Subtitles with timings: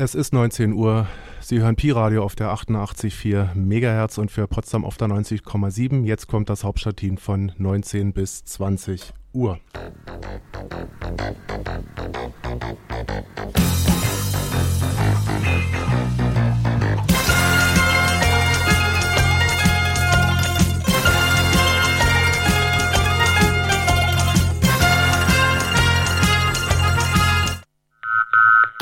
[0.00, 1.08] Es ist 19 Uhr.
[1.40, 6.04] Sie hören Pi-Radio auf der 88,4 Megahertz und für Potsdam auf der 90,7.
[6.04, 9.58] Jetzt kommt das Hauptstadtteam von 19 bis 20 Uhr.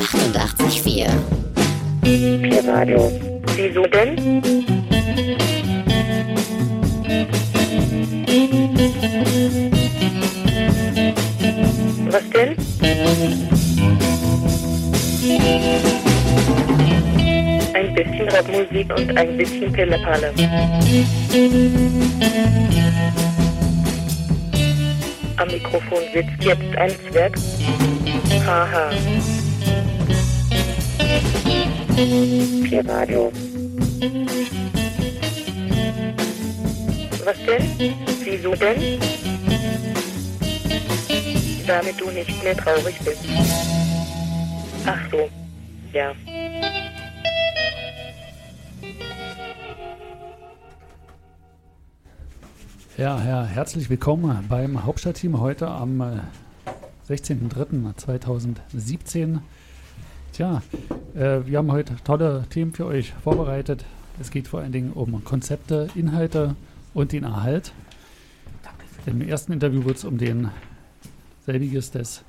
[0.06, 1.08] 88,4.
[2.68, 3.10] Radio.
[3.56, 4.16] Wieso denn?
[12.08, 12.56] Was denn?
[17.74, 20.32] Ein bisschen Rockmusik und ein bisschen Pillepalle.
[25.36, 27.34] Am Mikrofon sitzt jetzt ein Zwerg.
[28.46, 28.90] Haha.
[31.96, 33.32] Pi-Radio.
[37.24, 37.64] Was denn?
[38.22, 39.00] Wieso denn?
[41.66, 43.24] Damit du nicht mehr traurig bist.
[44.84, 45.30] Ach so.
[45.94, 46.12] Ja.
[52.98, 56.20] Ja, ja, herzlich willkommen beim Hauptstadtteam heute am äh,
[57.08, 59.38] 16.03.2017.
[60.32, 60.62] Tja,
[61.14, 63.84] äh, wir haben heute tolle Themen für euch vorbereitet.
[64.20, 66.56] Es geht vor allen Dingen um Konzepte, Inhalte
[66.94, 67.72] und den Erhalt.
[69.06, 70.50] Im ersten Interview wird es um den
[71.44, 72.22] selbiges des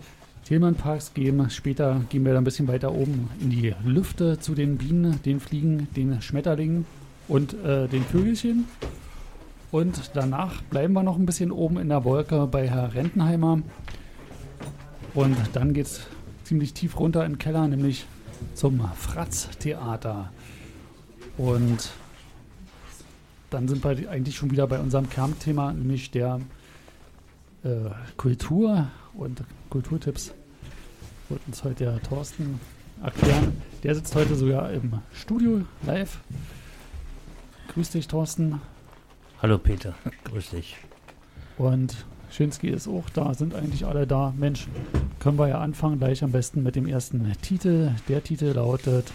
[0.46, 1.50] Thielmann-Parks gehen.
[1.50, 5.40] Später gehen wir dann ein bisschen weiter oben in die Lüfte zu den Bienen, den
[5.40, 6.86] Fliegen, den Schmetterlingen
[7.28, 8.66] und äh, den Vögelchen.
[9.72, 13.62] Und danach bleiben wir noch ein bisschen oben in der Wolke bei Herr Rentenheimer.
[15.14, 16.08] Und dann geht es
[16.48, 18.06] ziemlich tief runter in den Keller, nämlich
[18.54, 20.32] zum Fratz-Theater.
[21.38, 21.90] Und
[23.50, 26.40] dann sind wir eigentlich schon wieder bei unserem Kernthema, nämlich der
[27.64, 30.34] äh, Kultur und Kulturtipps.
[31.28, 32.60] Wird uns heute der Thorsten
[33.04, 33.62] erklären.
[33.84, 36.20] Der sitzt heute sogar im Studio live.
[37.74, 38.62] Grüß dich, Thorsten.
[39.42, 40.78] Hallo Peter, grüß dich.
[41.58, 42.06] Und
[42.38, 44.32] Schinski ist auch da, sind eigentlich alle da.
[44.38, 44.68] Mensch,
[45.20, 47.94] können wir ja anfangen, gleich am besten mit dem ersten Titel.
[48.08, 49.12] Der Titel lautet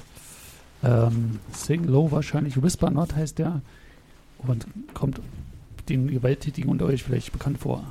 [0.82, 3.60] ähm, Sing Low, wahrscheinlich Whisper Not heißt der.
[4.38, 5.20] Und kommt
[5.88, 7.84] den Gewalttätigen unter euch vielleicht bekannt vor.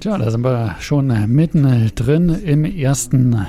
[0.00, 3.46] Tja, da sind wir schon mitten drin im ersten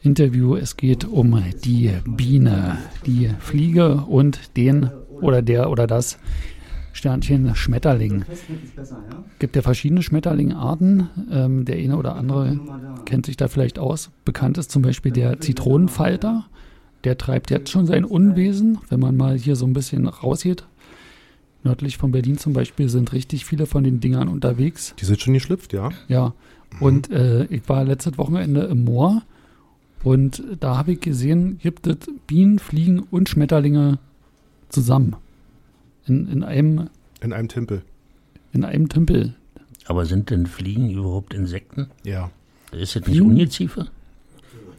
[0.00, 0.54] Interview.
[0.54, 4.90] Es geht um die Biene, die Fliege und den
[5.20, 6.18] oder der oder das
[6.92, 8.24] Sternchen Schmetterling.
[9.40, 11.08] Gibt ja verschiedene Schmetterlingarten.
[11.32, 12.60] Ähm, der eine oder andere
[13.04, 14.12] kennt sich da vielleicht aus.
[14.24, 16.44] Bekannt ist zum Beispiel der Zitronenfalter.
[17.02, 20.64] Der treibt jetzt schon sein Unwesen, wenn man mal hier so ein bisschen rausgeht.
[21.66, 24.94] Nördlich von Berlin zum Beispiel sind richtig viele von den Dingern unterwegs.
[25.00, 25.90] Die sind schon geschlüpft, ja?
[26.06, 26.32] Ja.
[26.78, 29.22] Und äh, ich war letztes Wochenende im Moor
[30.04, 31.96] und da habe ich gesehen, gibt es
[32.28, 33.98] Bienen, Fliegen und Schmetterlinge
[34.68, 35.16] zusammen.
[36.06, 36.88] In, in einem.
[37.20, 37.82] In einem Tümpel.
[38.52, 39.34] In einem Tümpel.
[39.86, 41.88] Aber sind denn Fliegen überhaupt Insekten?
[42.04, 42.30] Ja.
[42.70, 43.88] Ist das nicht Ungeziefer?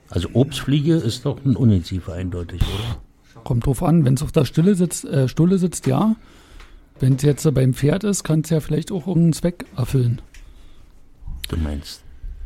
[0.10, 3.44] Also Obstfliege ist doch ein Ungeziefer eindeutig, oder?
[3.44, 6.16] Kommt drauf an, wenn es auf der Stille sitzt, äh, Stulle sitzt, ja.
[7.00, 10.22] Wenn es jetzt beim Pferd ist, kann es ja vielleicht auch irgendeinen Zweck erfüllen.
[11.50, 12.04] Du meinst,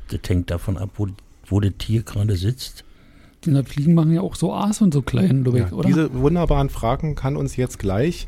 [0.09, 1.07] das hängt davon ab, wo,
[1.45, 2.83] wo das Tier gerade sitzt?
[3.45, 5.87] Die Fliegen machen ja auch so Aas und so klein, ja, oder?
[5.87, 8.27] Diese wunderbaren Fragen kann uns jetzt gleich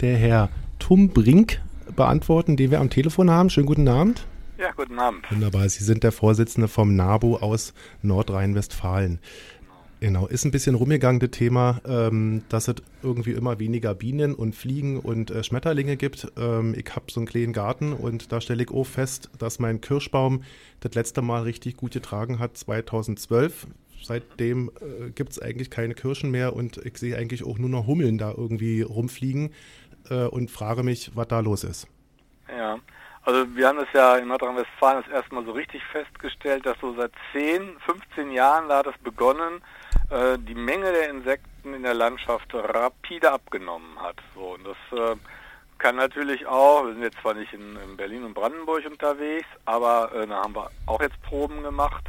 [0.00, 1.60] der Herr Tum Brink
[1.96, 3.50] beantworten, den wir am Telefon haben.
[3.50, 4.24] Schönen guten Abend.
[4.58, 5.28] Ja, guten Abend.
[5.32, 5.68] Wunderbar.
[5.68, 9.18] Sie sind der Vorsitzende vom NABU aus Nordrhein-Westfalen.
[10.02, 14.52] Genau, ist ein bisschen rumgegangen, das Thema, ähm, dass es irgendwie immer weniger Bienen und
[14.52, 16.26] Fliegen und äh, Schmetterlinge gibt.
[16.36, 19.80] Ähm, ich habe so einen kleinen Garten und da stelle ich auch fest, dass mein
[19.80, 20.42] Kirschbaum
[20.80, 23.68] das letzte Mal richtig gut getragen hat, 2012.
[24.02, 27.86] Seitdem äh, gibt es eigentlich keine Kirschen mehr und ich sehe eigentlich auch nur noch
[27.86, 29.52] Hummeln da irgendwie rumfliegen
[30.10, 31.86] äh, und frage mich, was da los ist.
[32.48, 32.76] Ja,
[33.22, 36.92] also wir haben das ja in Nordrhein-Westfalen das erste Mal so richtig festgestellt, dass so
[36.96, 39.62] seit 10, 15 Jahren, da hat es begonnen,
[40.12, 44.16] äh, die Menge der Insekten in der Landschaft rapide abgenommen hat.
[44.34, 45.16] So, und das äh,
[45.78, 50.12] kann natürlich auch, wir sind jetzt zwar nicht in, in Berlin und Brandenburg unterwegs, aber
[50.14, 52.04] äh, da haben wir auch jetzt Proben gemacht.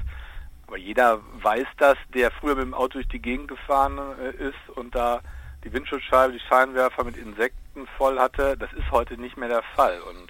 [0.68, 4.70] Aber jeder weiß das, der früher mit dem Auto durch die Gegend gefahren äh, ist
[4.76, 5.22] und da
[5.64, 8.58] die Windschutzscheibe, die Scheinwerfer mit Insekten voll hatte.
[8.58, 10.00] Das ist heute nicht mehr der Fall.
[10.02, 10.30] Und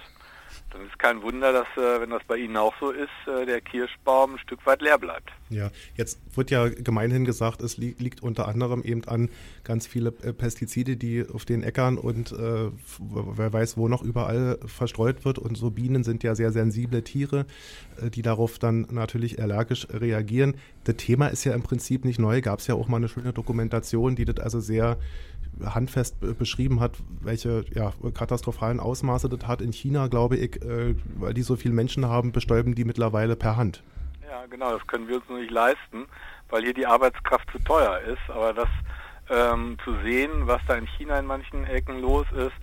[0.74, 3.62] dann ist kein Wunder, dass, äh, wenn das bei Ihnen auch so ist, äh, der
[3.62, 5.32] Kirschbaum ein Stück weit leer bleibt.
[5.50, 9.30] Ja, jetzt wird ja gemeinhin gesagt, es li liegt unter anderem eben an
[9.64, 14.58] ganz viele äh, Pestizide, die auf den Äckern und äh, wer weiß wo noch überall
[14.66, 15.38] verstreut wird.
[15.38, 17.46] Und so Bienen sind ja sehr sensible Tiere,
[18.02, 20.56] die darauf dann natürlich allergisch reagieren.
[20.86, 22.42] Das Thema ist ja im Prinzip nicht neu.
[22.42, 24.98] Gab es ja auch mal eine schöne Dokumentation, die das also sehr
[25.64, 29.62] handfest beschrieben hat, welche ja, katastrophalen Ausmaße das hat.
[29.62, 33.56] In China, glaube ich, äh, weil die so viele Menschen haben, bestäuben die mittlerweile per
[33.58, 33.84] Hand.
[34.28, 36.06] Ja, genau, das können wir uns nur nicht leisten,
[36.50, 38.30] weil hier die Arbeitskraft zu teuer ist.
[38.30, 38.70] Aber das
[39.30, 42.54] ähm, zu sehen, was da in China in manchen Ecken los ist,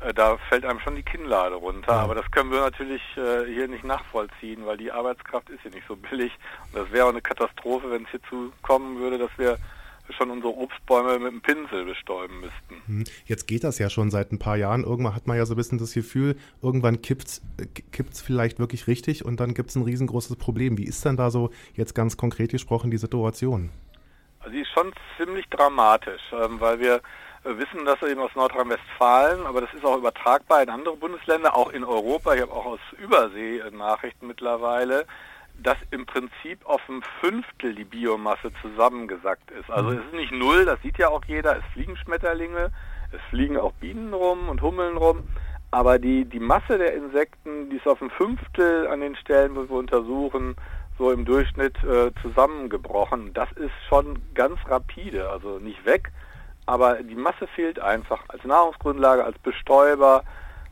[0.00, 1.92] äh, da fällt einem schon die Kinnlade runter.
[1.92, 2.00] Ja.
[2.00, 5.86] Aber das können wir natürlich äh, hier nicht nachvollziehen, weil die Arbeitskraft ist hier nicht
[5.86, 6.32] so billig.
[6.72, 9.58] Und das wäre auch eine Katastrophe, wenn es hierzu kommen würde, dass wir
[10.12, 12.82] schon unsere Obstbäume mit dem Pinsel bestäuben müssten.
[12.86, 14.84] Hm, jetzt geht das ja schon seit ein paar Jahren.
[14.84, 18.86] Irgendwann hat man ja so ein bisschen das Gefühl, irgendwann kippt es äh, vielleicht wirklich
[18.86, 20.78] richtig und dann gibt es ein riesengroßes Problem.
[20.78, 23.70] Wie ist denn da so jetzt ganz konkret gesprochen die Situation?
[24.40, 27.00] Also die ist schon ziemlich dramatisch, ähm, weil wir
[27.44, 31.72] äh, wissen das eben aus Nordrhein-Westfalen, aber das ist auch übertragbar in andere Bundesländer, auch
[31.72, 32.34] in Europa.
[32.34, 35.06] Ich habe auch aus Übersee äh, Nachrichten mittlerweile
[35.62, 39.70] dass im Prinzip auf ein Fünftel die Biomasse zusammengesackt ist.
[39.70, 39.98] Also mhm.
[39.98, 42.70] es ist nicht null, das sieht ja auch jeder, es fliegen Schmetterlinge,
[43.12, 45.24] es fliegen auch Bienen rum und Hummeln rum,
[45.70, 49.68] aber die, die Masse der Insekten, die ist auf ein Fünftel an den Stellen, wo
[49.68, 50.56] wir untersuchen,
[50.98, 53.32] so im Durchschnitt äh, zusammengebrochen.
[53.32, 56.10] Das ist schon ganz rapide, also nicht weg,
[56.66, 60.24] aber die Masse fehlt einfach als Nahrungsgrundlage, als Bestäuber,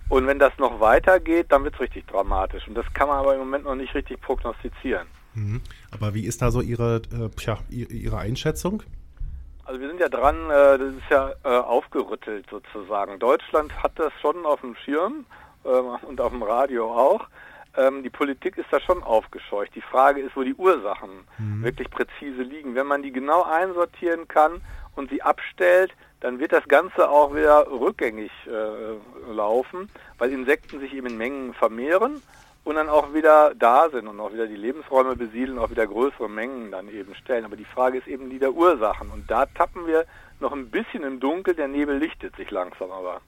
[0.09, 2.67] und wenn das noch weitergeht, dann wird es richtig dramatisch.
[2.67, 5.07] Und das kann man aber im Moment noch nicht richtig prognostizieren.
[5.35, 5.61] Mhm.
[5.91, 8.83] Aber wie ist da so Ihre, äh, tja, Ihre Einschätzung?
[9.65, 13.19] Also wir sind ja dran, äh, das ist ja äh, aufgerüttelt sozusagen.
[13.19, 15.27] Deutschland hat das schon auf dem Schirm
[15.65, 17.29] äh, und auf dem Radio auch.
[17.77, 19.75] Ähm, die Politik ist da schon aufgescheucht.
[19.75, 21.62] Die Frage ist, wo die Ursachen mhm.
[21.62, 22.75] wirklich präzise liegen.
[22.75, 24.62] Wenn man die genau einsortieren kann
[24.97, 30.92] und sie abstellt, dann wird das Ganze auch wieder rückgängig äh, laufen, weil Insekten sich
[30.94, 32.22] eben in Mengen vermehren
[32.64, 36.28] und dann auch wieder da sind und auch wieder die Lebensräume besiedeln, auch wieder größere
[36.28, 37.44] Mengen dann eben stellen.
[37.44, 40.04] Aber die Frage ist eben die der Ursachen und da tappen wir
[40.40, 43.20] noch ein bisschen im Dunkel, der Nebel lichtet sich langsam aber.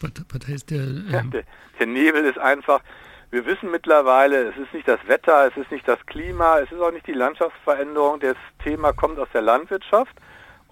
[0.00, 1.44] Was, was heißt der, ähm der?
[1.78, 2.80] Der Nebel ist einfach,
[3.30, 6.80] wir wissen mittlerweile, es ist nicht das Wetter, es ist nicht das Klima, es ist
[6.80, 10.14] auch nicht die Landschaftsveränderung, das Thema kommt aus der Landwirtschaft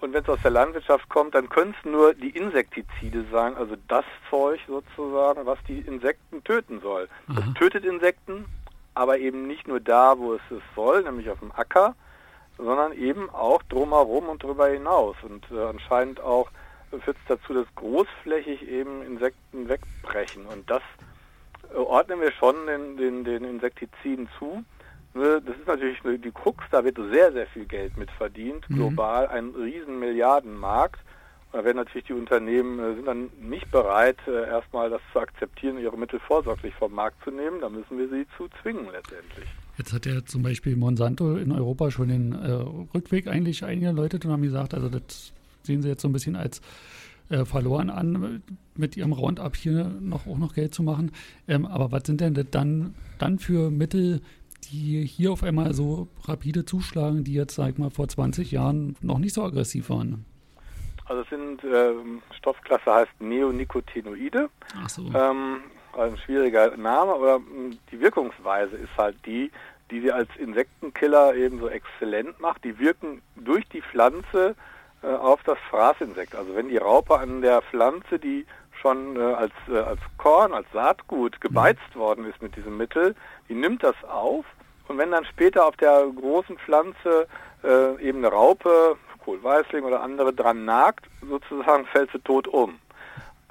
[0.03, 3.75] und wenn es aus der Landwirtschaft kommt, dann können es nur die Insektizide sein, also
[3.87, 7.07] das Zeug sozusagen, was die Insekten töten soll.
[7.27, 8.45] Das tötet Insekten
[8.93, 11.95] aber eben nicht nur da, wo es es soll, nämlich auf dem Acker,
[12.57, 15.15] sondern eben auch drumherum und darüber hinaus.
[15.23, 16.49] Und äh, anscheinend auch
[16.91, 20.45] führt es dazu, dass großflächig eben Insekten wegbrechen.
[20.45, 20.83] Und das
[21.73, 24.63] äh, ordnen wir schon den, den, den Insektiziden zu.
[25.13, 28.75] Nur das ist natürlich die Krux, da wird sehr, sehr viel Geld mit verdient, mhm.
[28.75, 30.99] global ein riesen Milliardenmarkt.
[31.51, 35.77] Da werden natürlich die Unternehmen äh, sind dann nicht bereit, äh, erstmal das zu akzeptieren,
[35.77, 37.61] ihre Mittel vorsorglich vom Markt zu nehmen.
[37.61, 39.47] Da müssen wir sie zu zwingen letztendlich.
[39.77, 42.51] Jetzt hat ja zum Beispiel Monsanto in Europa schon den äh,
[42.95, 46.59] Rückweg eigentlich eingeläutet und haben gesagt, also das sehen sie jetzt so ein bisschen als
[47.29, 48.41] äh, verloren an,
[48.75, 51.11] mit ihrem Roundup hier noch auch noch Geld zu machen.
[51.47, 54.21] Ähm, aber was sind denn dann, dann für Mittel,
[54.69, 58.95] die hier auf einmal so rapide zuschlagen, die jetzt, sag ich mal, vor 20 Jahren
[59.01, 60.25] noch nicht so aggressiv waren?
[61.05, 61.93] Also es sind äh,
[62.37, 64.49] Stoffklasse heißt Neonicotinoide.
[64.81, 65.03] Ach so.
[65.13, 65.61] Ähm,
[65.93, 69.51] also ein schwieriger Name, aber hm, die Wirkungsweise ist halt die,
[69.91, 72.63] die sie als Insektenkiller eben so exzellent macht.
[72.63, 74.55] Die wirken durch die Pflanze
[75.03, 76.35] äh, auf das Fraßinsekt.
[76.35, 78.45] Also wenn die Raupe an der Pflanze, die
[78.83, 81.99] schon äh, als, äh, als Korn, als Saatgut gebeizt mhm.
[81.99, 83.15] worden ist mit diesem Mittel,
[83.49, 84.45] die nimmt das auf
[84.87, 87.27] und wenn dann später auf der großen Pflanze
[87.63, 92.77] äh, eben eine Raupe, Kohlweißling oder andere dran nagt, sozusagen fällt sie tot um.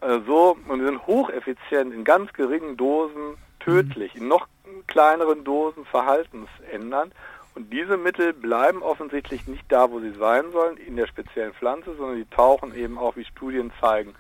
[0.03, 4.47] Äh, so, und die sind hocheffizient, in ganz geringen Dosen tödlich, in noch
[4.87, 7.15] kleineren Dosen verhaltensändernd.
[7.55, 11.95] Und diese Mittel bleiben offensichtlich nicht da, wo sie sein sollen, in der speziellen Pflanze,
[11.97, 14.15] sondern die tauchen eben auch, wie Studien zeigen,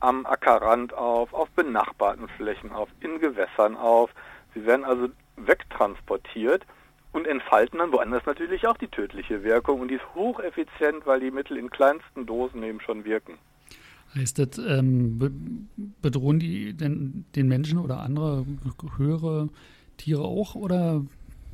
[0.00, 4.10] am Ackerrand auf, auf benachbarten Flächen auf, in Gewässern auf.
[4.54, 6.66] Sie werden also wegtransportiert
[7.12, 9.80] und entfalten dann woanders natürlich auch die tödliche Wirkung.
[9.80, 13.38] Und die ist hocheffizient, weil die Mittel in kleinsten Dosen eben schon wirken.
[14.14, 15.68] Heißt das, ähm,
[16.02, 18.44] bedrohen die den, den Menschen oder andere
[18.96, 19.48] höhere
[19.98, 21.02] Tiere auch oder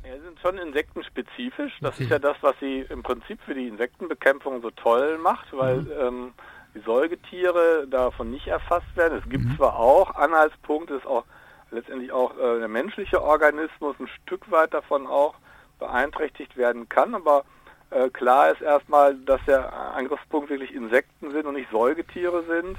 [0.07, 1.73] ja, sie sind schon insektenspezifisch.
[1.81, 2.05] Das okay.
[2.05, 5.91] ist ja das, was sie im Prinzip für die Insektenbekämpfung so toll macht, weil mhm.
[5.99, 6.33] ähm,
[6.77, 9.17] die Säugetiere davon nicht erfasst werden.
[9.23, 9.55] Es gibt mhm.
[9.57, 11.25] zwar auch Anhaltspunkte, ist auch
[11.71, 15.35] letztendlich auch äh, der menschliche Organismus ein Stück weit davon auch
[15.79, 17.43] beeinträchtigt werden kann, aber
[17.89, 22.77] äh, klar ist erstmal, dass der Angriffspunkt wirklich Insekten sind und nicht Säugetiere sind.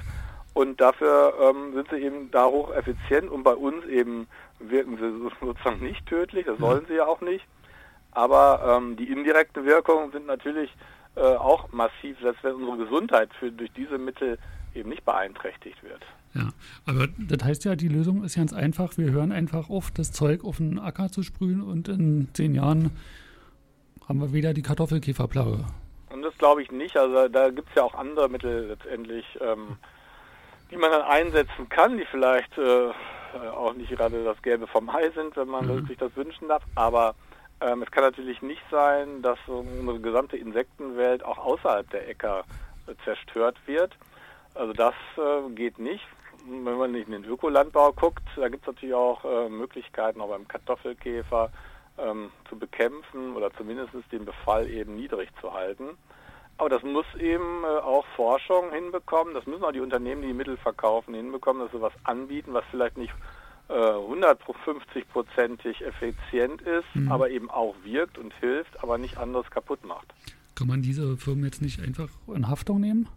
[0.53, 4.27] Und dafür ähm, sind sie eben da hoch effizient und bei uns eben
[4.59, 7.45] wirken sie sozusagen nicht tödlich, das sollen sie ja auch nicht.
[8.11, 10.75] Aber ähm, die indirekten Wirkungen sind natürlich
[11.19, 14.37] äh, auch massiv, selbst wenn unsere Gesundheit für, durch diese Mittel
[14.73, 16.01] eben nicht beeinträchtigt wird.
[16.33, 16.49] Ja,
[16.85, 18.97] aber das heißt ja, die Lösung ist ganz einfach.
[18.97, 22.91] Wir hören einfach auf, das Zeug auf den Acker zu sprühen und in zehn Jahren
[24.07, 25.65] haben wir wieder die Kartoffelkäferplage.
[26.11, 26.95] Und das glaube ich nicht.
[26.97, 29.77] Also da gibt es ja auch andere Mittel letztendlich, ähm,
[30.71, 32.91] die man dann einsetzen kann, die vielleicht äh,
[33.55, 35.87] auch nicht gerade das Gelbe vom Ei sind, wenn man mhm.
[35.87, 36.63] sich das wünschen darf.
[36.75, 37.15] Aber
[37.61, 42.43] ähm, es kann natürlich nicht sein, dass unsere gesamte Insektenwelt auch außerhalb der Äcker
[42.87, 43.93] äh, zerstört wird.
[44.55, 46.05] Also das äh, geht nicht.
[46.47, 50.29] Wenn man nicht in den Ökolandbau guckt, da gibt es natürlich auch äh, Möglichkeiten, auch
[50.29, 51.51] beim Kartoffelkäfer,
[51.97, 55.97] ähm, zu bekämpfen oder zumindest den Befall eben niedrig zu halten.
[56.57, 60.33] Aber das muss eben äh, auch Forschung hinbekommen, das müssen auch die Unternehmen, die, die
[60.33, 63.13] Mittel verkaufen, hinbekommen, dass sie was anbieten, was vielleicht nicht
[63.69, 67.11] äh, 150-prozentig effizient ist, mhm.
[67.11, 70.13] aber eben auch wirkt und hilft, aber nicht anderes kaputt macht.
[70.55, 73.07] Kann man diese Firmen jetzt nicht einfach in Haftung nehmen?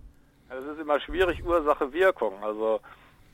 [0.49, 2.35] Das ist immer schwierig, Ursache-Wirkung.
[2.43, 2.81] Also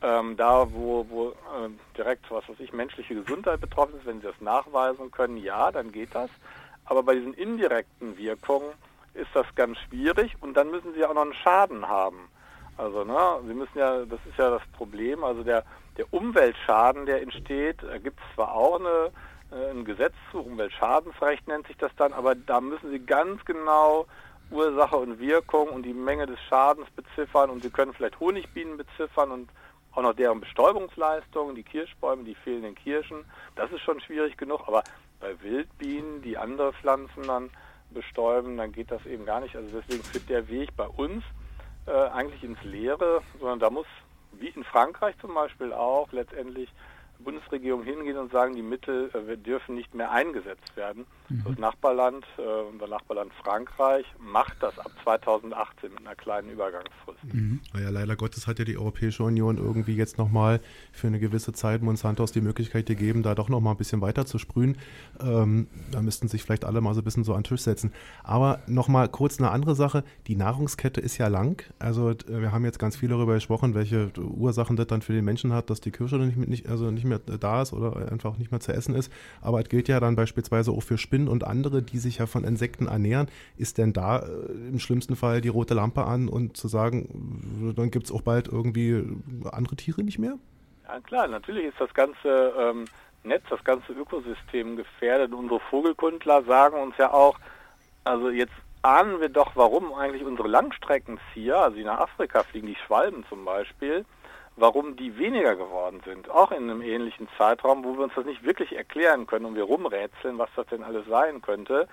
[0.00, 4.26] ähm, da, wo, wo äh, direkt, was weiß ich, menschliche Gesundheit betroffen ist, wenn sie
[4.26, 6.30] das nachweisen können, ja, dann geht das.
[6.84, 8.70] Aber bei diesen indirekten Wirkungen
[9.14, 12.28] ist das ganz schwierig und dann müssen sie auch noch einen Schaden haben.
[12.78, 15.64] Also, ne, sie müssen ja, das ist ja das Problem, also der,
[15.96, 19.10] der Umweltschaden, der entsteht, da gibt es zwar auch eine,
[19.50, 24.06] äh, ein Gesetz zu, Umweltschadensrecht nennt sich das dann, aber da müssen sie ganz genau
[24.52, 29.32] Ursache und Wirkung und die Menge des Schadens beziffern und sie können vielleicht Honigbienen beziffern
[29.32, 29.50] und
[29.92, 33.24] auch noch deren Bestäubungsleistungen, die Kirschbäume, die fehlenden Kirschen.
[33.56, 34.84] Das ist schon schwierig genug, aber
[35.18, 37.50] bei Wildbienen, die andere Pflanzen dann
[37.90, 39.56] bestäuben, dann geht das eben gar nicht.
[39.56, 41.24] Also deswegen führt der Weg bei uns
[41.88, 43.86] äh, eigentlich ins Leere, sondern da muss,
[44.32, 46.70] wie in Frankreich zum Beispiel auch, letztendlich
[47.18, 51.06] Bundesregierung hingehen und sagen, die Mittel äh, dürfen nicht mehr eingesetzt werden.
[51.28, 51.42] Mhm.
[51.44, 57.18] Das Nachbarland, äh, unser Nachbarland Frankreich, macht das ab 2018 mit einer kleinen Übergangsfrist.
[57.32, 57.60] Mhm.
[57.74, 60.60] Naja, leider Gottes hat ja die Europäische Union irgendwie jetzt nochmal
[60.92, 64.38] für eine gewisse Zeit Monsantos die Möglichkeit gegeben, da doch nochmal ein bisschen weiter zu
[64.38, 64.78] sprühen.
[65.20, 67.92] Ähm, da müssten sich vielleicht alle mal so ein bisschen so an den Tisch setzen.
[68.22, 70.04] Aber nochmal kurz eine andere Sache.
[70.26, 71.62] Die Nahrungskette ist ja lang.
[71.78, 75.52] Also wir haben jetzt ganz viel darüber gesprochen, welche Ursachen das dann für den Menschen
[75.52, 78.60] hat, dass die Kirsche nicht, nicht, also nicht mehr da ist oder einfach nicht mehr
[78.60, 79.12] zu essen ist.
[79.40, 82.44] Aber es gilt ja dann beispielsweise auch für Spinnen und andere, die sich ja von
[82.44, 83.28] Insekten ernähren.
[83.56, 87.90] Ist denn da äh, im schlimmsten Fall die rote Lampe an und zu sagen, dann
[87.90, 89.02] gibt es auch bald irgendwie
[89.50, 90.38] andere Tiere nicht mehr?
[90.86, 92.84] Ja klar, natürlich ist das ganze ähm,
[93.24, 95.32] Netz, das ganze Ökosystem gefährdet.
[95.32, 97.38] Unsere Vogelkundler sagen uns ja auch,
[98.04, 102.76] also jetzt ahnen wir doch, warum eigentlich unsere Langstreckenzieher, also die nach Afrika fliegen, die
[102.86, 104.04] Schwalben zum Beispiel,
[104.58, 108.44] warum die weniger geworden sind, auch in einem ähnlichen Zeitraum, wo wir uns das nicht
[108.44, 111.88] wirklich erklären können und wir rumrätseln, was das denn alles sein könnte.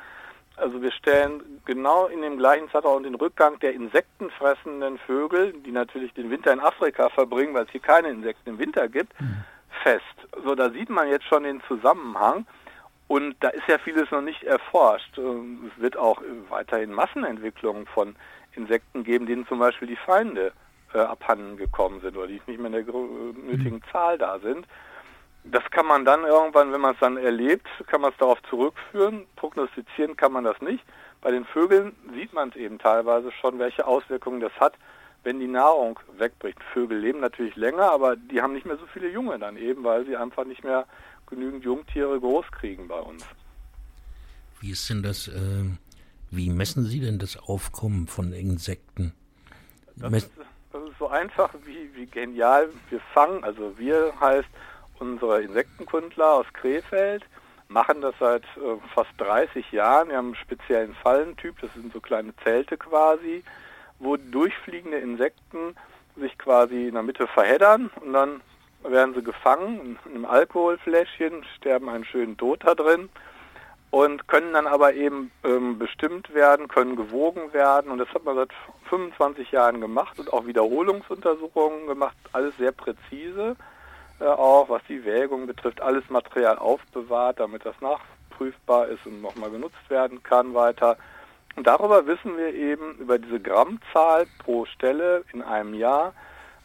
[0.57, 6.13] Also wir stellen genau in dem gleichen Zeitraum den Rückgang der insektenfressenden Vögel, die natürlich
[6.13, 9.43] den Winter in Afrika verbringen, weil es hier keine Insekten im Winter gibt, mhm.
[9.83, 10.03] fest.
[10.43, 12.45] So, da sieht man jetzt schon den Zusammenhang.
[13.07, 15.17] Und da ist ja vieles noch nicht erforscht.
[15.17, 18.15] Ähm, es wird auch weiterhin Massenentwicklungen von
[18.55, 20.53] Insekten geben, denen zum Beispiel die Feinde
[20.95, 23.91] äh, abhanden gekommen sind oder die nicht mehr in der nötigen mhm.
[23.91, 24.65] Zahl da sind.
[25.43, 29.25] Das kann man dann irgendwann, wenn man es dann erlebt, kann man es darauf zurückführen.
[29.35, 30.83] Prognostizieren kann man das nicht.
[31.21, 34.73] Bei den Vögeln sieht man es eben teilweise schon, welche Auswirkungen das hat,
[35.23, 36.57] wenn die Nahrung wegbricht.
[36.73, 40.05] Vögel leben natürlich länger, aber die haben nicht mehr so viele Junge dann eben, weil
[40.05, 40.85] sie einfach nicht mehr
[41.27, 43.25] genügend Jungtiere groß kriegen bei uns.
[44.61, 45.65] Wie ist denn das, äh,
[46.31, 49.13] wie messen Sie denn das Aufkommen von Insekten?
[49.97, 50.31] Das ist,
[51.07, 52.69] einfach wie, wie genial.
[52.89, 54.47] Wir fangen, also wir heißt
[54.99, 57.23] unsere Insektenkundler aus Krefeld,
[57.67, 60.09] machen das seit äh, fast 30 Jahren.
[60.09, 63.43] Wir haben einen speziellen Fallentyp, das sind so kleine Zelte quasi,
[63.99, 65.75] wo durchfliegende Insekten
[66.15, 68.41] sich quasi in der Mitte verheddern und dann
[68.83, 73.09] werden sie gefangen in einem Alkoholfläschchen, sterben einen schönen Tod da drin
[73.95, 78.35] und können dann aber eben ähm, bestimmt werden, können gewogen werden und das hat man
[78.35, 78.49] seit
[78.89, 83.55] 25 Jahren gemacht und auch Wiederholungsuntersuchungen gemacht, alles sehr präzise
[84.19, 89.49] äh, auch, was die Wägung betrifft, alles Material aufbewahrt, damit das nachprüfbar ist und nochmal
[89.49, 90.97] genutzt werden kann weiter.
[91.55, 96.13] Und darüber wissen wir eben über diese Grammzahl pro Stelle in einem Jahr,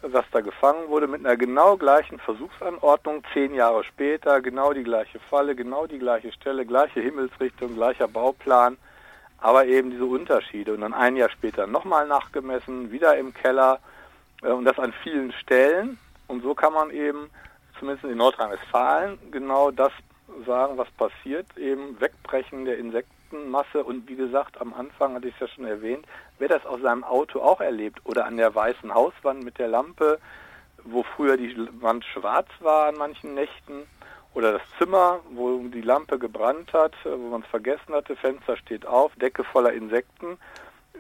[0.03, 5.19] was da gefangen wurde, mit einer genau gleichen Versuchsanordnung, zehn Jahre später, genau die gleiche
[5.19, 8.77] Falle, genau die gleiche Stelle, gleiche Himmelsrichtung, gleicher Bauplan,
[9.39, 10.73] aber eben diese Unterschiede.
[10.73, 13.79] Und dann ein Jahr später nochmal nachgemessen, wieder im Keller
[14.43, 15.99] äh, und das an vielen Stellen.
[16.29, 17.31] Und so kann man eben,
[17.79, 19.93] zumindest in Nordrhein-Westfalen, genau das
[20.47, 25.35] sagen, was passiert, eben Wegbrechen der Insekten Masse und wie gesagt, am Anfang hatte ich
[25.35, 26.05] es ja schon erwähnt,
[26.41, 30.19] wer das aus seinem Auto auch erlebt oder an der weißen Hauswand mit der Lampe,
[30.85, 33.87] wo früher die Wand schwarz war an manchen Nächten
[34.35, 38.87] oder das Zimmer, wo die Lampe gebrannt hat, wo man es vergessen hatte, Fenster steht
[38.87, 40.39] auf, Decke voller Insekten.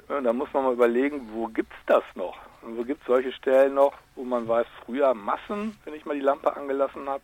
[0.09, 2.37] Da muss man mal überlegen, wo gibt es das noch?
[2.63, 6.15] Und wo gibt es solche Stellen noch, wo man weiß, früher Massen, wenn ich mal
[6.15, 7.23] die Lampe angelassen habe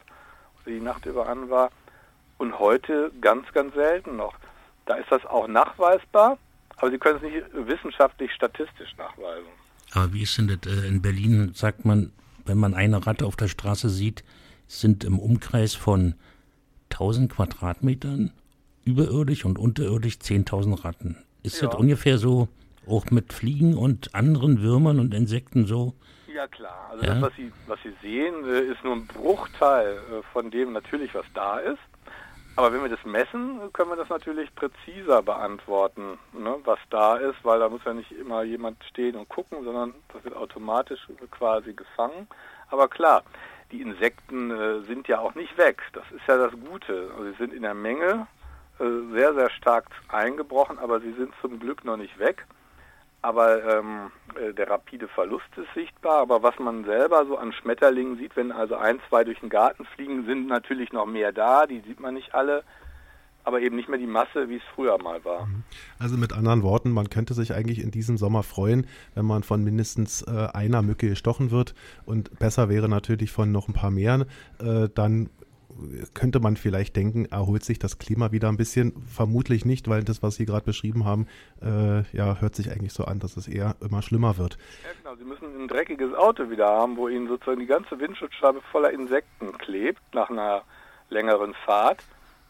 [0.62, 1.70] oder die Nacht über an war,
[2.38, 4.34] und heute ganz, ganz selten noch.
[4.84, 6.38] Da ist das auch nachweisbar,
[6.76, 9.48] aber Sie können es nicht wissenschaftlich statistisch nachweisen.
[9.92, 12.12] Aber wie ist denn das äh, in Berlin, sagt man,
[12.44, 14.24] wenn man eine Ratte auf der Straße sieht,
[14.68, 16.14] sind im Umkreis von
[16.92, 18.32] 1000 Quadratmetern
[18.84, 21.16] überirdisch und unterirdisch 10.000 Ratten.
[21.42, 21.68] Ist ja.
[21.68, 22.48] das ungefähr so
[22.86, 25.94] auch mit Fliegen und anderen Würmern und Insekten so?
[26.32, 27.14] Ja klar, also ja?
[27.14, 31.14] das, was Sie, was Sie sehen, äh, ist nur ein Bruchteil äh, von dem natürlich,
[31.14, 31.78] was da ist.
[32.56, 37.36] Aber wenn wir das messen, können wir das natürlich präziser beantworten, ne, was da ist,
[37.42, 41.74] weil da muss ja nicht immer jemand stehen und gucken, sondern das wird automatisch quasi
[41.74, 42.26] gefangen.
[42.70, 43.22] Aber klar,
[43.72, 45.82] die Insekten äh, sind ja auch nicht weg.
[45.92, 47.10] Das ist ja das Gute.
[47.12, 48.26] Also sie sind in der Menge
[48.78, 52.46] äh, sehr, sehr stark eingebrochen, aber sie sind zum Glück noch nicht weg
[53.22, 56.18] aber ähm, äh, der rapide Verlust ist sichtbar.
[56.22, 59.84] Aber was man selber so an Schmetterlingen sieht, wenn also ein, zwei durch den Garten
[59.84, 62.62] fliegen, sind natürlich noch mehr da, die sieht man nicht alle,
[63.44, 65.46] aber eben nicht mehr die Masse, wie es früher mal war.
[65.46, 65.62] Mhm.
[65.98, 69.62] Also mit anderen Worten, man könnte sich eigentlich in diesem Sommer freuen, wenn man von
[69.62, 71.74] mindestens äh, einer Mücke gestochen wird
[72.04, 74.26] und besser wäre natürlich von noch ein paar mehr,
[74.58, 75.30] äh, dann
[76.14, 78.92] könnte man vielleicht denken, erholt sich das Klima wieder ein bisschen.
[79.06, 81.26] Vermutlich nicht, weil das, was Sie gerade beschrieben haben,
[81.62, 84.58] äh, ja, hört sich eigentlich so an, dass es eher immer schlimmer wird.
[84.84, 85.16] Ja, genau.
[85.16, 89.56] Sie müssen ein dreckiges Auto wieder haben, wo Ihnen sozusagen die ganze Windschutzscheibe voller Insekten
[89.58, 90.62] klebt nach einer
[91.10, 92.02] längeren Fahrt.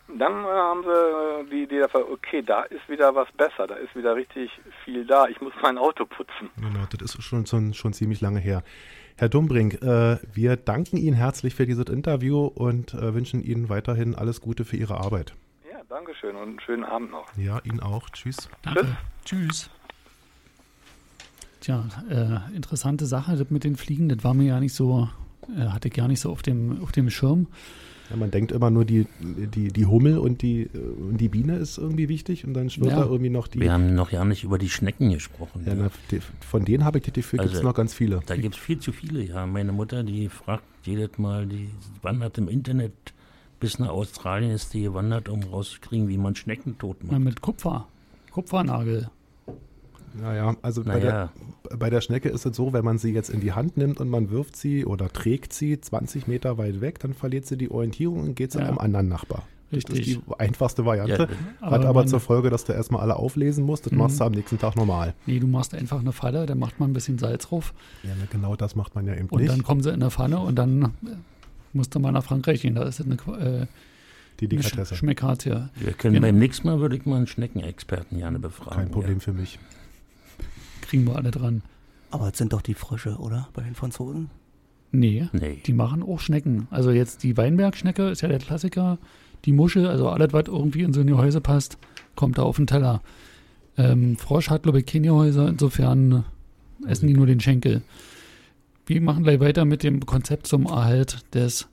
[0.08, 3.74] Dann äh, haben sie äh, die Idee dafür, okay, da ist wieder was besser, da
[3.74, 4.50] ist wieder richtig
[4.84, 6.48] viel da, ich muss mein Auto putzen.
[6.56, 8.62] Genau, das ist schon, schon, schon ziemlich lange her.
[9.18, 14.14] Herr Dumbrink, äh, wir danken Ihnen herzlich für dieses Interview und äh, wünschen Ihnen weiterhin
[14.14, 15.34] alles Gute für Ihre Arbeit.
[15.70, 17.26] Ja, danke schön und einen schönen Abend noch.
[17.36, 18.10] Ja, Ihnen auch.
[18.10, 18.50] Tschüss.
[18.62, 18.96] Danke.
[19.24, 19.70] Tschüss.
[21.60, 25.08] Tja, äh, interessante Sache das mit den Fliegen, das war mir ja nicht so
[25.48, 27.46] äh, hatte ich gar nicht so auf dem, auf dem Schirm.
[28.10, 31.56] Ja, man denkt immer nur, die, die, die Hummel und die, äh, und die Biene
[31.56, 33.00] ist irgendwie wichtig und dann schwirrt Ja.
[33.00, 33.60] da irgendwie noch die.
[33.60, 35.62] Wir haben noch ja nicht über die Schnecken gesprochen.
[35.66, 38.20] Ja, Ja, na, von denen habe ich das Gefühl, gibt es Also- noch ganz viele.
[38.26, 39.22] Da gibt es viel zu viele.
[39.24, 41.68] Ja, meine Mutter, die fragt jedes Mal, die
[42.02, 42.92] wandert im Internet
[43.58, 47.18] bis nach Australien, ist die gewandert, um rauszukriegen, wie man Schnecken tot macht.
[47.20, 47.88] mit Kupfer.
[48.30, 49.08] Kupfernagel.
[50.20, 51.30] Naja, also bei, Naja,
[51.70, 54.00] der, bei der Schnecke ist es so, wenn man sie jetzt in die Hand nimmt
[54.00, 57.70] und man wirft sie oder trägt sie 20 Meter weit weg, dann verliert sie die
[57.70, 58.66] Orientierung und geht zu Ja.
[58.66, 59.42] einem anderen Nachbar.
[59.72, 60.20] Das ist Richtig.
[60.24, 61.28] die einfachste Variante.
[61.60, 63.84] Ja, Hat aber aber man- zur Folge, dass du erstmal alle auflesen musst.
[63.86, 63.98] Das Mhm.
[63.98, 65.14] machst du am nächsten Tag normal.
[65.26, 67.74] Nee, du machst einfach eine Falle, da macht man ein bisschen Salz drauf
[68.04, 69.52] Ja, na, genau das macht man ja eben und nicht.
[69.52, 70.88] dann kommen sie in eine Pfanne und dann äh,
[71.72, 72.76] musst du mal nach Frankreich gehen.
[72.76, 73.66] Da ist es eine, Qu- äh,
[74.38, 74.94] die eine Sch Delikatesse.
[74.94, 75.50] Schmeckatie.
[75.74, 76.28] wir können Genau.
[76.28, 78.76] beim nächsten Mal würde ich mal einen Schneckenexperten gerne befragen.
[78.84, 79.58] Kein Problem für mich.
[80.86, 81.62] Kriegen wir alle dran.
[82.10, 83.48] Aber es sind doch die Frösche, oder?
[83.52, 84.30] Bei den Franzosen?
[84.92, 85.28] Nee.
[85.32, 85.60] Nee.
[85.66, 86.68] die machen auch Schnecken.
[86.70, 88.98] Also jetzt die Weinbergschnecke ist ja der Klassiker.
[89.44, 91.76] Die Muschel, also alles, was irgendwie in so ein Gehäuse passt,
[92.14, 93.02] kommt da auf den Teller.
[93.76, 96.24] Ähm, Frosch hat, glaube ich, keine Gehäuse, insofern
[96.86, 97.82] essen die nur den Schenkel.
[98.86, 101.68] Wir machen gleich weiter mit dem Konzept zum Erhalt des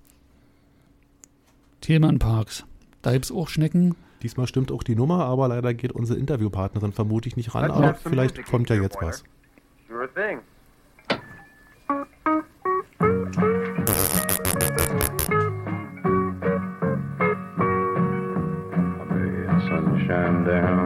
[1.82, 2.66] Thielmann-Parks.
[3.02, 3.96] Da gibt es auch Schnecken.
[4.24, 7.70] Diesmal stimmt auch die Nummer, aber leider geht unsere Interviewpartnerin vermutlich nicht ran.
[7.70, 9.26] Aber vielleicht kommt ja jetzt was.
[9.90, 10.40] Sure thing.
[19.68, 20.83] Sunshine down,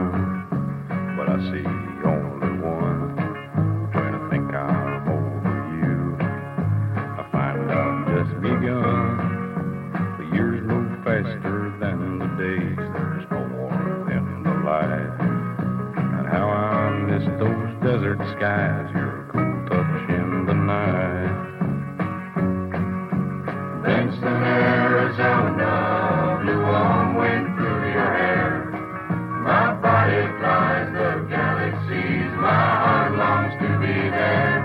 [31.78, 34.58] galaxies, my heart longs to be there.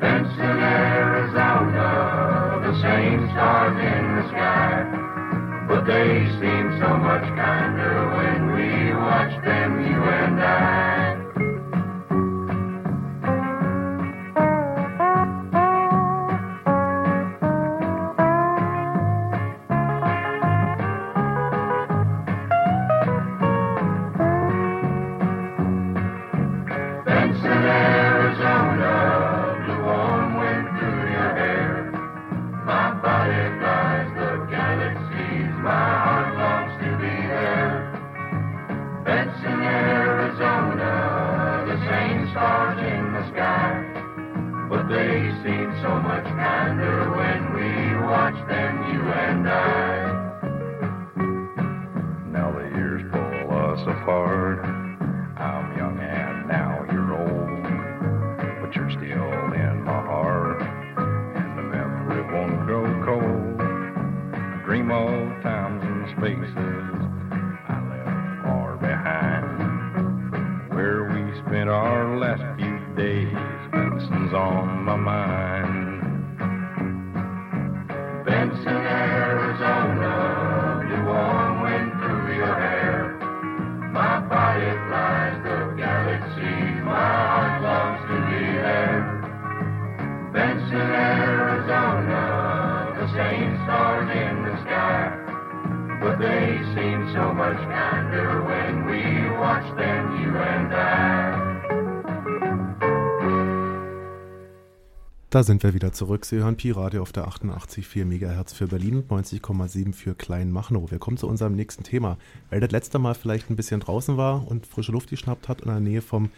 [0.00, 1.90] Benson, Arizona,
[2.66, 4.84] the same stars in the sky,
[5.68, 10.23] but they seem so much kinder when we watch them, you
[105.34, 106.26] Da sind wir wieder zurück.
[106.26, 110.92] Sie hören Pi-Radio auf der 88,4 MHz für Berlin und 90,7 für Kleinmachnow.
[110.92, 112.18] Wir kommen zu unserem nächsten Thema.
[112.50, 115.70] Weil das letzte Mal vielleicht ein bisschen draußen war und frische Luft geschnappt hat und
[115.70, 116.30] in der Nähe vom,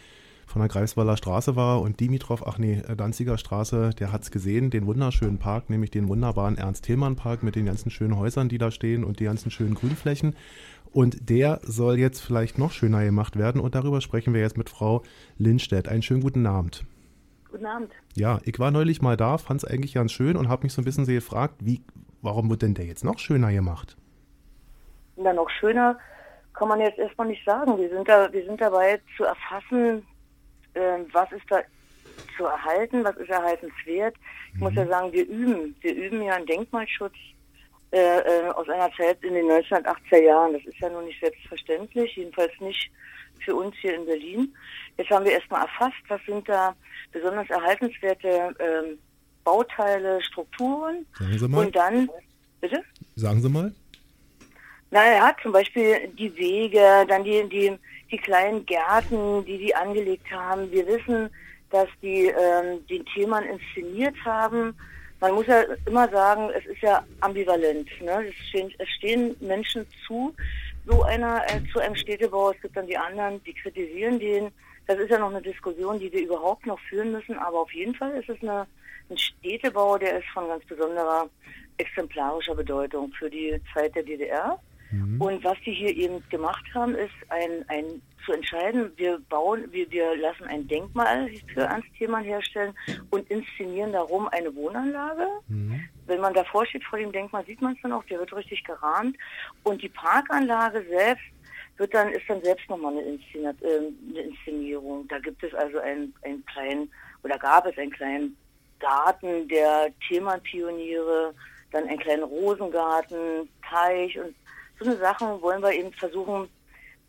[0.47, 4.31] von der Greifswalder Straße war und Dimitrov, ach nee, äh, Danziger Straße, der hat es
[4.31, 8.71] gesehen, den wunderschönen Park, nämlich den wunderbaren Ernst-Thälmann-Park mit den ganzen schönen Häusern, die da
[8.71, 10.35] stehen und die ganzen schönen Grünflächen.
[10.91, 14.71] Und der soll jetzt vielleicht noch schöner gemacht werden und darüber sprechen wir jetzt mit
[14.71, 15.03] Frau
[15.37, 15.87] Lindstedt.
[15.87, 16.83] Einen schönen guten Abend.
[17.49, 17.91] Guten Abend.
[18.15, 20.81] Ja, ich war neulich mal da, fand es eigentlich ganz schön und habe mich so
[20.81, 21.81] ein bisschen so gefragt, wie,
[22.21, 23.95] warum wird denn der jetzt noch schöner gemacht?
[25.15, 25.97] Na, noch schöner
[26.53, 27.77] kann man jetzt erstmal nicht sagen.
[27.77, 30.05] Wir sind, da, wir sind dabei zu erfassen,
[30.73, 31.61] äh, was ist da
[32.35, 34.15] zu erhalten, was ist erhaltenswert.
[34.53, 35.75] Ich muss ja sagen, wir üben.
[35.81, 37.13] Wir üben ja einen Denkmalschutz
[37.91, 40.53] äh, äh, aus einer Zeit in den 1980er Jahren.
[40.53, 42.91] Das ist ja nun nicht selbstverständlich, jedenfalls nicht
[43.45, 44.53] für uns hier in Berlin.
[44.97, 46.75] Jetzt haben wir erstmal erfasst, was sind da
[47.11, 48.97] besonders erhaltenswerte ähm,
[49.43, 51.05] Bauteile, Strukturen.
[51.17, 51.65] Sagen Sie mal.
[51.65, 52.09] Und dann,
[52.59, 52.83] bitte?
[53.15, 53.73] Sagen Sie mal.
[54.89, 57.77] Naja, zum Beispiel die Wege, dann die, die,
[58.11, 60.71] die kleinen Gärten, die die angelegt haben.
[60.71, 61.29] Wir wissen,
[61.69, 64.75] dass die ähm, den Themen inszeniert haben.
[65.19, 67.89] Man muss ja immer sagen, es ist ja ambivalent.
[68.01, 68.27] Ne?
[68.27, 70.33] Es, stehen, es stehen Menschen zu,
[70.85, 72.51] so einer äh, zu einem Städtebau.
[72.51, 74.51] Es gibt dann die anderen, die kritisieren den.
[74.87, 77.37] Das ist ja noch eine Diskussion, die wir überhaupt noch führen müssen.
[77.37, 78.65] Aber auf jeden Fall ist es eine,
[79.09, 81.29] ein Städtebau, der ist von ganz besonderer
[81.77, 84.59] exemplarischer Bedeutung für die Zeit der DDR.
[85.19, 89.89] Und was die hier eben gemacht haben, ist ein, ein zu entscheiden, wir bauen, wir,
[89.89, 92.73] wir lassen ein Denkmal für Ernst Thiemann herstellen
[93.09, 95.27] und inszenieren darum eine Wohnanlage.
[96.07, 98.63] Wenn man davor steht vor dem Denkmal, sieht man es dann auch, der wird richtig
[98.63, 99.17] gerahmt.
[99.63, 101.23] Und die Parkanlage selbst
[101.77, 105.07] wird dann, ist dann selbst nochmal eine, Inszena äh, eine Inszenierung.
[105.07, 106.91] Da gibt es also einen, einen kleinen,
[107.23, 108.37] oder gab es einen kleinen
[108.79, 111.33] Garten der Thiemann-Pioniere,
[111.71, 114.33] dann einen kleinen Rosengarten, Teich und
[114.79, 116.47] so eine Sachen wollen wir eben versuchen,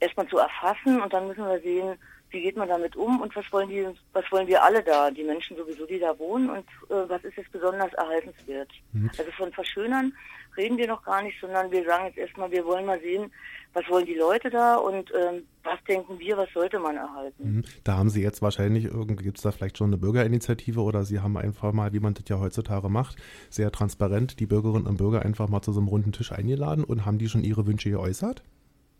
[0.01, 1.99] erstmal zu erfassen und dann müssen wir sehen,
[2.31, 5.25] wie geht man damit um und was wollen die, was wollen wir alle da, die
[5.25, 8.71] Menschen sowieso, die da wohnen und äh, was ist jetzt besonders erhaltenswert.
[9.19, 10.13] Also von Verschönern
[10.57, 13.31] reden wir noch gar nicht, sondern wir sagen jetzt erstmal, wir wollen mal sehen,
[13.75, 17.57] was wollen die Leute da und ähm, was denken wir, was sollte man erhalten.
[17.57, 17.65] Mhm.
[17.85, 21.21] Da haben Sie jetzt wahrscheinlich, irgendwie gibt es da vielleicht schon eine Bürgerinitiative oder Sie
[21.21, 23.17] haben einfach mal, wie man das ja heutzutage macht,
[23.51, 27.05] sehr transparent die Bürgerinnen und Bürger einfach mal zu so einem runden Tisch eingeladen und
[27.05, 28.43] haben die schon ihre Wünsche geäußert?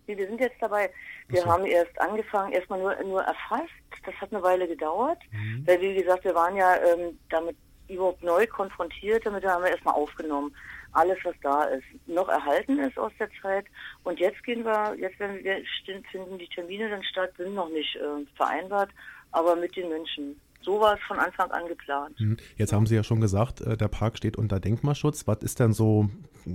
[0.07, 0.91] Wir sind jetzt dabei,
[1.29, 1.47] wir so.
[1.47, 3.69] haben erst angefangen, erstmal nur, nur erfasst.
[4.07, 5.19] Das hat eine Weile gedauert,
[5.67, 7.57] weil wie gesagt, wir waren ja ähm, damit
[7.89, 10.55] überhaupt neu konfrontiert, damit haben wir erstmal aufgenommen.
[10.99, 13.67] Alles, was da ist, noch erhalten ist aus der Zeit.
[14.03, 15.63] Und jetzt gehen wir, jetzt werden wir,
[16.11, 18.91] finden die Termine dann statt, sind noch nicht äh, vereinbart,
[19.31, 20.41] aber mit den Menschen.
[20.63, 22.19] So war es von Anfang an geplant.
[22.19, 22.37] Mhm.
[22.57, 25.29] Jetzt haben Sie ja schon gesagt, äh, der Park steht unter Denkmalschutz.
[25.29, 26.11] Was ist denn so,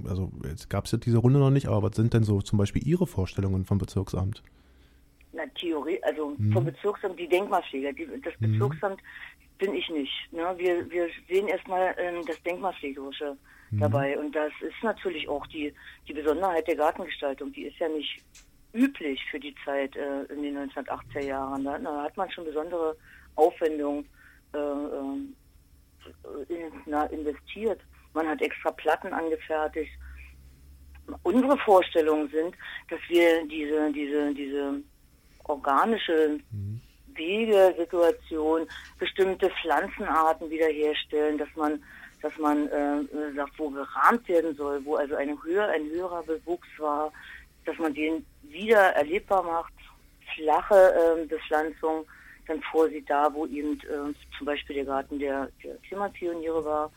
[0.07, 2.59] also jetzt gab es ja diese Runde noch nicht, aber was sind denn so zum
[2.59, 4.43] Beispiel Ihre Vorstellungen vom Bezirksamt?
[5.31, 7.93] Na, Theorie, also vom Bezirksamt die Denkmalpfleger.
[7.93, 9.01] Die, das Bezirksamt
[9.57, 10.31] bin ich nicht.
[10.31, 10.53] Ne?
[10.57, 13.37] Wir, wir sehen erstmal ähm, das Denkmalpflegerische
[13.79, 14.17] dabei.
[14.17, 15.73] Und das ist natürlich auch die,
[16.07, 17.51] die Besonderheit der Gartengestaltung.
[17.53, 18.23] Die ist ja nicht
[18.73, 21.63] üblich für die Zeit äh, in den 1980er Jahren.
[21.63, 22.95] Da, da hat man schon besondere
[23.35, 24.07] Aufwendungen
[24.53, 25.35] äh, ähm,
[26.49, 27.79] in, na, investiert.
[28.13, 29.91] Man hat extra Platten angefertigt.
[31.23, 32.55] Unsere Vorstellungen sind,
[32.89, 34.81] dass wir diese, diese, diese
[35.45, 36.39] organische
[37.15, 38.67] Wegesituation,
[38.99, 41.83] bestimmte Pflanzenarten wiederherstellen, dass man,
[42.21, 46.67] dass man äh, sagt, wo gerahmt werden soll, wo also eine höher, ein höherer Bewuchs
[46.77, 47.11] war,
[47.65, 49.73] dass man den wieder erlebbar macht,
[50.35, 52.05] flache ähm, Bepflanzung
[52.47, 56.91] dann vorsieht, da wo eben äh, zum Beispiel der Garten der, der Klimapioniere war.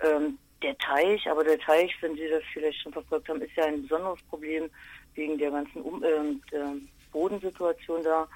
[0.00, 3.66] Ähm, der Teich, aber der Teich, wenn Sie das vielleicht schon verfolgt haben, ist ja
[3.66, 4.70] ein besonderes Problem
[5.14, 6.74] wegen der ganzen um der
[7.12, 8.26] Bodensituation da.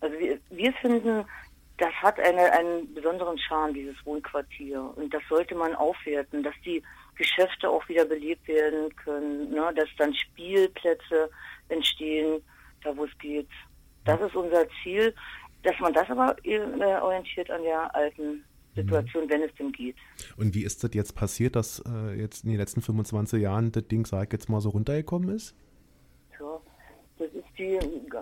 [0.00, 1.24] Also wir, wir finden,
[1.78, 4.92] das hat eine, einen besonderen Charme, dieses Wohnquartier.
[4.96, 6.82] Und das sollte man aufwerten, dass die
[7.16, 9.72] Geschäfte auch wieder belebt werden können, ne?
[9.74, 11.30] dass dann Spielplätze
[11.68, 12.42] entstehen,
[12.82, 13.48] da wo es geht.
[14.04, 15.14] Das ist unser Ziel,
[15.62, 16.60] dass man das aber äh,
[17.00, 19.96] orientiert an der alten Situation, wenn es denn geht.
[20.36, 23.86] Und wie ist das jetzt passiert, dass äh, jetzt in den letzten 25 Jahren das
[23.88, 25.54] Ding, sag ich jetzt mal, so runtergekommen ist?
[27.20, 27.78] Das ist die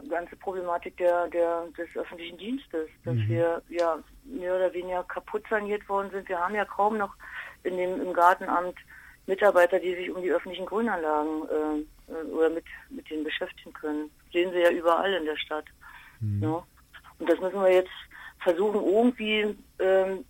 [0.09, 5.89] ganze Problematik der, der, des öffentlichen Dienstes, dass wir ja mehr oder weniger kaputt saniert
[5.89, 6.29] worden sind.
[6.29, 7.15] Wir haben ja kaum noch
[7.63, 8.75] in dem, im Gartenamt
[9.29, 14.11] Mitarbeiter, die sich um die öffentlichen Grünanlagen äh, äh, oder mit, mit denen beschäftigen können.
[14.33, 15.67] Sehen Sie ja überall in der Stadt.
[16.41, 16.65] Ja?
[17.21, 17.93] Und das müssen wir jetzt
[18.41, 20.25] versuchen, irgendwie ähm,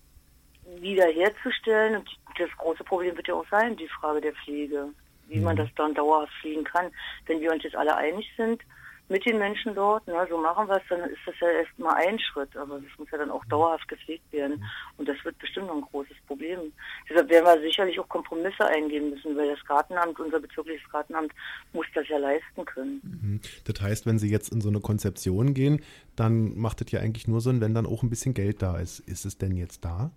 [0.78, 2.00] wiederherzustellen.
[2.00, 4.90] Und das große Problem wird ja auch sein, die Frage der Pflege,
[5.28, 6.90] wie man das dann dauerhaft pflegen kann.
[7.26, 8.62] Wenn wir uns jetzt alle einig sind
[9.08, 12.18] mit den Menschen dort, na, so machen wir es, dann ist das ja erstmal ein
[12.18, 14.62] Schritt, aber das muss ja dann auch dauerhaft gepflegt werden.
[14.98, 16.72] Und das wird bestimmt noch ein großes Problem.
[17.08, 21.32] Deshalb werden wir sicherlich auch Kompromisse eingehen müssen, weil das Gartenamt, unser bezirkliches Gartenamt,
[21.72, 23.00] muss das ja leisten können.
[23.02, 23.40] Mhm.
[23.64, 25.82] Das heißt, wenn Sie jetzt in so eine Konzeption gehen,
[26.14, 29.00] dann macht es ja eigentlich nur Sinn, wenn dann auch ein bisschen Geld da ist.
[29.00, 30.10] Ist es denn jetzt da?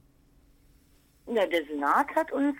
[1.28, 2.58] Ja, der Senat hat uns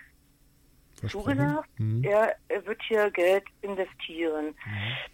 [1.10, 2.04] Zugesagt, Mhm.
[2.04, 4.56] er, er wird hier Geld investieren,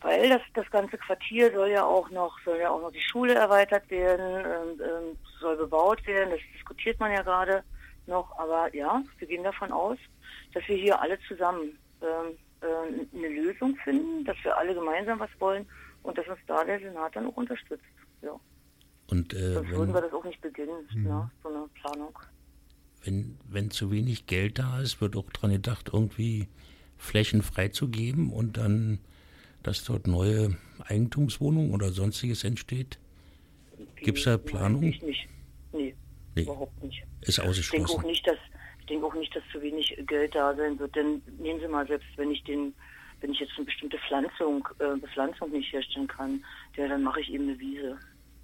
[0.02, 3.34] weil das, das ganze Quartier soll ja auch noch, soll ja auch noch die Schule
[3.36, 7.64] erweitert werden, ähm, ähm, soll bebaut werden, das diskutiert man ja gerade
[8.06, 9.98] noch, aber ja, wir gehen davon aus,
[10.54, 15.30] dass wir hier alle zusammen ähm, äh, eine Lösung finden, dass wir alle gemeinsam was
[15.40, 15.68] wollen
[16.04, 17.84] und dass uns da der Senat dann auch unterstützt.
[18.22, 18.32] Ja.
[19.10, 22.18] Und äh, Sonst würden wir das auch nicht beginnen, ne, so eine Planung.
[23.08, 26.48] Wenn, wenn zu wenig Geld da ist, wird auch dran gedacht, irgendwie
[26.98, 29.00] Flächen freizugeben und dann,
[29.64, 33.00] dass dort neue Eigentumswohnungen oder sonstiges entsteht.
[33.96, 34.84] Gibt es da Planung?
[34.84, 35.28] Ich nicht.
[35.72, 35.96] Nee,
[36.36, 36.44] Nee.
[36.44, 37.04] überhaupt nicht.
[37.22, 38.06] Ist Ich denke auch ausgeschlossen.
[38.08, 38.38] nicht, dass
[38.82, 40.96] ich denke auch nicht, dass zu wenig Geld da sein wird.
[40.96, 42.74] Denn nehmen Sie mal selbst, wenn ich den,
[43.22, 46.44] wenn ich jetzt eine bestimmte Pflanzung, äh, Bepflanzung nicht herstellen kann,
[46.76, 47.98] ja, dann mache ich eben eine Wiese.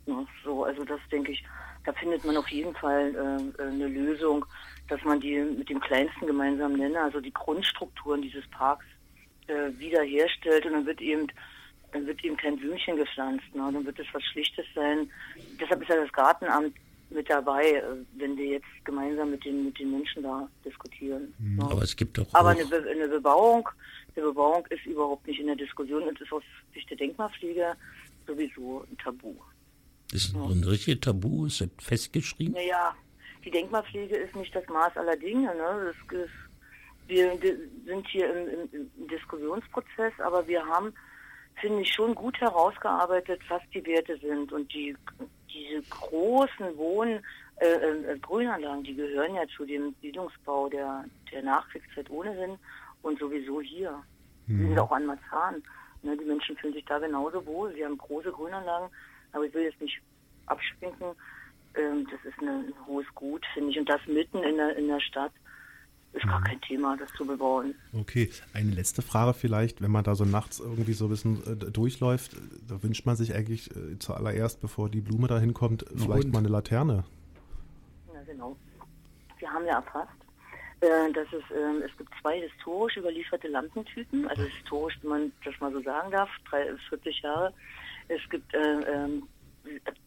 [0.06, 1.44] Ja, so, also das denke ich,
[1.86, 4.46] da findet man auf jeden Fall äh, äh, eine Lösung,
[4.88, 8.86] dass man die mit dem kleinsten gemeinsamen Nenner, also die Grundstrukturen dieses Parks
[9.48, 11.28] äh, wiederherstellt und dann wird eben
[11.92, 13.70] dann wird eben kein Blümchen gepflanzt, ne?
[13.72, 15.08] dann wird es was Schlichtes sein.
[15.62, 16.74] Deshalb ist ja das Gartenamt
[17.12, 17.84] mit dabei, äh,
[18.16, 21.34] wenn wir jetzt gemeinsam mit den mit den Menschen da diskutieren.
[21.38, 21.64] ne?
[21.64, 23.70] Aber es gibt doch Aber auch, eine, Be eine Bebauung,
[24.16, 26.44] eine Bebauung ist überhaupt nicht in der Diskussion und ist aus
[26.74, 27.76] Sicht der Denkmalpflege
[28.26, 29.36] sowieso ein Tabu.
[30.14, 32.54] Ist ein richtiges Tabu, ist das festgeschrieben.
[32.54, 32.96] Naja,
[33.44, 35.54] die Denkmalpflege ist nicht das Maß aller Dinge.
[35.56, 35.94] Ne?
[36.12, 36.30] Das ist,
[37.08, 37.38] wir
[37.86, 40.94] sind hier im, im, Diskussionsprozess, aber wir haben,
[41.62, 44.52] finde ich, schon gut herausgearbeitet, was die Werte sind.
[44.52, 44.96] Und die,
[45.50, 47.22] diese großen Wohn-
[47.58, 52.58] äh, äh, Grünanlagen, die gehören ja zu dem Siedlungsbau der, der Nachkriegszeit ohnehin
[53.04, 54.02] und sowieso hier.
[54.48, 55.64] Die sind auch an Marzahn.
[56.02, 57.74] Ne, die Menschen fühlen sich da genauso wohl.
[57.74, 58.90] Sie haben große Grünanlagen,
[59.34, 60.00] aber ich will jetzt nicht
[60.46, 61.08] abschwenken.
[61.76, 63.80] Ähm, das ist eine, ein hohes Gut, finde ich.
[63.80, 65.32] Und das mitten in der, in der Stadt
[66.14, 67.74] ist gar kein Thema, das zu bebauen.
[67.92, 71.72] Okay, eine letzte Frage vielleicht, wenn man da so nachts irgendwie so ein bisschen äh,
[71.72, 72.36] durchläuft,
[72.68, 76.34] da wünscht man sich eigentlich äh, zuallererst, bevor die Blume da hinkommt, vielleicht Hund.
[76.34, 77.04] mal eine Laterne.
[78.14, 78.56] Ja, genau.
[79.40, 80.12] Wir haben ja erfasst,
[80.82, 85.60] äh, dass es, ähm, es gibt zwei historisch überlieferte Lampentypen, also historisch, wenn man das
[85.60, 87.54] mal so sagen darf, drei, 40 Jahre.
[88.08, 89.28] Es gibt, äh, ähm,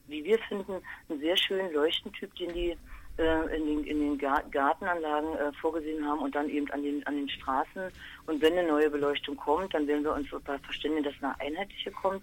[0.06, 0.74] wie wir finden,
[1.08, 2.76] einen sehr schönen Leuchtentyp, den die
[3.18, 7.06] äh, in den, in den Ga- Gartenanlagen äh, vorgesehen haben und dann eben an den,
[7.06, 7.90] an den Straßen.
[8.26, 12.22] Und wenn eine neue Beleuchtung kommt, dann werden wir uns verständigen, dass eine einheitliche kommt.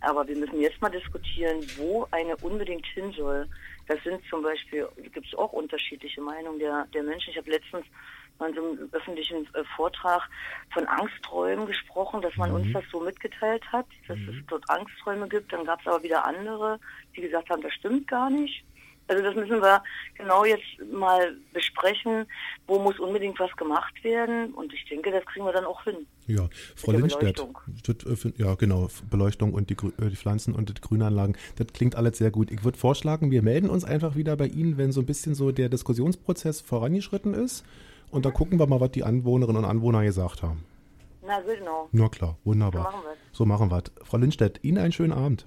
[0.00, 3.46] Aber wir müssen jetzt mal diskutieren, wo eine unbedingt hin soll.
[3.86, 7.30] Das sind zum Beispiel, gibt es auch unterschiedliche Meinungen der, der Menschen.
[7.30, 7.84] Ich habe letztens
[8.42, 10.28] mal in so einem öffentlichen äh, Vortrag
[10.72, 15.52] von Angstträumen gesprochen, dass man uns das so mitgeteilt hat, dass es dort Angstträume gibt.
[15.52, 16.78] Dann gab es aber wieder andere,
[17.16, 18.64] die gesagt haben, das stimmt gar nicht.
[19.08, 19.82] Also das müssen wir
[20.16, 22.24] genau jetzt mal besprechen,
[22.66, 24.54] wo muss unbedingt was gemacht werden.
[24.54, 26.06] Und ich denke, das kriegen wir dann auch hin.
[26.26, 31.36] Ja, Frau Lindstedt, äh, ja genau, Beleuchtung und die, äh, die Pflanzen und die Grünanlagen,
[31.56, 32.50] das klingt alles sehr gut.
[32.50, 35.50] Ich würde vorschlagen, wir melden uns einfach wieder bei Ihnen, wenn so ein bisschen so
[35.50, 37.64] der Diskussionsprozess vorangeschritten ist.
[38.12, 40.64] Und da gucken wir mal, was die Anwohnerinnen und Anwohner gesagt haben.
[41.26, 41.88] Na genau.
[41.92, 42.92] Na klar, wunderbar.
[43.32, 43.70] So machen.
[43.70, 43.84] So wir es.
[44.06, 45.46] Frau Lindstedt, Ihnen einen schönen Abend.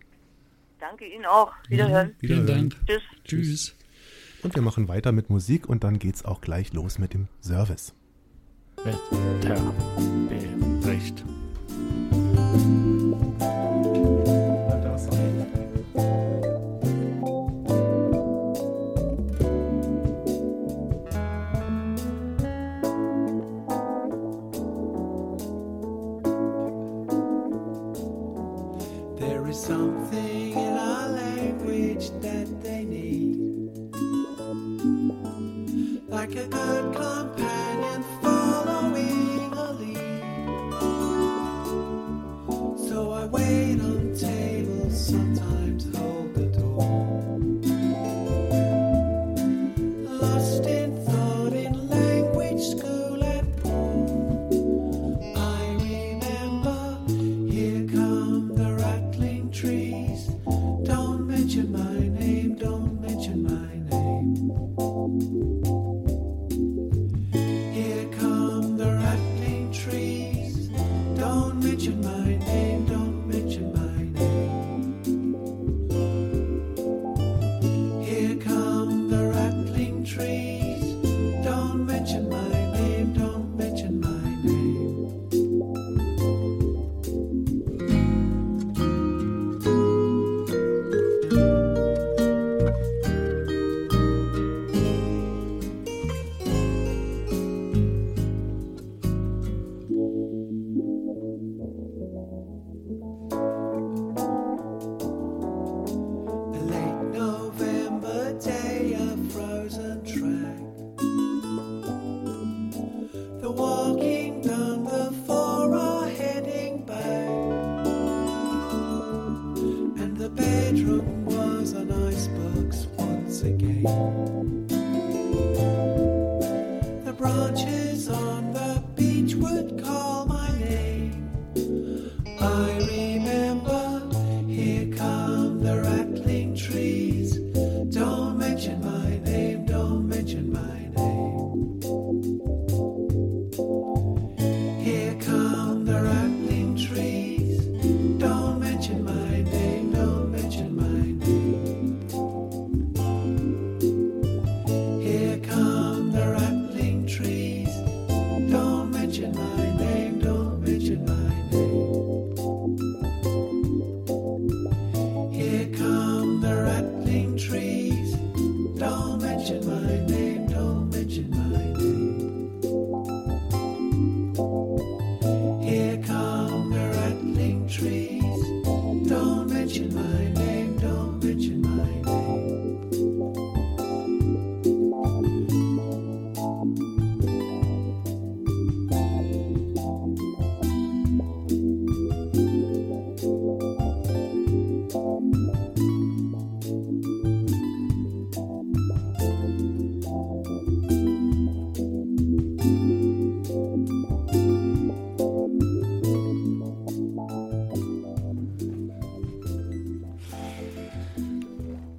[0.80, 1.54] Danke Ihnen auch.
[1.70, 2.16] Wiederhören.
[2.20, 2.72] Vielen Wiederhören.
[2.72, 2.88] Dank.
[2.88, 3.04] Tschüss.
[3.24, 3.76] Tschüss.
[4.42, 7.94] Und wir machen weiter mit Musik und dann geht's auch gleich los mit dem Service.
[8.84, 11.24] Wetterbericht.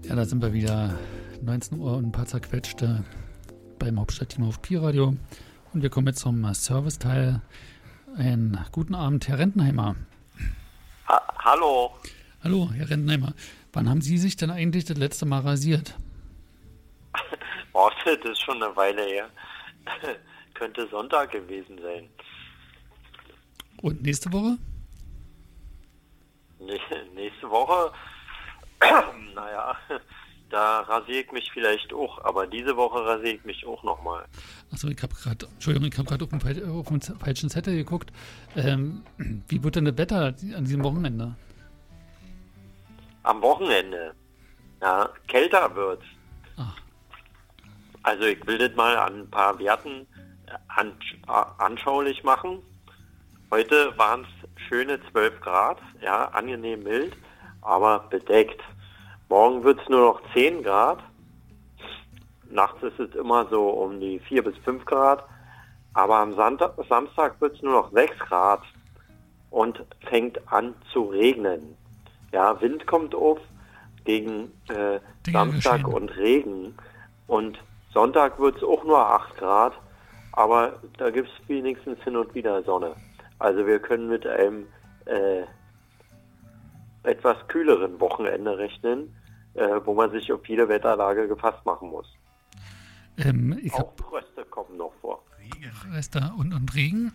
[0.09, 0.97] Ja, da sind wir wieder
[1.43, 3.03] 19 Uhr und ein paar zerquetschte
[3.81, 5.17] beim Hauptstadtteam auf Pi-Radio.
[5.75, 7.43] Und wir kommen jetzt zum Serviceteil.
[8.17, 9.97] Einen guten Abend, Herr Rentenheimer.
[11.09, 11.99] Ha Hallo.
[12.45, 13.35] Hallo, Herr Rentenheimer.
[13.73, 15.97] Wann haben Sie sich denn eigentlich das letzte Mal rasiert?
[17.73, 19.29] Oh, das ist schon eine Weile her.
[20.55, 22.09] Könnte Sonntag gewesen sein.
[23.83, 24.57] Und nächste Woche?
[26.61, 26.81] Nee,
[27.15, 27.93] nächste Woche,
[29.35, 29.77] naja,
[30.51, 34.25] da rasiere ich mich vielleicht auch, aber diese Woche rasiere ich mich auch nochmal.
[34.73, 38.13] Achso, ich habe gerade, Entschuldigung, ich habe gerade auf, auf den falschen Zettel geguckt.
[38.57, 39.03] Ähm,
[39.49, 41.35] wie wird denn das Wetter an diesem Wochenende?
[43.23, 44.15] Am Wochenende,
[44.81, 46.05] ja, kälter wird's.
[46.57, 46.77] Ach.
[48.03, 50.07] Also ich will das mal an ein paar Werten
[50.47, 52.63] äh, äh, anschaulich machen.
[53.51, 57.17] Heute waren es schöne 12 Grad, ja, angenehm mild,
[57.63, 58.61] aber bedeckt.
[59.29, 60.99] Morgen wird es nur noch 10 Grad.
[62.51, 65.25] Nachts ist es immer so um die 4 bis 5 Grad.
[65.95, 68.63] Aber am Samstag wird es nur noch 6 Grad
[69.51, 71.77] und fängt an zu regnen.
[72.33, 73.39] Ja, Wind kommt auf
[74.05, 75.01] gegen äh,
[75.31, 76.75] Samstag und Regen.
[77.27, 77.59] Und
[77.93, 79.73] Sonntag wird es auch nur 8 Grad,
[80.33, 82.95] aber da gibt es wenigstens hin und wieder Sonne.
[83.39, 84.67] Also wir können mit einem
[85.07, 85.43] äh,
[87.07, 89.15] etwas kühleren Wochenende rechnen,
[89.55, 92.13] äh, wo man sich auf jede Wetterlage gefasst machen muss.
[93.19, 95.23] Ähm, Auch Fröste kommen noch vor.
[95.93, 97.13] Reste und, und Regen.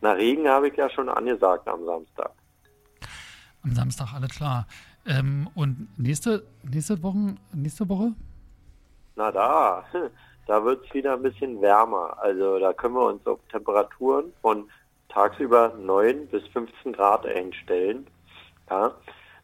[0.00, 2.30] Na, Regen habe ich ja schon angesagt am Samstag.
[3.62, 4.66] Am Samstag, alles klar.
[5.06, 8.12] Ähm, und nächste, nächste, Wochen, nächste Woche?
[9.16, 9.84] Na da,
[10.46, 12.16] da wird es wieder ein bisschen wärmer.
[12.20, 14.68] Also da können wir uns auf Temperaturen von
[15.08, 18.06] tagsüber 9 bis 15 Grad einstellen.
[18.70, 18.94] Ja.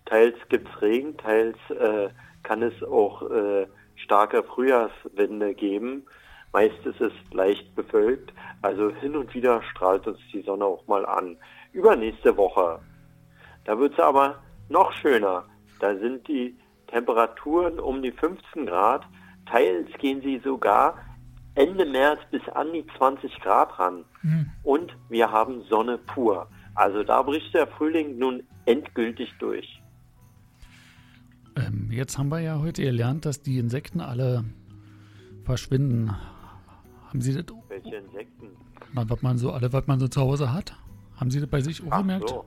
[0.07, 2.09] Teils gibt es Regen, teils äh,
[2.43, 3.67] kann es auch äh,
[3.97, 6.05] starke Frühjahrswinde geben.
[6.53, 11.07] Meist ist es leicht bewölkt, also hin und wieder strahlt uns die Sonne auch mal
[11.07, 11.37] an.
[11.73, 12.81] Übernächste Woche,
[13.65, 15.45] da wird es aber noch schöner.
[15.79, 16.57] Da sind die
[16.89, 19.07] Temperaturen um die 15 Grad.
[19.47, 20.99] Teils gehen sie sogar
[21.55, 24.05] Ende März bis an die 20 Grad ran.
[24.63, 26.49] Und wir haben Sonne pur.
[26.75, 29.81] Also da bricht der Frühling nun endgültig durch.
[31.57, 34.45] Ähm, jetzt haben wir ja heute gelernt, dass die Insekten alle
[35.45, 36.15] verschwinden.
[37.09, 38.49] Haben Sie das, Welche Insekten?
[38.93, 40.77] na, was man so, alle, was man so zu Hause hat?
[41.17, 42.29] Haben Sie das bei sich auch gemerkt?
[42.29, 42.45] so.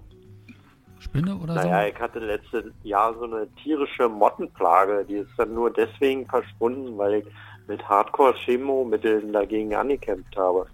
[0.99, 5.05] Spinne oder Naja, ich hatte letztes Jahr so eine tierische Mottenplage.
[5.05, 7.25] Die ist dann nur deswegen verschwunden, weil ich
[7.67, 10.65] mit Hardcore-Chemomitteln dagegen angekämpft habe.
[10.67, 10.73] so?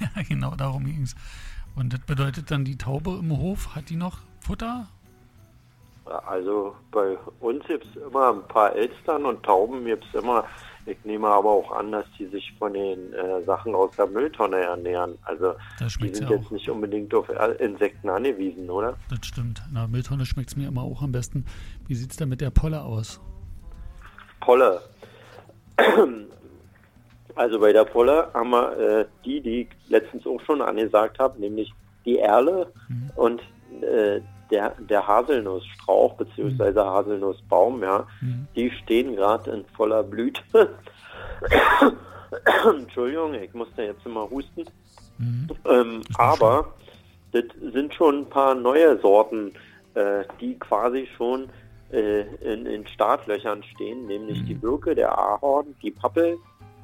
[0.16, 1.14] Ja, genau, darum ging es.
[1.76, 4.88] Und das bedeutet dann, die Taube im Hof, hat die noch Futter?
[6.26, 10.44] Also bei uns gibt es immer ein paar Elstern und Tauben gibt es immer.
[10.86, 14.58] Ich nehme aber auch an, dass die sich von den äh, Sachen aus der Mülltonne
[14.58, 15.18] ernähren.
[15.24, 18.96] Also Das die sind ja jetzt nicht unbedingt auf äh, Insekten angewiesen, oder?
[19.10, 19.60] Das stimmt.
[19.68, 21.44] In der Mülltonne schmeckt es mir immer auch am besten.
[21.88, 23.20] Wie sieht es denn mit der Polle aus?
[24.40, 24.80] Polle.
[27.36, 31.38] Also bei der Polle haben wir äh, die, die ich letztens auch schon angesagt habe,
[31.38, 31.72] nämlich
[32.04, 32.72] die Erle
[33.14, 33.42] und
[33.82, 34.20] äh,
[34.50, 36.78] der, der Haselnussstrauch bzw.
[36.78, 38.06] Haselnussbaum, ja,
[38.54, 40.40] die stehen gerade in voller Blüte.
[42.78, 44.64] Entschuldigung, ich musste jetzt immer husten.
[45.68, 46.74] Ähm, aber
[47.32, 49.52] das sind schon ein paar neue Sorten,
[49.94, 51.48] äh, die quasi schon
[51.90, 56.38] äh, in, in Startlöchern stehen, nämlich die Birke, der Ahorn, die Pappel,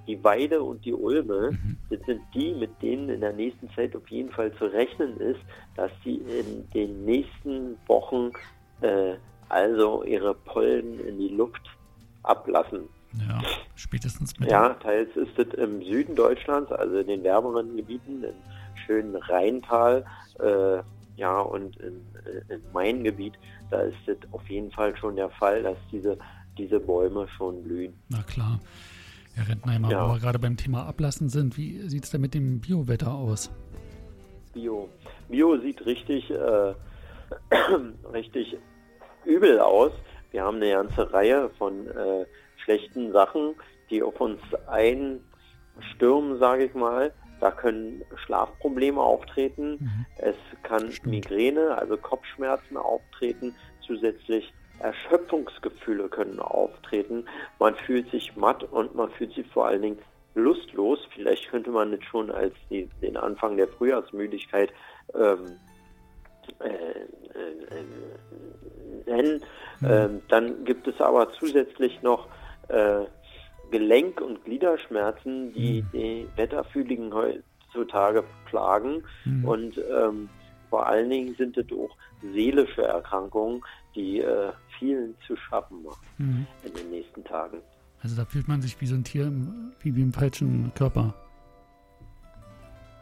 [0.06, 1.58] die Weide und die Ulme.
[1.90, 5.40] Das sind die, mit denen in der nächsten Zeit auf jeden Fall zu rechnen ist,
[5.76, 8.32] dass sie in den nächsten Wochen
[8.80, 9.14] äh,
[9.48, 11.62] also ihre Pollen in die Luft
[12.22, 12.88] ablassen.
[13.28, 13.42] Ja,
[13.74, 14.50] spätestens mit.
[14.50, 18.34] Ja, teils ist es im Süden Deutschlands, also in den wärmeren Gebieten, im
[18.86, 20.04] schönen Rheintal,
[20.40, 20.82] äh,
[21.16, 22.00] ja, und in,
[22.48, 23.34] in meinem Gebiet,
[23.70, 26.18] da ist es auf jeden Fall schon der Fall, dass diese,
[26.56, 27.92] diese Bäume schon blühen.
[28.08, 28.58] Na klar.
[29.34, 30.08] Herr Rentnheimer, Ja.
[30.08, 33.50] wo wir gerade beim Thema Ablassen sind, wie sieht es denn mit dem Biowetter aus?
[34.52, 34.88] Bio.
[35.28, 36.74] Bio sieht richtig, äh,
[38.12, 38.56] richtig
[39.24, 39.92] übel aus.
[40.32, 42.26] Wir haben eine ganze Reihe von äh,
[42.64, 43.54] schlechten Sachen,
[43.90, 47.12] die auf uns einstürmen, sage ich mal.
[47.40, 50.06] Da können Schlafprobleme auftreten.
[50.18, 53.54] Es kann Migräne, also Kopfschmerzen auftreten.
[53.84, 54.52] Zusätzlich
[54.82, 57.24] Erschöpfungsgefühle können auftreten.
[57.58, 59.98] Man fühlt sich matt und man fühlt sich vor allen Dingen
[60.34, 60.98] lustlos.
[61.14, 64.72] Vielleicht könnte man das schon als die, den Anfang der Frühjahrsmüdigkeit
[65.14, 65.58] ähm,
[66.58, 69.42] äh, äh, äh, nennen.
[69.84, 72.28] Ähm, dann gibt es aber zusätzlich noch
[72.68, 73.04] äh,
[73.70, 79.02] Gelenk- und Gliederschmerzen, die die Wetterfühligen heutzutage plagen.
[79.24, 79.44] Mhm.
[79.44, 80.28] Und ähm,
[80.70, 81.96] vor allen Dingen sind es auch
[82.32, 83.62] seelische Erkrankungen,
[83.94, 86.46] die äh, vielen zu schaffen machen Mhm.
[86.64, 87.58] in den nächsten Tagen.
[88.02, 91.14] Also da fühlt man sich wie so ein Tier, im, wie, wie im falschen Körper.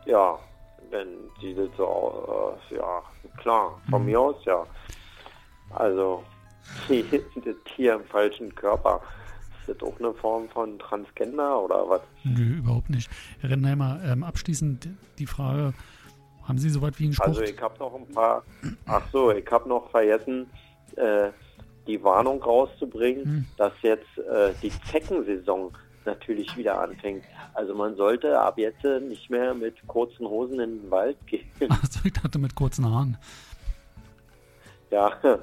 [0.07, 0.38] Ja,
[0.91, 1.09] wenn
[1.41, 3.03] die das so, äh, ja,
[3.38, 4.07] klar, von Mhm.
[4.07, 4.66] mir aus ja.
[5.70, 6.22] Also,
[6.88, 9.01] die, das Tier im falschen Körper,
[9.61, 12.03] ist das auch eine Form von Transgender oder was?
[12.24, 13.11] Nö, überhaupt nicht.
[13.41, 14.88] Herr Rennheimer, ähm, abschließend
[15.18, 15.72] die Frage,
[16.47, 17.26] haben Sie so was wie einen Spruch?
[17.28, 18.43] Also, ich habe noch ein paar,
[18.86, 20.47] ach so, ich habe noch vergessen,
[21.01, 21.30] äh,
[21.86, 23.46] die Warnung rauszubringen, Hm.
[23.57, 25.72] dass jetzt äh, die Zeckensaison
[26.05, 27.24] natürlich wieder anfängt.
[27.55, 31.51] Also man sollte ab jetzt nicht mehr mit kurzen Hosen in den Wald gehen.
[31.68, 33.16] Also ich dachte mit kurzen Haaren.
[34.90, 35.12] Ja,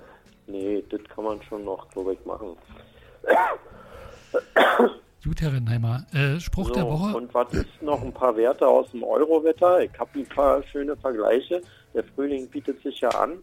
[0.47, 2.55] nee, das kann man schon noch, glaube ich, machen.
[5.23, 7.17] Gut, Herr Rennheimer, äh, Spruch der So, Woche.
[7.17, 9.81] Und was ist noch ein paar Werte aus dem Euro-Wetter?
[9.81, 11.61] Ich habe ein paar schöne Vergleiche.
[11.93, 13.39] Der Frühling bietet sich ja an.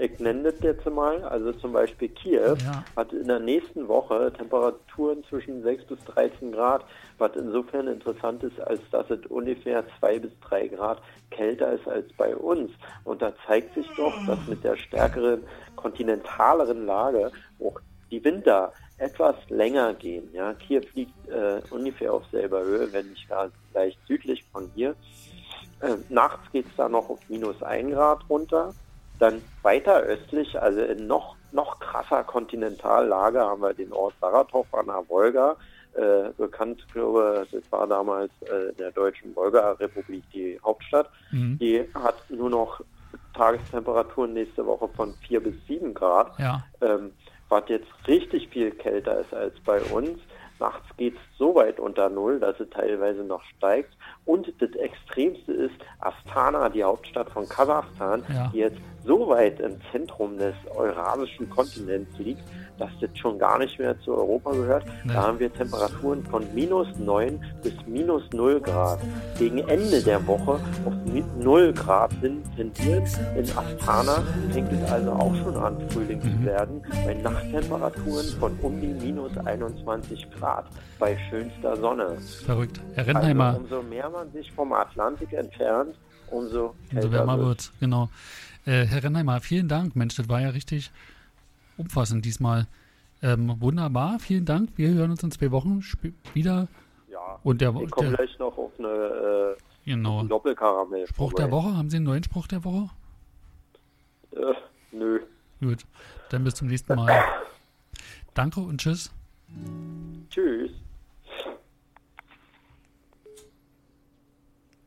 [0.00, 1.22] Ich nenne das jetzt mal.
[1.24, 2.84] Also zum Beispiel Kiew Ja.
[2.96, 6.84] hat in der nächsten Woche Temperaturen zwischen 6 bis 13 Grad,
[7.18, 12.06] was insofern interessant ist, als dass es ungefähr 2 bis 3 Grad kälter ist als
[12.16, 12.70] bei uns.
[13.04, 15.42] Und da zeigt sich doch, dass mit der stärkeren,
[15.74, 17.80] kontinentaleren Lage auch
[18.10, 20.28] die Winter etwas länger gehen.
[20.32, 24.94] Ja, Kiew liegt äh, ungefähr auf selber Höhe, wenn nicht gar leicht südlich von hier.
[25.80, 28.74] Äh, nachts geht es da noch auf minus 1 Grad runter.
[29.18, 34.86] Dann weiter östlich, also in noch, noch krasser Kontinentallage, haben wir den Ort Saratov an
[34.86, 35.56] der Wolga.
[35.94, 41.10] Äh, bekannt, glaube das war damals äh, in der deutschen Wolga-Republik die Hauptstadt.
[41.32, 41.58] Mhm.
[41.58, 42.80] Die hat nur noch
[43.34, 47.12] Tagestemperaturen nächste Woche von 4 bis 7 Grad Ja, ähm,
[47.48, 50.18] was jetzt richtig viel kälter ist als bei uns.
[50.60, 53.96] Nachts geht es so weit unter Null, dass es teilweise noch steigt.
[54.24, 58.50] Und das Extremste ist Astana, die Hauptstadt von Kasachstan, Ja.
[58.52, 62.42] die jetzt so weit im Zentrum des eurasischen Kontinents liegt,
[62.78, 64.84] das schon gar nicht mehr zu Europa gehört.
[65.06, 69.00] Da haben wir Temperaturen von minus 9 bis minus 0 Grad.
[69.38, 73.08] Gegen Ende der Woche auf mi- 0 Grad hin tendiert.
[73.36, 74.22] In Astana
[74.52, 76.22] fängt es also auch schon an, Frühling Mhm.
[76.40, 80.66] zu werden, bei Nachttemperaturen von um die minus 21 Grad
[80.98, 82.16] bei schönster Sonne.
[82.46, 82.80] verrückt.
[82.94, 85.94] Herr Rennheimer, Also umso mehr man sich vom Atlantik entfernt,
[86.30, 88.08] umso umso wärmer wird genau.
[88.66, 89.96] Äh, Herr Rennheimer, vielen Dank.
[89.96, 90.90] Mensch, das war ja richtig
[91.78, 92.66] umfassend diesmal.
[93.22, 94.70] Ähm, wunderbar, vielen Dank.
[94.76, 95.82] Wir hören uns in zwei Wochen
[96.34, 96.68] wieder.
[97.10, 100.22] Ja, Und der, ich komme gleich noch auf eine äh, genau.
[100.24, 101.06] Doppelkaramell.
[101.06, 102.90] Spruch der Woche, haben Sie einen neuen Spruch der Woche?
[104.32, 104.54] Äh,
[104.92, 105.20] nö.
[105.60, 105.84] Gut,
[106.30, 107.24] dann bis zum nächsten Mal.
[108.34, 109.10] Danke und tschüss.
[110.30, 110.70] Tschüss.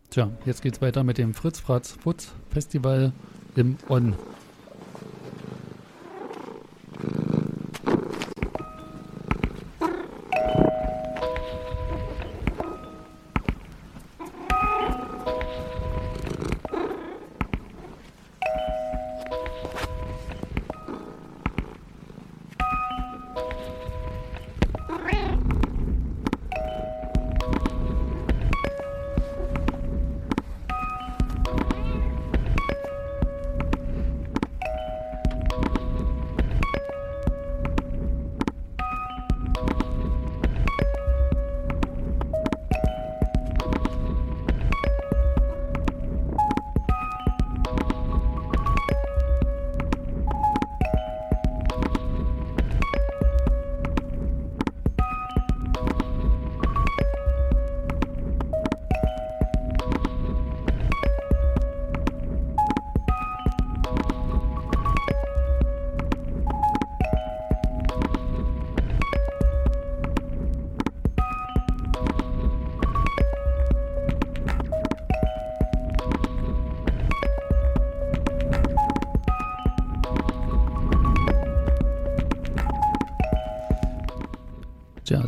[0.09, 3.11] Tja, jetzt geht's weiter mit dem Fritz Fratz Futz Festival
[3.55, 4.15] im On.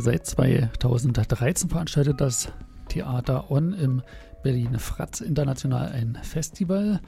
[0.04, 2.52] Seit 2013 veranstaltet das
[2.88, 4.02] Theater On im
[4.42, 7.00] Berlin Fratz International ein Festival,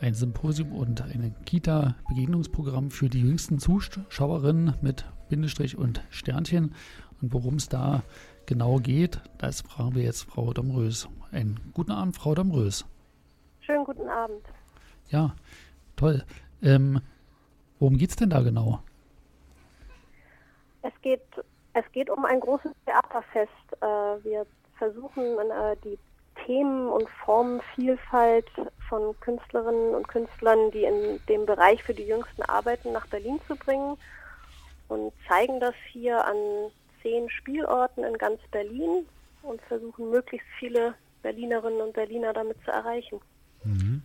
[0.00, 6.74] ein Symposium und ein Kita-Begegnungsprogramm für die jüngsten Zuschauerinnen mit Bindestrich und Sternchen.
[7.20, 8.02] Und worum es da
[8.46, 11.10] genau geht, das fragen wir jetzt Frau Domrös.
[11.32, 12.86] Einen guten Abend, Frau Domrös.
[13.60, 14.42] Schönen guten Abend.
[15.10, 15.36] Ja,
[15.94, 16.24] toll.
[16.62, 17.02] Ähm,
[17.80, 18.82] Worum geht es denn da genau?
[20.82, 21.22] Es geht,
[21.72, 23.50] es geht um ein großes Theaterfest.
[23.80, 24.46] Äh, wir
[24.76, 25.98] versuchen äh, die
[26.46, 28.48] Themen und Formenvielfalt
[28.88, 33.56] von Künstlerinnen und Künstlern, die in dem Bereich für die jüngsten arbeiten, nach Berlin zu
[33.56, 33.96] bringen
[34.88, 36.36] und zeigen das hier an
[37.02, 39.06] zehn Spielorten in ganz Berlin
[39.42, 43.20] und versuchen möglichst viele Berlinerinnen und Berliner damit zu erreichen.
[43.64, 44.02] Mhm.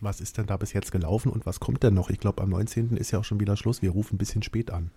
[0.00, 2.10] Was ist denn da bis jetzt gelaufen und was kommt denn noch?
[2.10, 2.96] Ich glaube, am 19.
[2.96, 3.80] ist ja auch schon wieder Schluss.
[3.80, 4.90] Wir rufen ein bisschen spät an.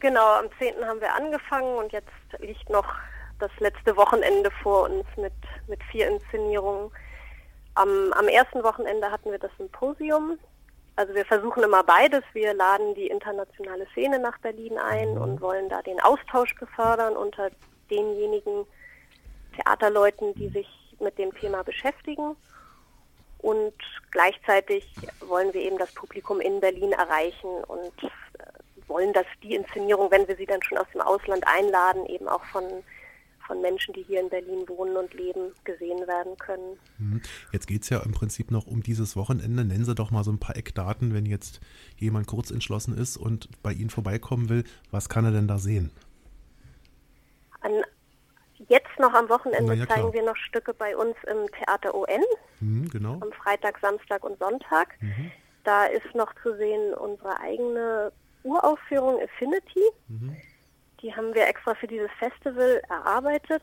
[0.00, 0.86] Genau, am 10.
[0.86, 2.86] haben wir angefangen und jetzt liegt noch
[3.38, 5.32] das letzte Wochenende vor uns mit,
[5.66, 6.90] mit vier Inszenierungen.
[7.74, 10.38] Am, am ersten Wochenende hatten wir das Symposium.
[10.96, 12.22] Also wir versuchen immer beides.
[12.32, 17.50] Wir laden die internationale Szene nach Berlin ein und wollen da den Austausch befördern unter
[17.90, 18.66] denjenigen
[19.54, 22.36] Theaterleuten, die sich mit dem Thema beschäftigen.
[23.38, 23.74] Und
[24.10, 24.86] gleichzeitig
[25.20, 28.59] wollen wir eben das Publikum in Berlin erreichen und äh,
[28.90, 32.44] wollen, dass die Inszenierung, wenn wir sie dann schon aus dem Ausland einladen, eben auch
[32.46, 32.64] von,
[33.46, 36.78] von Menschen, die hier in Berlin wohnen und leben, gesehen werden können.
[36.98, 37.22] Mhm.
[37.52, 39.64] Jetzt geht es ja im Prinzip noch um dieses Wochenende.
[39.64, 41.60] Nennen Sie doch mal so ein paar Eckdaten, wenn jetzt
[41.96, 44.64] jemand kurz entschlossen ist und bei Ihnen vorbeikommen will.
[44.90, 45.90] Was kann er denn da sehen?
[47.60, 47.72] An,
[48.68, 50.12] jetzt noch am Wochenende ja, zeigen klar.
[50.12, 52.22] wir noch Stücke bei uns im Theater ON.
[52.60, 53.14] Mhm, genau.
[53.20, 55.00] am Freitag, Samstag und Sonntag.
[55.00, 55.30] Mhm.
[55.64, 58.12] Da ist noch zu sehen unsere eigene
[58.42, 59.84] Uraufführung Affinity.
[60.08, 60.36] Mhm.
[61.02, 63.62] Die haben wir extra für dieses Festival erarbeitet.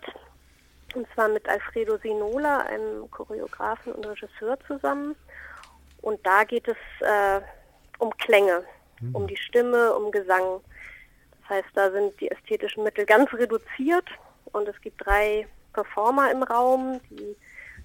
[0.95, 5.15] Und zwar mit Alfredo Sinola, einem Choreografen und Regisseur zusammen.
[6.01, 7.41] Und da geht es äh,
[7.99, 8.63] um Klänge,
[9.13, 10.61] um die Stimme, um Gesang.
[11.41, 14.05] Das heißt, da sind die ästhetischen Mittel ganz reduziert
[14.51, 17.35] und es gibt drei Performer im Raum, die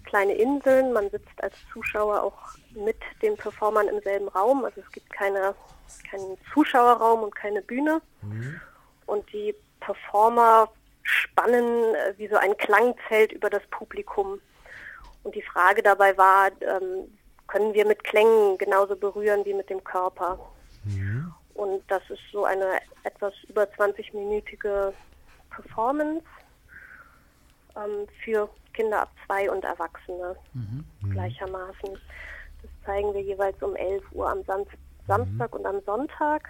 [0.05, 0.93] kleine Inseln.
[0.93, 4.65] Man sitzt als Zuschauer auch mit den Performern im selben Raum.
[4.65, 5.55] Also es gibt keine,
[6.11, 8.01] keinen Zuschauerraum und keine Bühne.
[9.07, 10.69] Und die Performer
[11.03, 14.41] spannen äh, wie so ein Klangzelt über das Publikum.
[15.25, 17.17] Und die Frage dabei war, ähm,
[17.47, 20.39] können wir mit Klängen genauso berühren wie mit dem Körper?
[21.55, 24.93] Und das ist so eine etwas über 20-minütige
[25.51, 26.25] Performance
[27.77, 30.37] ähm, für Kinder ab zwei und Erwachsene
[31.13, 31.93] gleichermaßen.
[32.63, 34.65] Das zeigen wir jeweils um 11 Uhr am Sam
[35.17, 36.49] Samstag und am Sonntag.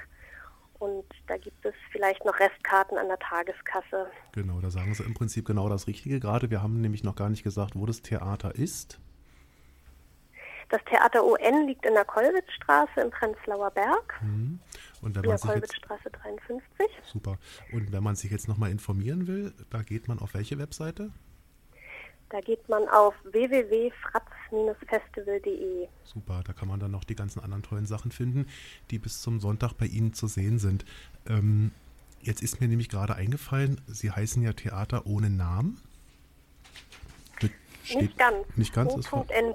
[0.78, 4.08] Und da gibt es vielleicht noch Restkarten an der Tageskasse.
[4.32, 6.50] Genau, da sagen Sie im Prinzip genau das Richtige gerade.
[6.50, 8.98] Wir haben nämlich noch gar nicht gesagt, wo das Theater ist.
[10.70, 14.58] Das Theater ON liegt in der Kollwitzstraße im Prenzlauer Berg, Mhm.
[15.02, 16.88] Und wenn in der man sich jetzt, Kollwitzstraße 53.
[17.04, 17.36] super.
[17.72, 21.10] Und wenn man sich jetzt nochmal informieren will, da geht man auf welche Webseite?
[22.32, 25.86] Da geht man auf www.fratz-festival.de.
[26.02, 28.46] Super, da kann man dann noch die ganzen anderen tollen Sachen finden,
[28.90, 30.86] die bis zum Sonntag bei Ihnen zu sehen sind.
[31.28, 31.72] Ähm,
[32.22, 35.82] jetzt ist mir nämlich gerade eingefallen, Sie heißen ja Theater ohne Namen.
[37.94, 38.46] Nicht ganz.
[38.56, 39.54] Nicht ganz, ist O.N.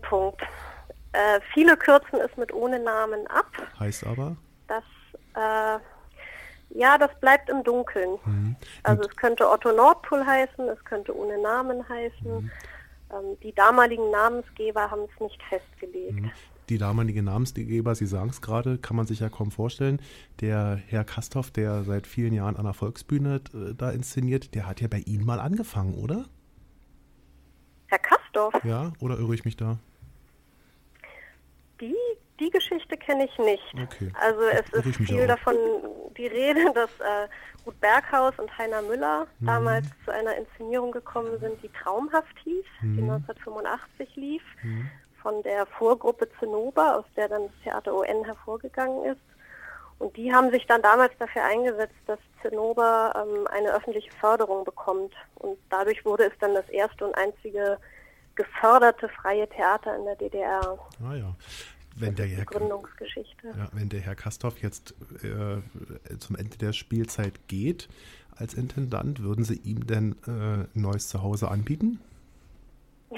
[1.14, 3.50] Äh, viele kürzen es mit ohne Namen ab.
[3.80, 4.38] heißt aber.
[4.68, 4.84] Das,
[5.34, 5.80] äh,
[6.70, 8.20] ja, das bleibt im Dunkeln.
[8.26, 8.56] Mhm.
[8.84, 12.42] Also es könnte Otto Nordpol heißen, es könnte ohne Namen heißen.
[12.42, 12.52] Mhm.
[13.12, 16.14] Ähm, die damaligen Namensgeber haben es nicht festgelegt.
[16.22, 16.32] Mhm.
[16.70, 20.02] Die damalige Namensgeber, Sie sagen es gerade, kann man sich ja kaum vorstellen.
[20.42, 24.82] Der Herr Kasthoff, der seit vielen Jahren an der Volksbühne äh, da inszeniert, der hat
[24.82, 26.26] ja bei Ihnen mal angefangen, oder?
[27.88, 29.78] Herr Kastorf, Ja, oder irre ich mich da?
[31.80, 31.96] die,
[32.40, 33.74] die Geschichte kenne ich nicht.
[33.74, 34.12] Okay.
[34.22, 35.56] Also es ich ist viel davon
[36.18, 37.28] die Rede, dass äh,
[37.66, 39.46] Ruth Berghaus und Heiner Müller Mhm.
[39.46, 43.10] damals zu einer Inszenierung gekommen sind, die traumhaft hieß, die Mhm.
[43.12, 44.44] 1985 lief,
[45.22, 49.22] von der Vorgruppe Zinnober, aus der dann das Theater ON hervorgegangen ist.
[50.00, 55.14] Und die haben sich dann damals dafür eingesetzt, dass Zinnober ähm, eine öffentliche Förderung bekommt.
[55.36, 57.80] Und dadurch wurde es dann das erste und einzige
[58.36, 60.78] geförderte freie Theater in der DDR.
[61.04, 61.34] Ah ja.
[62.00, 63.48] Wenn der, Herr, Gründungsgeschichte.
[63.48, 64.94] ja, wenn der Herr Kasthoff jetzt
[65.24, 67.90] äh, zum Ende der Spielzeit geht
[68.36, 72.00] als Intendant, würden Sie ihm denn äh, ein neues Zuhause anbieten?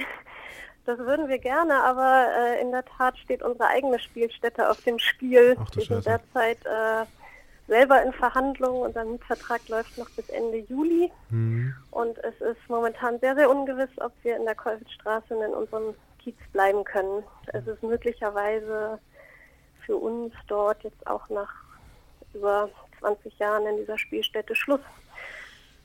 [0.85, 4.97] Das würden wir gerne, aber äh, in der Tat steht unsere eigene Spielstätte auf dem
[4.97, 5.55] Spiel.
[5.59, 7.05] Ach wir sind derzeit äh,
[7.67, 8.81] selber in Verhandlungen.
[8.81, 11.11] Unser Mietvertrag läuft noch bis Ende Juli.
[11.29, 11.75] Hm.
[11.91, 15.93] Und es ist momentan sehr, sehr ungewiss, ob wir in der Kollwitzstraße und in unserem
[16.19, 17.23] Kiez bleiben können.
[17.47, 18.99] Es ist möglicherweise
[19.85, 21.51] für uns dort jetzt auch nach
[22.33, 24.81] über 20 Jahren in dieser Spielstätte Schluss.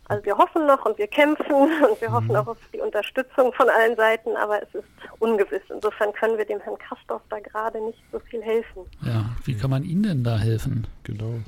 [0.06, 1.46] Also wir hoffen noch und wir kämpfen
[1.88, 4.84] und wir hoffen auch auf die Unterstützung von allen Seiten, aber es ist
[5.18, 5.62] ungewiss.
[5.70, 8.84] Insofern können wir dem Herrn Kastorf da gerade nicht so viel helfen.
[9.00, 10.86] Ja, wie kann man Ihnen denn da helfen?
[11.04, 11.40] Genau.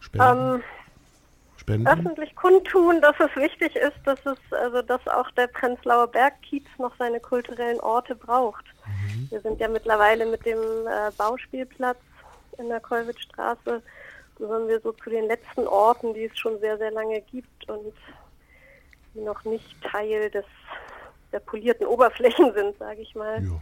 [0.00, 0.54] Spenden.
[0.54, 0.62] Ähm,
[1.68, 1.86] Spenden.
[1.86, 6.94] öffentlich kundtun, dass es wichtig ist, dass es also dass auch der Prenzlauer Bergkiez noch
[6.98, 8.64] seine kulturellen Orte braucht.
[9.30, 11.98] Wir sind ja mittlerweile mit dem äh, Bauspielplatz
[12.58, 13.82] in der Kollwitzstraße
[14.36, 17.92] gehören wir so zu den letzten Orten, die es schon sehr sehr lange gibt und
[19.14, 20.44] die noch nicht Teil des
[21.32, 23.42] der polierten Oberflächen sind, sage ich mal.
[23.42, 23.60] Ja.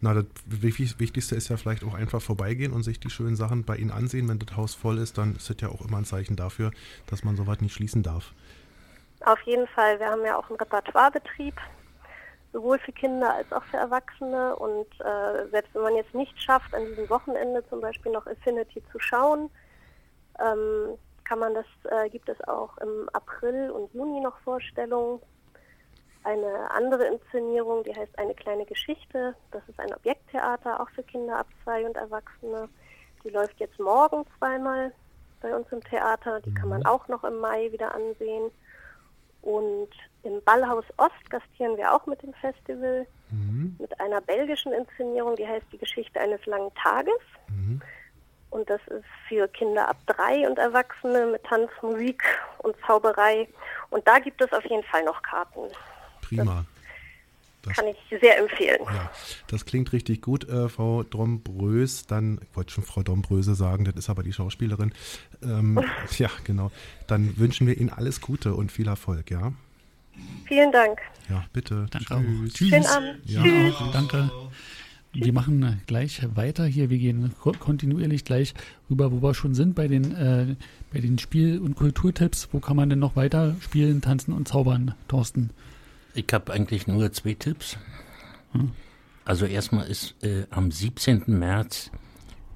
[0.00, 3.64] Na, das Wichtig- Wichtigste ist ja vielleicht auch einfach vorbeigehen und sich die schönen Sachen
[3.64, 4.28] bei Ihnen ansehen.
[4.28, 6.70] Wenn das Haus voll ist, dann ist das ja auch immer ein Zeichen dafür,
[7.06, 8.32] dass man sowas nicht schließen darf.
[9.24, 9.98] Auf jeden Fall.
[9.98, 11.54] Wir haben ja auch einen Repertoirebetrieb,
[12.52, 14.54] sowohl für Kinder als auch für Erwachsene.
[14.56, 18.82] Und äh, selbst wenn man jetzt nicht schafft, an diesem Wochenende zum Beispiel noch Affinity
[18.92, 19.50] zu schauen,
[20.38, 25.20] ähm, kann man das, äh, gibt es auch im April und Juni noch Vorstellungen.
[26.26, 29.36] Eine andere Inszenierung, die heißt Eine kleine Geschichte.
[29.52, 32.68] Das ist ein Objekttheater, auch für Kinder ab zwei und Erwachsene.
[33.22, 34.92] Die läuft jetzt morgen zweimal
[35.40, 36.40] bei uns im Theater.
[36.40, 38.50] Die kann man auch noch im Mai wieder ansehen.
[39.42, 39.90] Und
[40.24, 43.06] im Ballhaus Ost gastieren wir auch mit dem Festival
[43.78, 47.20] mit einer belgischen Inszenierung, die heißt Die Geschichte eines langen Tages.
[48.50, 52.24] Und das ist für Kinder ab drei und Erwachsene mit Tanz, Musik
[52.58, 53.48] und Zauberei.
[53.90, 55.70] Und da gibt es auf jeden Fall noch Karten.
[56.28, 56.64] Prima.
[57.62, 58.78] Das, Kann ich sehr empfehlen.
[58.84, 59.10] ja,
[59.48, 62.06] das klingt richtig gut, äh, Frau Dombrös.
[62.06, 64.92] Dann, ich wollte schon Frau Dombröse sagen, das ist aber die Schauspielerin.
[65.42, 65.80] Ähm,
[66.18, 66.70] ja, genau.
[67.08, 69.52] Dann wünschen wir Ihnen alles Gute und viel Erfolg, ja?
[70.44, 71.00] Vielen Dank.
[71.28, 71.86] Ja, bitte.
[71.90, 72.24] Danke.
[72.24, 72.52] Tschüss.
[72.52, 72.68] Tschüss.
[72.68, 73.18] Schönen Abend.
[73.24, 73.74] Ja, Tschüss.
[73.74, 73.92] auch.
[73.92, 74.30] Danke.
[75.12, 76.90] Wir machen gleich weiter hier.
[76.90, 78.54] Wir gehen ko kontinuierlich gleich
[78.90, 80.54] rüber, wo wir schon sind, bei den, äh,
[80.92, 82.48] bei den Spiel- und Kulturtipps.
[82.52, 85.50] Wo kann man denn noch weiter spielen, tanzen und zaubern, Thorsten?
[86.16, 87.76] Ich habe eigentlich nur zwei Tipps.
[89.24, 91.24] Also erstmal ist äh, am 17.
[91.26, 91.90] März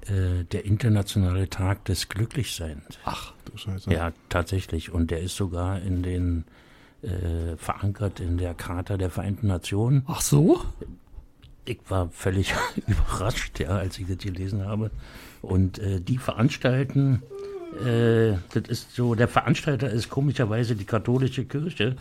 [0.07, 2.97] äh, der internationale Tag des Glücklichseins.
[3.05, 3.91] Ach, Du Scheiße.
[3.91, 4.91] Ja, tatsächlich.
[4.91, 6.45] Und der ist sogar in den
[7.03, 10.03] äh, verankert in der Charta der Vereinten Nationen.
[10.07, 10.61] ach so?
[11.65, 12.53] Ich war völlig
[12.87, 14.89] überrascht, ja, als ich das gelesen habe.
[15.41, 17.21] Und äh, die veranstalten,
[17.85, 21.95] äh, das ist so, der Veranstalter ist komischerweise die katholische Kirche.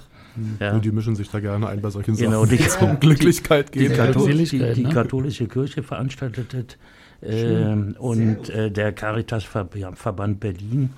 [0.61, 0.72] Ja.
[0.74, 3.01] Und die mischen sich da gerne ein bei solchen Genau, Sachen, die- die es um
[3.01, 3.95] Glücklichkeit Die, geht.
[3.97, 4.89] Kathol die, Seligkeit, die ne?
[4.91, 6.78] katholische Kirche veranstaltet
[7.22, 10.91] ähm, und äh, der Caritasverband Berlin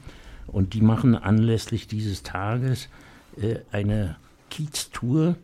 [0.47, 2.89] und die machen anlässlich dieses Tages
[3.41, 4.17] äh, eine
[4.51, 5.37] Kiez-Tour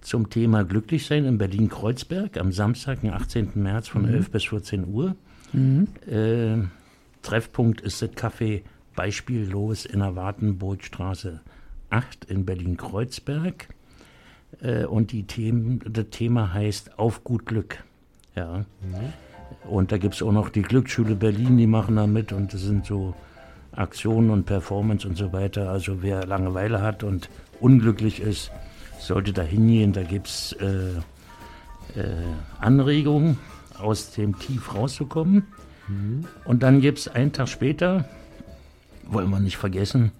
[0.00, 3.52] zum Thema Glücklichsein in Berlin-Kreuzberg am Samstag, den 18.
[3.54, 5.16] März von 11 bis 14 Uhr.
[6.06, 6.58] Äh,
[7.22, 8.62] Treffpunkt ist das Café
[8.94, 11.40] Beispiellos in der Wartenburgstraße
[11.94, 13.68] 8 in Berlin-Kreuzberg.
[14.60, 17.84] Äh, und die Themen, das Thema heißt Auf gut Glück.
[18.34, 18.64] Ja.
[19.68, 22.62] Und da gibt es auch noch die Glücksschule Berlin, die machen da mit und das
[22.62, 23.14] sind so
[23.72, 25.70] Aktionen und Performance und so weiter.
[25.70, 27.28] Also wer Langeweile hat und
[27.60, 28.50] unglücklich ist,
[28.98, 29.92] sollte da hingehen.
[29.92, 30.96] Da gibt es äh,
[31.98, 32.24] äh,
[32.58, 33.38] Anregungen,
[33.78, 35.44] aus dem Tief rauszukommen.
[36.46, 38.08] Und dann gibt es einen Tag später,
[39.06, 40.12] wollen wir nicht vergessen,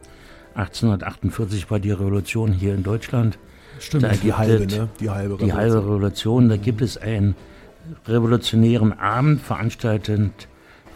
[0.55, 3.39] 1848 war die Revolution hier in Deutschland.
[3.81, 4.05] Stimmt.
[4.05, 4.89] Da Die halbe, ne?
[5.01, 6.49] Die halbe die halbe Revolution.
[6.49, 7.35] Da gibt es einen
[8.07, 10.49] revolutionären Abend, veranstaltet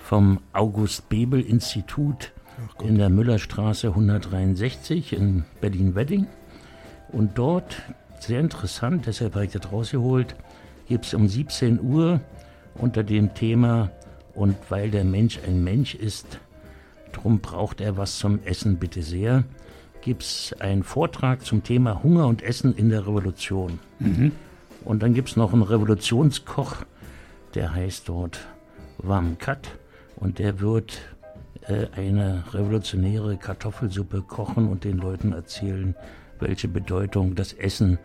[0.03, 2.33] vom August Bebel Institut
[2.83, 6.27] in der Müllerstraße 163 in Berlin-Wedding.
[7.13, 7.83] Und dort,
[8.21, 10.35] sehr interessant, deshalb habe ich das rausgeholt,
[10.89, 12.21] gibt es um 17 Uhr
[12.75, 13.91] unter dem Thema
[14.35, 16.39] Und weil der Mensch ein Mensch ist,
[17.13, 19.45] drum braucht er was zum Essen, bitte sehr,
[20.01, 23.79] gibt es einen Vortrag zum Thema Hunger und Essen in der Revolution.
[24.85, 26.85] Und dann gibt es noch einen Revolutionskoch,
[27.55, 28.41] der heißt dort
[28.99, 29.69] Wamkat
[30.17, 31.01] und der wird
[31.67, 35.95] äh, eine revolutionäre Kartoffelsuppe kochen und den Leuten erzählen,
[36.41, 37.99] welche Bedeutung das Essen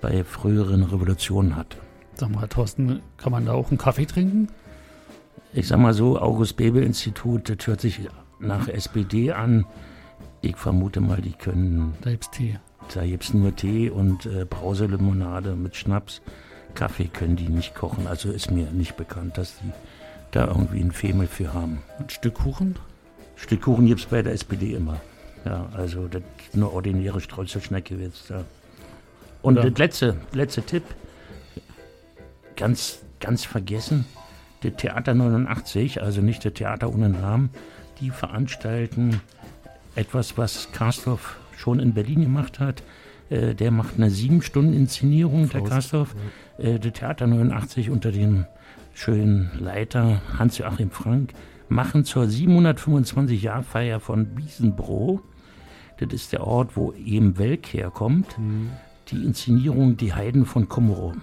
[0.00, 1.76] bei früheren Revolutionen hat.
[2.14, 4.48] Sag mal, Thorsten, kann man da auch einen Kaffee trinken?
[5.52, 8.08] Ich sag mal so, August Bebel Institut, das hört sich
[8.40, 9.66] nach SPD an.
[10.40, 12.58] Ich vermute mal, die können, Da gibt's Tee.
[12.94, 16.22] da gibt's nur Tee und äh, Brauselimonade mit Schnaps.
[16.74, 19.72] Kaffee können die nicht kochen, also ist mir nicht bekannt, dass die
[20.30, 21.82] da irgendwie ein Femel für haben.
[21.98, 22.76] Ein Stück Kuchen?
[23.36, 25.00] Stück Kuchen gibt's bei der SPD immer.
[25.44, 26.22] Ja, also das
[26.54, 28.44] eine ordinäre Streuselschnecke jetzt da.
[29.42, 30.82] Und das letzte, letzte Tipp,
[32.56, 34.04] ganz, ganz vergessen,
[34.62, 37.50] das Theater 89, also nicht das Theater ohne Namen,
[38.00, 39.20] die veranstalten
[39.94, 42.82] etwas, was Karstoff schon in Berlin gemacht hat.
[43.30, 46.16] Äh, der macht eine sieben Stunden Inszenierung, der Faust, Karstoff.
[46.58, 48.46] Äh, der Theater 89 unter dem
[48.94, 51.34] schönen Leiter Hans-Joachim Frank
[51.68, 55.20] machen zur 725-Jahr-Feier von Biesenbroh,
[55.98, 58.36] das ist der Ort, wo eben Welk herkommt,
[59.10, 61.14] die Inszenierung Die Heiden von Kummerow.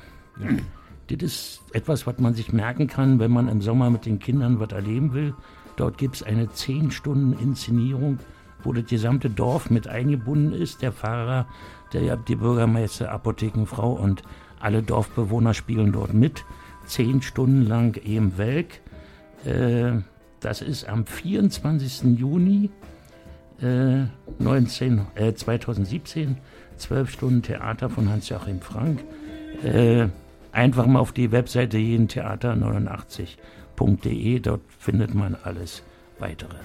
[1.07, 4.59] Das ist etwas, was man sich merken kann, wenn man im Sommer mit den Kindern
[4.59, 5.33] was erleben will.
[5.75, 8.19] Dort gibt es eine 10 Stunden Inszenierung,
[8.63, 10.81] wo das gesamte Dorf mit eingebunden ist.
[10.81, 11.47] Der Pfarrer,
[11.93, 14.23] der, die Bürgermeister, Apothekenfrau und
[14.59, 16.45] alle Dorfbewohner spielen dort mit.
[16.85, 18.81] Zehn Stunden lang eben Welk.
[19.43, 20.01] Äh,
[20.39, 22.17] das ist am 24.
[22.17, 22.69] Juni
[23.61, 24.05] äh,
[24.39, 26.37] 19, äh, 2017.
[26.77, 29.03] 12 Stunden Theater von Hans-Joachim Frank.
[29.63, 30.07] Äh,
[30.51, 31.77] einfach mal auf die Webseite
[33.77, 35.83] jedentheater89.de, dort findet man alles
[36.19, 36.55] weitere.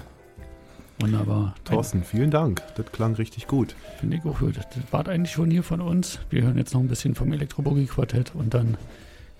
[0.99, 1.55] Wunderbar.
[1.65, 2.61] Thorsten, vielen Dank.
[2.75, 3.75] Das klang richtig gut.
[3.99, 4.57] Finde ich auch gut.
[4.57, 6.19] Das war eigentlich schon hier von uns.
[6.29, 8.77] Wir hören jetzt noch ein bisschen vom Elektrobogie-Quartett und dann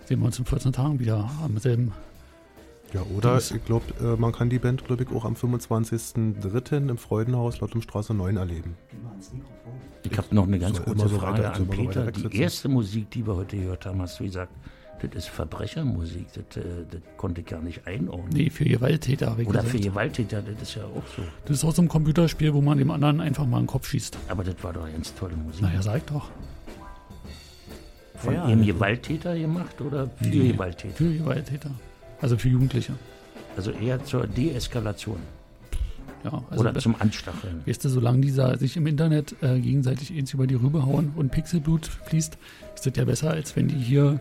[0.06, 1.92] sehen wir uns in 14 Tagen wieder am selben.
[2.94, 3.52] Ja, oder Dings.
[3.52, 6.90] ich glaube, äh, man kann die Band, glaube ich, auch am 25.03.
[6.90, 8.76] im Freudenhaus Lottumstraße 9 erleben.
[10.04, 12.12] Ich habe noch eine ganz kurze so Frage weiter- an Peter.
[12.12, 14.52] Die erste Musik, die wir heute gehört haben, hast du gesagt,
[15.08, 16.28] das ist Verbrechermusik.
[16.34, 18.30] Das, äh, das konnte ich gar nicht einordnen.
[18.34, 19.78] Nee, für Gewalttäter habe ich Oder gesagt.
[19.78, 21.24] für Gewalttäter, das ist ja auch so.
[21.45, 23.88] Das ist aus so einem Computerspiel, wo man dem anderen einfach mal in den Kopf
[23.89, 24.18] schießt.
[24.30, 25.62] Aber das war doch ganz tolle Musik.
[25.62, 26.30] Naja, sag doch.
[28.16, 28.74] Von Ja, einem ja.
[28.74, 30.52] Gewalttäter gemacht oder für Nee.
[30.52, 30.93] Gewalttäter?
[30.95, 31.72] Für Gewalttäter.
[32.22, 32.93] Also für Jugendliche.
[33.58, 35.18] Also eher zur Deeskalation
[36.24, 37.62] Ja, also oder zum Anstacheln.
[37.66, 41.14] Weißt du, solange die sa- sich im Internet äh, gegenseitig eins über die Rübe hauen
[41.16, 42.38] und Pixelblut fließt,
[42.76, 44.20] ist das ja besser, als wenn die hier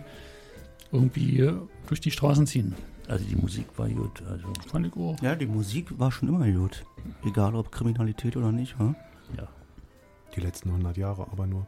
[0.92, 1.50] irgendwie
[1.86, 2.74] durch die Straßen ziehen.
[3.08, 4.22] Also die Musik war gut.
[4.28, 5.20] Also Fand ich auch.
[5.20, 6.84] Ja, die Musik war schon immer gut.
[7.24, 8.94] Egal ob Kriminalität oder nicht, wa?
[9.36, 9.48] ja.
[10.36, 11.66] Die letzten 100 Jahre aber nur.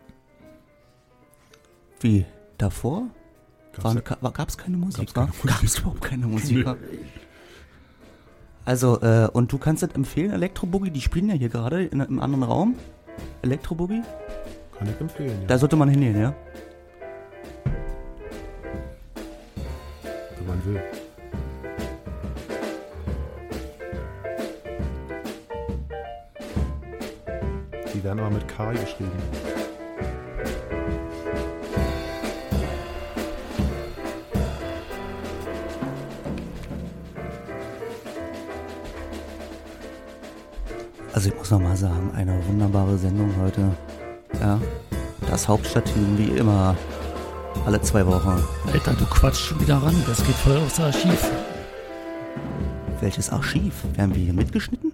[2.01, 2.25] Wie?
[2.59, 3.09] Davor?
[3.81, 5.13] Gab es keine Musik?
[5.15, 5.31] Gab
[5.65, 6.67] es überhaupt keine Musik?
[8.65, 12.21] Also, äh, und du kannst das empfehlen, Elektroboogie, die spielen ja hier gerade in einem
[12.21, 12.77] anderen Raum.
[13.43, 14.03] Elektroboogie?
[14.79, 15.47] Kann ich empfehlen, ja.
[15.49, 16.35] Da sollte man hingehen, ja?
[20.39, 20.83] Wenn man will.
[27.95, 29.13] Die werden aber mit K geschrieben.
[41.13, 43.61] Also ich muss noch mal sagen, eine wunderbare Sendung heute.
[44.41, 44.59] Ja,
[45.31, 46.75] das Hauptstadtteam wie immer.
[47.65, 48.43] Alle zwei Wochen.
[48.73, 49.95] Alter, du quatschst schon wieder ran.
[50.07, 51.31] Das geht voll aufs Archiv.
[53.01, 53.85] Welches Archiv?
[53.97, 54.93] Werden wir hier mitgeschnitten?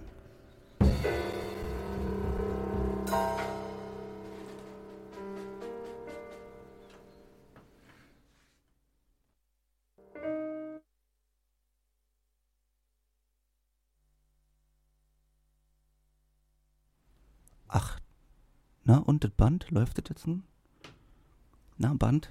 [17.67, 17.99] Ach,
[18.83, 19.71] na und das Band?
[19.71, 20.43] Läuft das jetzt nun?
[21.77, 22.29] Na, Band?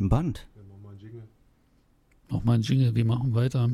[0.00, 0.48] Kein Band.
[2.30, 3.68] Nochmal ein Jingle, wir machen weiter.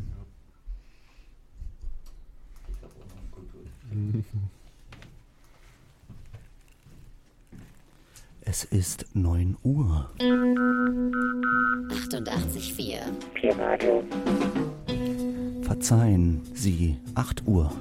[8.48, 10.08] Es ist 9 Uhr.
[10.20, 13.00] 88,4.
[13.34, 14.04] P-Radio.
[15.62, 17.72] Verzeihen Sie, 8 Uhr.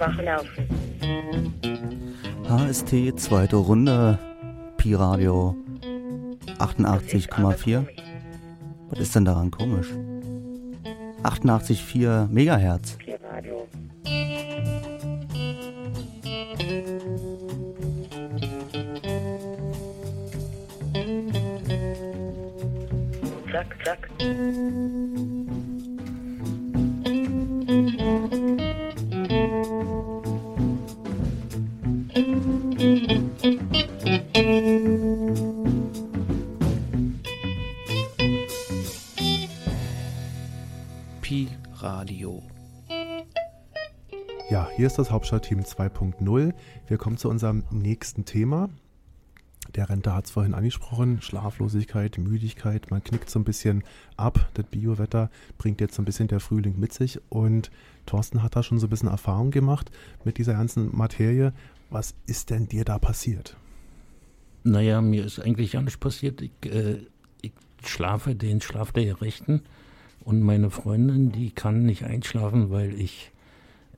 [0.00, 0.66] Schwache Nerven.
[2.48, 4.18] HST, zweite Runde.
[4.78, 5.54] Pi-Radio
[6.58, 7.86] 88,4.
[8.88, 9.88] Was ist denn daran komisch?
[11.22, 12.96] 88,4 Megahertz.
[45.00, 46.52] Das Hauptstadtteam 2.0.
[46.86, 48.68] Wir kommen zu unserem nächsten Thema.
[49.74, 53.82] Der Rentner hat es vorhin angesprochen, Schlaflosigkeit, Müdigkeit, man knickt so ein bisschen
[54.18, 54.50] ab.
[54.54, 57.18] Das Biowetter bringt jetzt so ein bisschen der Frühling mit sich.
[57.30, 57.70] Und
[58.04, 59.90] Thorsten hat da schon so ein bisschen Erfahrung gemacht
[60.24, 61.54] mit dieser ganzen Materie.
[61.88, 63.56] Was ist denn dir da passiert?
[64.64, 66.42] Naja, mir ist eigentlich gar nicht passiert.
[66.42, 66.98] Ich, äh,
[67.40, 67.52] ich
[67.86, 69.62] schlafe den Schlaf der Gerechten
[70.24, 73.32] und meine Freundin, die kann nicht einschlafen, weil ich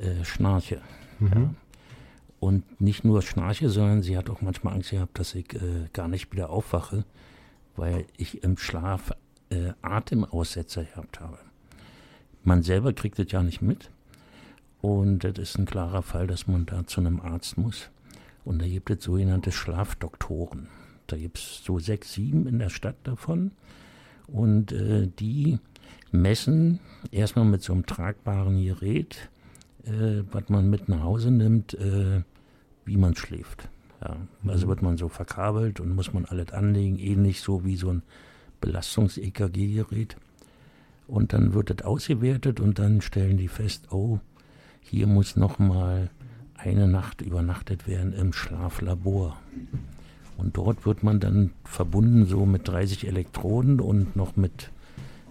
[0.03, 0.81] äh, schnarche.
[1.21, 1.55] Ja.
[2.41, 6.09] Und nicht nur schnarche, sondern sie hat auch manchmal Angst gehabt, dass ich äh, gar
[6.09, 7.05] nicht wieder aufwache,
[7.77, 9.13] weil ich im Schlaf
[9.51, 11.39] äh, Atemaussetzer gehabt habe.
[12.43, 13.91] Man selber kriegt das ja nicht mit.
[14.81, 17.91] Und das ist ein klarer Fall, dass man da zu einem Arzt muss.
[18.45, 20.67] Und da gibt es sogenannte Schlafdoktoren.
[21.07, 23.53] Da gibt es so sechs, sieben in der Stadt davon.
[24.27, 25.61] Und äh, die
[26.11, 26.81] messen
[27.13, 29.29] erstmal mit so einem tragbaren Gerät,
[29.85, 32.23] äh, was man mit nach Hause nimmt, äh,
[32.85, 33.69] wie man schläft.
[34.01, 34.17] Ja,
[34.47, 38.03] also wird man so verkabelt und muss man alles anlegen, ähnlich so wie so ein
[38.61, 40.17] Belastungs-EKG-Gerät.
[41.07, 44.19] Und dann wird das ausgewertet und dann stellen die fest, oh,
[44.81, 46.11] hier muss noch mal
[46.57, 49.37] eine Nacht übernachtet werden im Schlaflabor.
[50.37, 54.71] Und dort wird man dann verbunden so mit 30 Elektroden und noch mit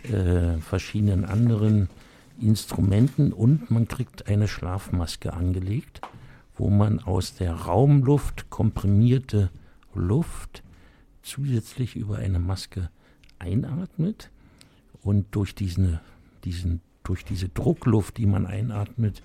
[0.03, 1.89] äh, verschiedenen anderen
[2.41, 6.01] Instrumenten und man kriegt eine Schlafmaske angelegt,
[6.55, 9.49] wo man aus der Raumluft komprimierte
[9.93, 10.63] Luft
[11.21, 12.89] zusätzlich über eine Maske
[13.39, 14.29] einatmet
[15.01, 15.99] und durch diesen,
[16.43, 19.21] diesen, durch diese Druckluft, die man einatmet,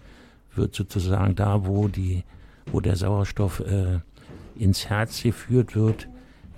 [0.55, 2.25] wird sozusagen da, wo die,
[2.71, 4.01] wo der Sauerstoff äh,
[4.57, 6.09] ins Herz geführt wird,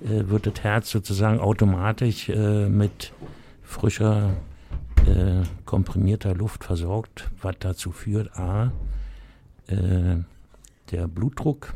[0.00, 3.12] äh, wird das Herz sozusagen automatisch äh, mit
[3.62, 4.36] frischer,
[5.08, 8.72] äh, komprimierter Luft versorgt, was dazu führt, a,
[9.66, 10.16] äh,
[10.90, 11.74] der Blutdruck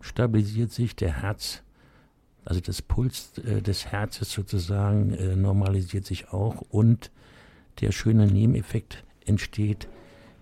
[0.00, 1.62] stabilisiert sich, der Herz,
[2.44, 7.10] also das Puls äh, des Herzes sozusagen äh, normalisiert sich auch und
[7.80, 9.88] der schöne Nebeneffekt entsteht,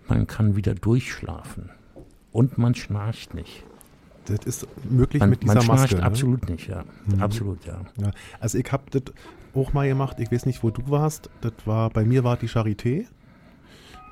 [0.07, 1.71] man kann wieder durchschlafen
[2.31, 3.65] und man schnarcht nicht.
[4.27, 5.97] Das ist möglich Man, mit dieser man schnarcht Maske.
[5.97, 6.03] ne?
[6.03, 6.85] absolut nicht, ja.
[7.07, 7.21] Mhm.
[7.21, 7.81] Absolut, ja.
[8.01, 8.11] Ja,
[8.41, 9.03] also ich habe das
[9.55, 11.31] auch mal gemacht, ich weiß nicht, wo du warst.
[11.41, 13.07] Das war, bei mir war die Charité.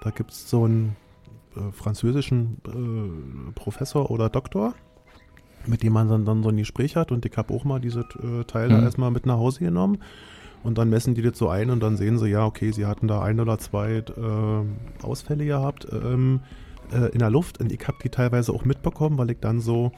[0.02, 0.96] Da gibt es so einen
[1.56, 4.74] äh, französischen äh, Professor oder Doktor,
[5.66, 7.12] mit dem man dann, dann so ein Gespräch hat.
[7.12, 8.84] Und ich habe auch mal diese äh, Teile Mhm.
[8.84, 9.98] erstmal mit nach Hause genommen.
[10.64, 13.08] Und dann messen die das so ein und dann sehen sie, ja, okay, sie hatten
[13.08, 16.40] da ein oder zwei äh, Ausfälle gehabt ähm,
[16.92, 17.58] äh, in der Luft.
[17.60, 19.90] Und ich habe die teilweise auch mitbekommen, weil ich dann so,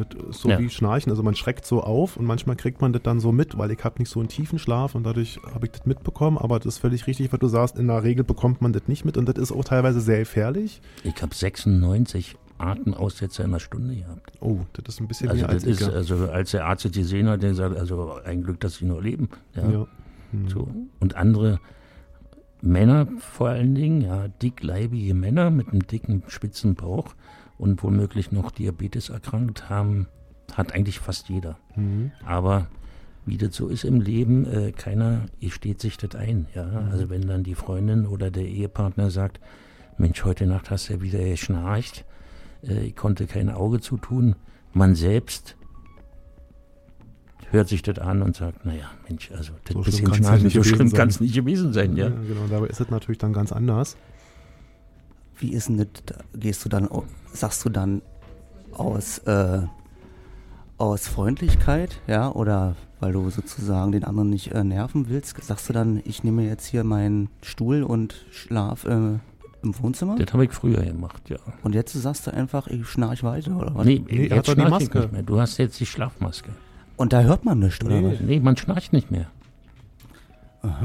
[0.00, 0.58] mit, so Ja.
[0.58, 3.56] wie Schnarchen, also man schreckt so auf und manchmal kriegt man das dann so mit,
[3.56, 6.36] weil ich habe nicht so einen tiefen Schlaf und dadurch habe ich das mitbekommen.
[6.38, 9.04] Aber das ist völlig richtig, was du sagst, in der Regel bekommt man das nicht
[9.04, 10.80] mit und das ist auch teilweise sehr gefährlich.
[11.04, 14.32] Ich habe 96 Atemaussetzer in einer Stunde gehabt.
[14.40, 15.80] Oh, das ist ein bisschen Also mehr als das ich.
[15.80, 18.84] ist, also als der Arzt das gesehen hat, der gesagt, also ein Glück, dass sie
[18.84, 19.28] nur leben.
[19.54, 19.70] Ja.
[19.70, 19.86] Ja.
[20.32, 20.48] Hm.
[20.48, 20.68] So.
[21.00, 21.58] Und andere
[22.62, 27.14] Männer vor allen Dingen, ja, dickleibige Männer mit einem dicken, spitzen Bauch
[27.60, 30.06] und womöglich noch Diabetes erkrankt haben,
[30.54, 31.58] hat eigentlich fast jeder.
[31.76, 32.10] Mhm.
[32.24, 32.68] Aber
[33.26, 36.46] wie das so ist im Leben, äh, keiner steht sich das ein.
[36.54, 36.64] Ja?
[36.64, 36.90] Mhm.
[36.90, 39.40] Also wenn dann die Freundin oder der Ehepartner sagt,
[39.98, 42.06] Mensch, heute Nacht hast du ja wieder geschnarcht,
[42.66, 44.36] äh, ich konnte kein Auge zutun,
[44.72, 45.56] man selbst
[47.50, 50.96] hört sich das an und sagt, naja, Mensch, also das So bisschen schlimm Schnarchen, so
[50.96, 52.08] kann es nicht gewesen sein, ja.
[52.08, 53.96] Ja, genau, dabei ist es natürlich dann ganz anders.
[55.40, 55.86] Wie ist denn das?
[56.06, 56.88] da- Gehst du dann,
[57.32, 58.02] sagst du dann
[58.72, 59.62] aus, äh,
[60.78, 65.72] aus Freundlichkeit, ja, oder weil du sozusagen den anderen nicht äh, nerven willst, sagst du
[65.72, 68.90] dann, ich nehme jetzt hier meinen Stuhl und schlaf äh,
[69.62, 70.16] im Wohnzimmer?
[70.16, 71.36] Das habe ich früher gemacht, ja.
[71.62, 73.84] Und jetzt sagst du einfach, ich schnarch weiter, oder was?
[73.86, 74.98] Nee, Nee, hat jetzt doch die Maske.
[75.00, 75.22] nicht mehr.
[75.22, 76.50] Du hast jetzt die Schlafmaske.
[76.96, 78.12] Und da hört man nichts, oder Nee.
[78.14, 78.20] was?
[78.20, 79.26] Nee, man schnarcht nicht mehr.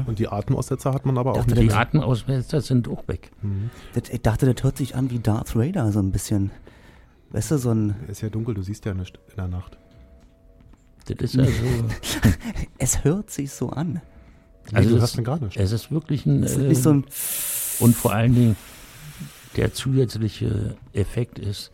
[0.06, 1.70] Und die Atemaussetzer hat man aber auch Dachte, nicht.
[1.70, 3.30] Die Atemaussetzer sind auch weg.
[3.42, 3.70] Mhm.
[3.94, 6.50] Das, ich dachte, das hört sich an wie Darth Vader, so ein bisschen.
[7.30, 7.94] Weißt du, so ein.
[8.08, 9.76] Ist ja dunkel, du siehst ja nicht in der Nacht.
[11.06, 11.52] Das ist also,
[12.78, 14.00] Es hört sich so an.
[14.72, 15.56] Nee, Also du es- hast gar nicht.
[15.56, 17.04] es ist wirklich ein, Es ist äh, nicht so ein.
[17.80, 18.56] und vor allen Dingen
[19.56, 21.70] der zusätzliche Effekt ist,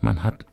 [0.00, 0.44] man hat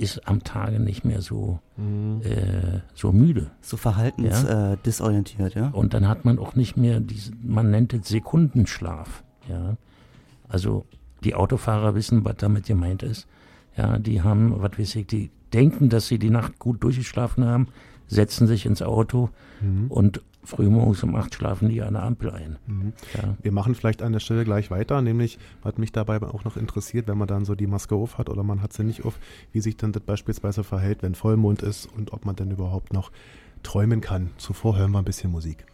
[0.00, 2.20] ist am Tage nicht mehr so Mhm.
[2.22, 5.68] äh, so müde So verhaltens äh, disorientiert, ja?
[5.68, 9.76] und dann hat man auch nicht mehr diesen, man nennt es Sekundenschlaf, ja.
[10.48, 10.84] Also
[11.24, 13.26] die Autofahrer wissen, was damit gemeint ist.
[13.76, 17.68] Ja, die haben, was weiß ich, die denken, dass sie die Nacht gut durchgeschlafen haben,
[18.08, 19.30] setzen sich ins Auto
[19.60, 19.86] Mhm.
[19.90, 22.56] und frühmorgens um acht schlafen die an der Ampel ein.
[22.66, 22.92] Mhm.
[23.14, 23.36] Ja.
[23.42, 27.08] Wir machen vielleicht an der Stelle gleich weiter, nämlich, was mich dabei auch noch interessiert,
[27.08, 29.18] wenn man dann so die Maske auf hat oder man hat sie nicht auf,
[29.52, 33.10] wie sich dann das beispielsweise verhält, wenn Vollmond ist und ob man denn überhaupt noch
[33.62, 34.30] träumen kann.
[34.38, 35.66] Zuvor hören wir ein bisschen Musik.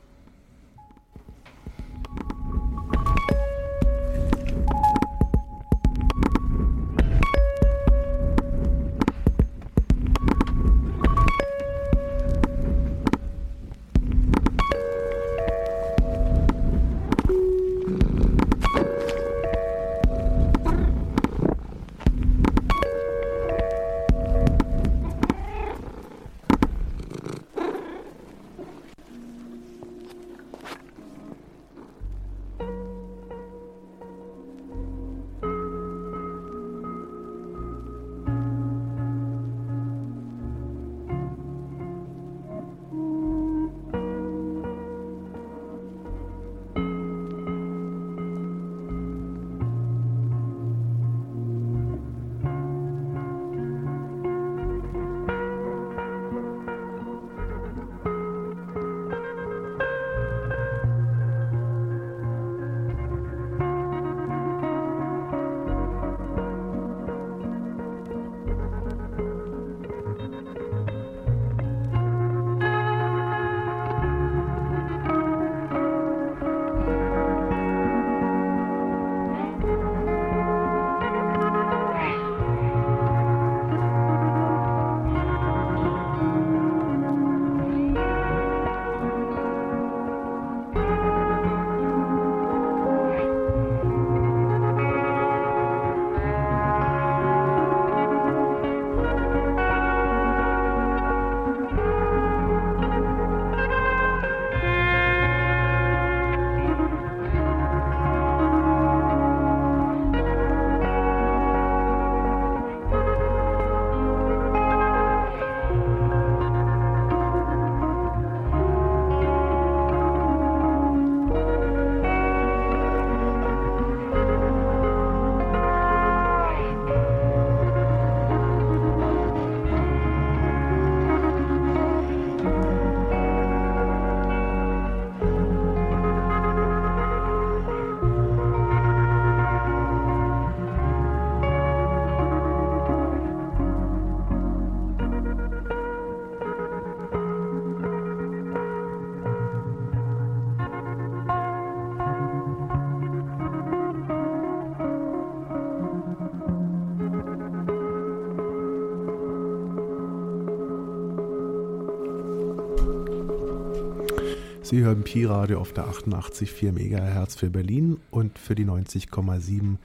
[164.69, 169.77] Sie hören Pi-Radio auf der 88,4 MHz für Berlin und für die 90,7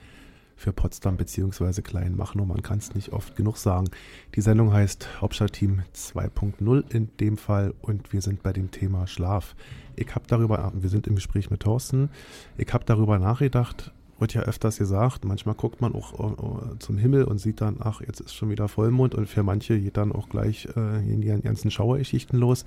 [0.56, 1.84] für Potsdam bzw.
[1.84, 2.48] Kleinmachnow.
[2.48, 3.92] Man kann es nicht oft genug sagen.
[4.34, 9.56] Die Sendung heißt Hauptstadtteam 2.0 in dem Fall und wir sind bei dem Thema Schlaf.
[9.96, 12.10] Ich habe darüber, wir sind im Gespräch mit Thorsten,
[12.58, 13.92] ich habe darüber nachgedacht,
[14.22, 18.02] wird ja öfters gesagt, manchmal guckt man auch äh, zum Himmel und sieht dann, ach,
[18.02, 21.28] jetzt ist schon wieder Vollmond und für manche geht dann auch gleich äh, in die
[21.28, 22.64] ganzen Schauergeschichten los.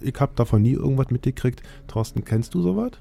[0.00, 1.62] Ich habe davon nie irgendwas mitgekriegt.
[1.86, 2.92] Thorsten, kennst du sowas?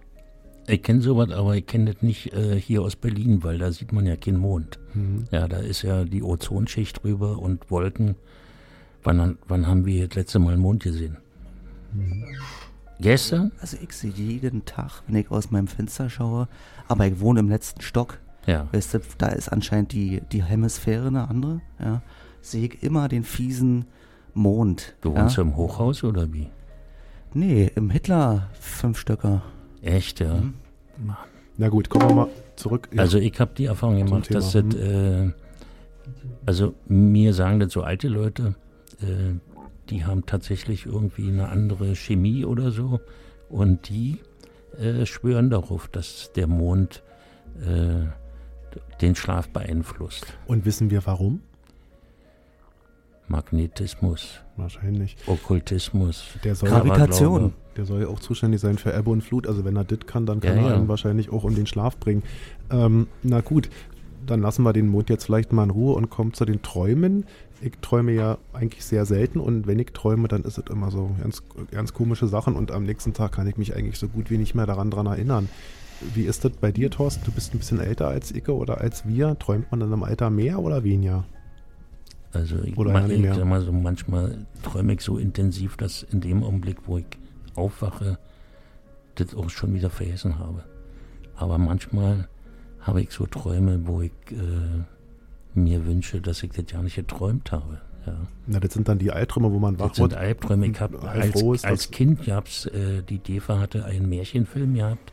[0.68, 3.92] Ich kenne sowas, aber ich kenne das nicht äh, hier aus Berlin, weil da sieht
[3.92, 4.80] man ja keinen Mond.
[4.94, 5.26] Mhm.
[5.32, 8.16] Ja, da ist ja die Ozonschicht drüber und Wolken.
[9.04, 11.18] Wann, wann haben wir das letzte Mal einen Mond gesehen?
[13.00, 13.52] Gestern?
[13.62, 16.48] Also ich sehe jeden Tag, wenn ich aus meinem Fenster schaue,
[16.88, 18.20] aber ich wohne im letzten Stock.
[18.48, 18.68] Ja.
[18.72, 21.62] Weißt du, da ist anscheinend die, die Hemisphäre eine andere.
[21.80, 22.02] Ja.
[22.42, 23.86] Sehe ich immer den fiesen
[24.34, 24.96] Mond.
[25.02, 25.22] Du ja.
[25.22, 26.50] wohnst im Hochhaus oder wie?
[27.36, 29.42] Nee, im Hitler Fünfstöcker.
[29.82, 30.36] Echt, ja.
[30.36, 30.54] Mhm.
[31.58, 32.88] Na gut, kommen wir mal zurück.
[32.94, 33.02] Ja.
[33.02, 35.32] Also ich habe die Erfahrung gemacht, dass das, äh,
[36.46, 38.56] also mir sagen das so alte Leute,
[39.02, 39.36] äh,
[39.90, 43.02] die haben tatsächlich irgendwie eine andere Chemie oder so
[43.50, 44.20] und die
[44.80, 47.04] äh, schwören darauf, dass der Mond
[47.60, 48.08] äh,
[49.02, 50.26] den Schlaf beeinflusst.
[50.48, 51.42] Und wissen wir warum?
[53.28, 55.18] Magnetismus, Wahrscheinlich.
[55.28, 57.54] Okkultismus, Der soll, Gravitation.
[57.76, 59.48] Der soll ja auch zuständig sein für Ebbe und Flut.
[59.48, 60.76] Also wenn er das kann, dann kann Ja, er ja.
[60.76, 62.24] einen wahrscheinlich auch um den Schlaf bringen.
[62.72, 63.70] Ähm, na gut,
[64.26, 67.26] dann lassen wir den Mond jetzt vielleicht mal in Ruhe und kommen zu den Träumen.
[67.62, 71.12] Ich träume ja eigentlich sehr selten und wenn ich träume, dann ist es immer so
[71.22, 74.38] ganz, ganz komische Sachen und am nächsten Tag kann ich mich eigentlich so gut wie
[74.38, 75.50] nicht mehr daran dran erinnern.
[76.14, 77.24] Wie ist das bei dir, Thorsten?
[77.26, 79.38] Du bist ein bisschen älter als ich oder als wir.
[79.40, 81.26] Träumt man dann im Alter mehr oder weniger?
[82.36, 85.78] Also ich, Oder ma- ja nicht ich sag mal so, manchmal träume ich so intensiv,
[85.78, 87.06] dass in dem Augenblick, wo ich
[87.56, 88.18] aufwache,
[89.16, 90.64] das auch schon wieder vergessen habe.
[91.36, 92.28] Aber manchmal
[92.82, 94.84] habe ich so Träume, wo ich äh,
[95.54, 97.80] mir wünsche, dass ich das ja nicht geträumt habe.
[98.06, 98.18] Ja.
[98.46, 100.20] Na, das sind dann die Albträume, wo man wach Das sind wird.
[100.20, 100.68] Albträume.
[100.68, 105.12] Ich habe als, als das- Kind gab's, äh, die DEFA hatte einen Märchenfilm gehabt,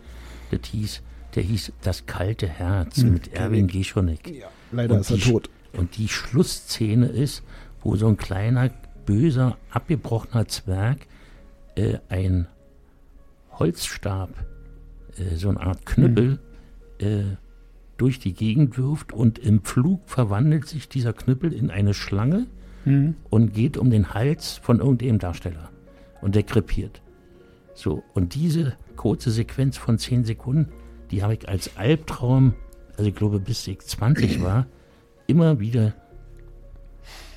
[0.50, 1.02] das hieß,
[1.34, 4.30] der hieß Das kalte Herz Hm, mit Erwin Geschonek.
[4.72, 5.48] leider Und ist er tot.
[5.76, 7.42] Und die Schlussszene ist,
[7.82, 8.70] wo so ein kleiner,
[9.06, 11.06] böser, abgebrochener Zwerg
[11.74, 12.46] äh, ein
[13.58, 14.30] Holzstab,
[15.16, 16.38] äh, so eine Art Knüppel,
[16.98, 17.22] äh,
[17.96, 22.46] durch die Gegend wirft und im Flug verwandelt sich dieser Knüppel in eine Schlange
[22.84, 23.14] Mhm.
[23.30, 25.70] und geht um den Hals von irgendeinem Darsteller.
[26.20, 27.00] Und der krepiert.
[27.74, 30.72] So, und diese kurze Sequenz von 10 Sekunden,
[31.12, 32.54] die habe ich als Albtraum,
[32.96, 34.66] also ich glaube bis ich 20 war,
[35.32, 35.94] immer wieder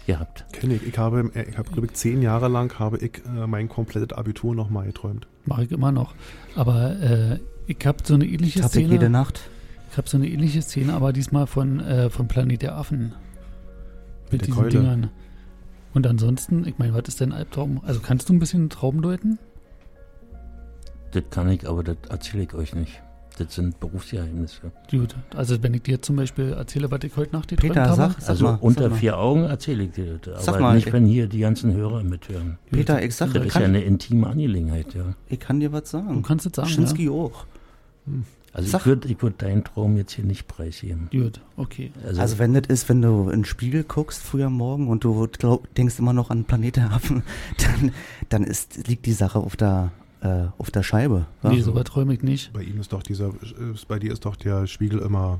[0.05, 0.45] gehabt.
[0.51, 0.85] Kenn ich.
[0.85, 4.15] Ich habe, äh, ich habe glaube ich, zehn Jahre lang habe ich äh, mein komplettes
[4.15, 5.27] Abitur nochmal geträumt.
[5.45, 6.13] Mache ich immer noch.
[6.55, 8.93] Aber äh, ich habe so eine ähnliche ich Szene.
[8.93, 9.49] jede Nacht.
[9.91, 13.13] Ich habe so eine ähnliche Szene, aber diesmal von, äh, von Planet der Affen.
[14.25, 14.69] Mit Mit diesen Keule.
[14.69, 15.09] Dingern.
[15.93, 17.81] Und ansonsten, ich meine, was ist denn Albtraum?
[17.85, 19.39] Also kannst du ein bisschen Traum deuten?
[21.11, 23.01] Das kann ich, aber das erzähle ich euch nicht.
[23.37, 24.71] Das sind Berufsgeheimnisse.
[24.89, 25.15] Gut.
[25.35, 28.15] Also wenn ich dir zum Beispiel erzähle, was ich heute Nacht Peter, geträumt habe.
[28.19, 28.97] sag- Also mal, unter sag mal.
[28.97, 30.45] vier Augen erzähle ich dir das.
[30.45, 32.57] Sag Aber mal, nicht, ich- wenn hier die ganzen Hörer mithören.
[32.71, 35.13] Peter, ich sag, Das ist ja eine intime Angelegenheit, ja.
[35.27, 36.13] ich kann dir was sagen.
[36.13, 37.45] Du kannst es sagen, Schinski auch.
[38.53, 38.81] Also Sag.
[38.81, 41.09] ich würde ich würd deinen Traum jetzt hier nicht preisgeben.
[41.11, 41.91] Gut, okay.
[42.05, 45.03] Also, Also wenn das ist, wenn du in den Spiegel guckst früh am Morgen und
[45.03, 47.23] du glaub, denkst immer noch an Planet Affen,
[47.57, 47.91] dann,
[48.29, 49.91] dann ist, liegt die Sache auf der,
[50.25, 51.25] äh, auf der Scheibe.
[51.41, 51.49] wa?
[51.49, 52.51] Nee, sowas träume ich nicht.
[52.53, 53.31] Bei ihm ist doch dieser,
[53.73, 55.39] ist, bei dir ist doch der Spiegel immer,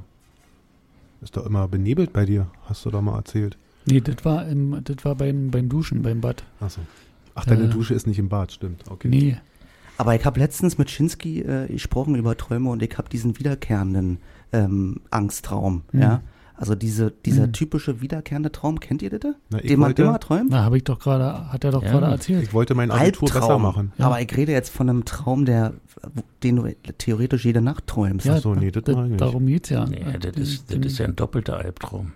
[1.21, 3.57] ist doch immer benebelt bei dir, hast du doch mal erzählt.
[3.85, 6.43] Nee, das war, im, das war beim, beim Duschen, beim Bad.
[6.59, 6.81] Achso.
[7.35, 8.83] Ach, deine Äh, Dusche ist nicht im Bad, stimmt.
[8.89, 9.07] Okay.
[9.09, 9.37] Nee,
[9.97, 14.17] Aber ich habe letztens mit Schinski äh, gesprochen über Träume und ich habe diesen wiederkehrenden
[14.53, 15.83] ähm, Angsttraum.
[15.91, 16.01] Mhm.
[16.01, 16.21] Ja?
[16.57, 17.53] Also diese, dieser Mhm.
[17.53, 19.35] typische wiederkehrende Traum, kennt ihr das?
[19.49, 20.49] Na, Den man wollte- immer träumt?
[20.51, 22.43] na, habe ich doch gerade, hat er doch Ja, gerade erzählt.
[22.43, 23.91] Ich wollte mein Abitur besser machen.
[23.97, 24.05] Ja.
[24.05, 25.73] Aber ich rede jetzt von einem Traum, der,
[26.43, 28.25] den du theoretisch jede Nacht träumst.
[28.25, 29.85] Ja, Ach so, nee, das das, darum geht's ja.
[29.85, 32.13] nee, das ist, das ist ja ein doppelter Albtraum.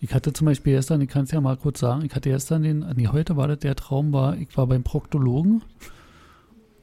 [0.00, 2.62] Ich hatte zum Beispiel gestern, ich kann es ja mal kurz sagen, ich hatte gestern
[2.62, 5.62] den, nee, heute war das der Traum, war, ich war beim Proktologen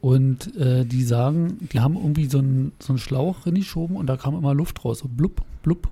[0.01, 4.15] und äh, die sagen, die haben irgendwie so einen, so einen Schlauch reingeschoben und da
[4.17, 5.89] kam immer Luft raus, so blub, blub.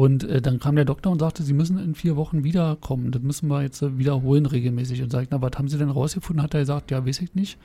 [0.00, 3.20] Und äh, dann kam der Doktor und sagte, sie müssen in vier Wochen wiederkommen, das
[3.20, 5.02] müssen wir jetzt äh, wiederholen regelmäßig.
[5.02, 6.42] Und sagt, na, was haben sie denn rausgefunden?
[6.42, 7.58] Hat er gesagt, ja, weiß ich nicht,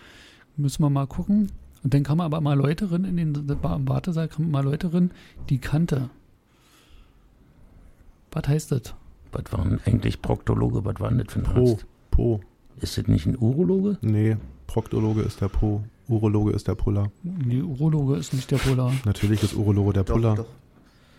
[0.58, 1.50] müssen wir mal gucken.
[1.82, 5.12] Und dann kamen aber mal Leute rein, in den, im Wartesaal kamen mal Leute rein,
[5.48, 6.10] die kannte.
[8.34, 8.94] Was heißt das?
[9.32, 10.84] Was war denn eigentlich Proktologe?
[10.84, 11.86] Was war denn das für ein Po, Arzt?
[12.12, 12.42] Po.
[12.82, 13.98] Ist das nicht ein Urologe?
[14.02, 14.36] Nee,
[14.68, 17.10] Proktologe ist der Po, Urologe ist der Puller.
[17.24, 18.92] Die Urologe ist nicht der Polar.
[19.06, 20.36] Natürlich ist Urologe der Puller.
[20.36, 20.65] doch.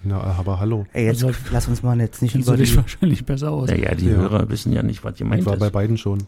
[0.05, 0.87] Na, aber hallo.
[0.93, 2.77] Ey, jetzt Also, lass uns mal jetzt nicht über dich die...
[2.77, 3.69] wahrscheinlich besser aus.
[3.71, 4.17] Naja, die Ja.
[4.17, 6.25] Hörer wissen ja nicht, was Ich gemeint war bei beiden schon.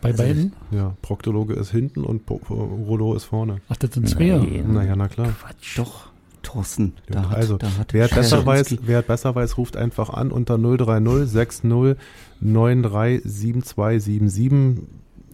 [0.00, 0.52] Bei Also, beiden?
[0.70, 3.60] Ja, Proktologe ist hinten und Urologe ist vorne.
[3.68, 4.62] Ach, das sind zwei.
[4.66, 5.28] Naja, na klar.
[5.40, 5.78] Quatsch.
[5.78, 6.06] Doch,
[6.42, 6.94] Thorsten.
[7.08, 9.76] Ja, Da hat, also, da hat Wer es besser weiß, wer es besser weiß, ruft
[9.76, 11.96] einfach an unter 030 60
[12.40, 14.84] 93 7277.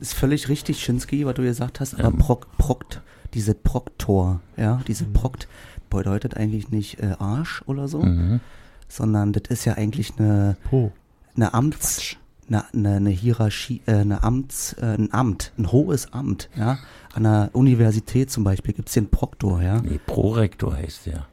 [0.01, 2.19] Ist völlig richtig, Schinski, was du gesagt hast, aber Ähm.
[2.19, 3.01] Prok, Prokt,
[3.33, 5.13] diese Proktor, ja, diese Mhm.
[5.15, 5.49] Prokt
[5.91, 8.41] bedeutet eigentlich nicht äh, Arsch oder so, Mhm.
[8.89, 10.93] sondern das ist ja eigentlich eine, Po.
[11.37, 12.17] eine Amts,
[12.49, 16.79] eine, eine, eine Hierarchie, äh, eine Amts, äh, ein Amt, ein hohes Amt, ja.
[17.15, 19.81] An einer Universität zum Beispiel gibt's den Proktor, ja.
[19.81, 21.27] Nee, Prorektor heißt der.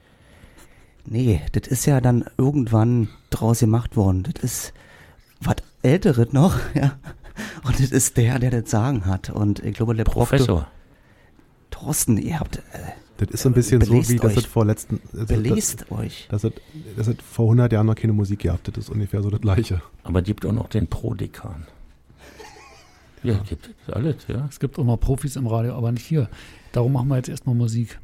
[1.05, 4.23] Nee, das ist ja dann irgendwann draus gemacht worden.
[4.23, 4.73] Das ist
[5.41, 6.93] was Älteres noch, ja.
[7.65, 9.29] Und das ist der, der das Sagen hat.
[9.29, 10.67] Und ich glaube, der Proktor, Professor.
[11.71, 12.61] Thorsten, ihr habt, äh,
[13.25, 14.99] Das ist so ein bisschen so, wie das es vor letzten.
[15.13, 16.27] Also belest euch.
[16.29, 16.61] Das, hat-
[16.97, 18.67] das hat vor 100 Jahren noch keine Musik gehabt.
[18.67, 19.81] Das ist ungefähr so das Gleiche.
[20.03, 21.65] Aber gibt auch noch den Prodekan.
[23.23, 24.45] Ja, gibt es alles, ja.
[24.49, 26.29] Es gibt immer Profis im Radio, aber nicht hier.
[26.73, 27.97] Darum machen wir jetzt erstmal Musik.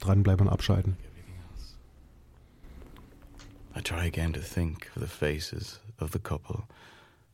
[0.00, 0.96] Dranbleiben und abschalten.
[3.76, 6.62] I try again to think of the faces of the couple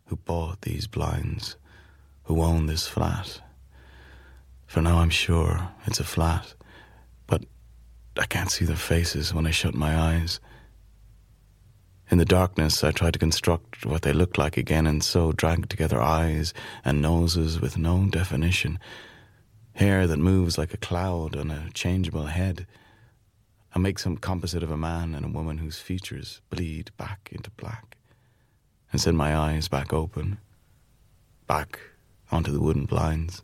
[0.06, 1.56] who bought these blinds,
[2.24, 3.40] who own this flat.
[4.66, 6.56] For now I'm sure it's a flat,
[8.16, 10.38] I can't see their faces when I shut my eyes.
[12.10, 15.68] In the darkness, I try to construct what they looked like again, and so drag
[15.68, 16.54] together eyes
[16.84, 18.78] and noses with no definition,
[19.72, 22.66] hair that moves like a cloud on a changeable head.
[23.74, 27.50] I make some composite of a man and a woman whose features bleed back into
[27.52, 27.96] black,
[28.92, 30.38] and send my eyes back open,
[31.48, 31.80] back
[32.30, 33.42] onto the wooden blinds.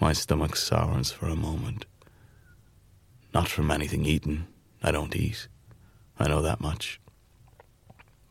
[0.00, 1.84] My stomach sours for a moment.
[3.34, 4.46] Not from anything eaten.
[4.82, 5.46] I don't eat.
[6.18, 6.98] I know that much.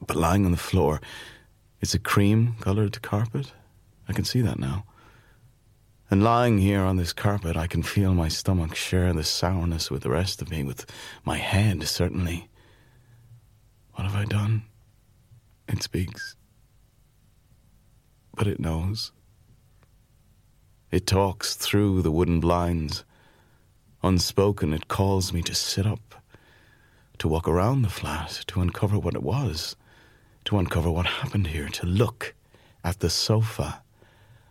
[0.06, 1.00] But lying on the floor,
[1.80, 3.54] it's a cream colored carpet.
[4.08, 4.86] I can see that now.
[6.10, 10.02] And lying here on this carpet, I can feel my stomach share the sourness with
[10.02, 10.88] the rest of me, with
[11.24, 12.50] my head, certainly.
[13.94, 14.64] What have I done?
[15.68, 16.36] It speaks.
[18.36, 19.12] But it knows.
[20.92, 23.04] It talks through the wooden blinds.
[24.02, 26.16] Unspoken, it calls me to sit up,
[27.20, 29.76] to walk around the flat, to uncover what it was,
[30.46, 32.34] to uncover what happened here, to look
[32.84, 33.84] at the sofa.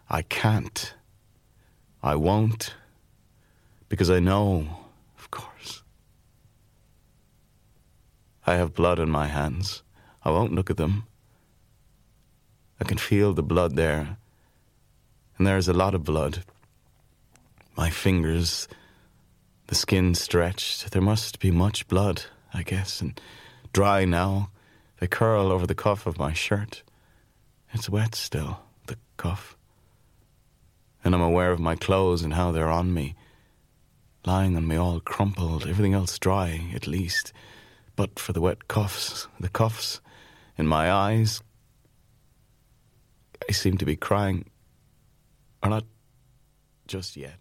[0.09, 0.95] I can't.
[2.03, 2.75] I won't.
[3.89, 4.87] Because I know,
[5.19, 5.83] of course.
[8.47, 9.83] I have blood on my hands.
[10.25, 11.05] I won't look at them.
[12.81, 14.19] I can feel the blood there.
[15.39, 16.45] And there is a lot of blood.
[17.77, 18.67] My fingers,
[19.69, 20.91] the skin stretched.
[20.91, 23.19] There must be much blood, I guess, and
[23.73, 24.51] dry now.
[24.99, 26.83] They curl over the cuff of my shirt.
[27.73, 29.57] It's wet still, the cuff.
[31.05, 33.15] And I'm aware of my clothes and how they're on me.
[34.27, 37.33] Lying on me all crumpled, everything else dry, at least.
[37.95, 40.01] But for the wet cuffs, the cuffs
[40.57, 41.43] in my eyes,
[43.49, 44.47] I seem to be crying.
[45.63, 45.85] Or not
[46.87, 47.39] just yet.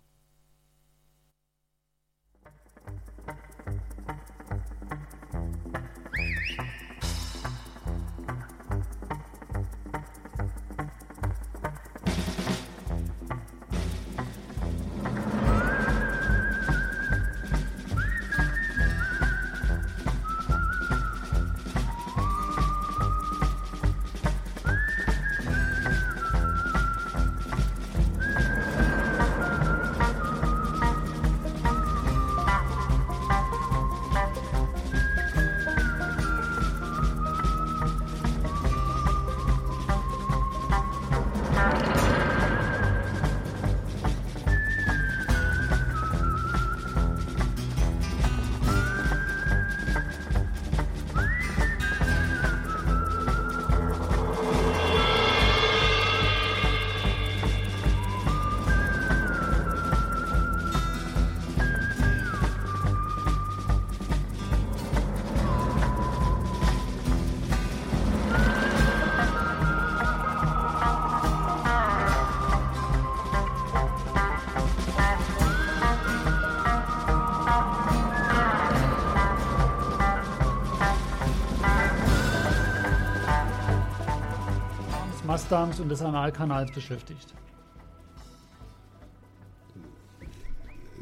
[85.48, 87.34] Des Mastdarms und des Analkanals beschäftigt.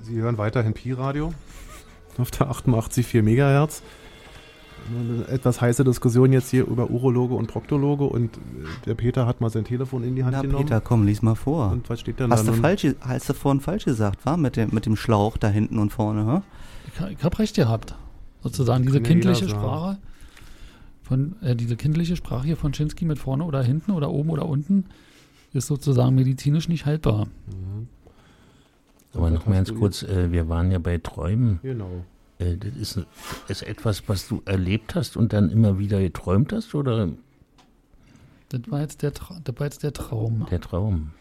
[0.01, 1.34] Sie hören weiterhin Pi-Radio
[2.17, 3.81] auf der 88,4 Megahertz.
[4.88, 8.39] Eine etwas heiße Diskussion jetzt hier über Urologe und Proktologe und äh,
[8.85, 10.63] der Peter hat mal sein Telefon in die Hand Na, genommen.
[10.63, 11.72] Peter, komm, lies mal vor.
[11.72, 14.57] Und was steht denn hast da du falsch, hast du vorhin falsch gesagt, war mit
[14.57, 16.41] dem, mit dem Schlauch da hinten und vorne, hä?
[16.88, 17.95] Ich, ich habe recht gehabt.
[18.43, 19.59] Sozusagen diese kindliche sagen.
[19.59, 19.97] Sprache
[21.06, 24.48] von äh, diese kindliche Sprache hier von Chinsky mit vorne oder hinten oder oben oder
[24.48, 24.86] unten
[25.53, 27.27] ist sozusagen medizinisch nicht haltbar.
[29.14, 31.60] Aber noch mal ganz kurz, äh, wir waren ja bei Träumen.
[31.61, 32.03] Genau.
[32.40, 33.06] Äh, das ist,
[33.48, 37.10] ist etwas, was du erlebt hast und dann immer wieder geträumt hast oder
[38.49, 40.45] Das war jetzt der, Tra das war jetzt der Traum.
[40.49, 41.11] der Traum?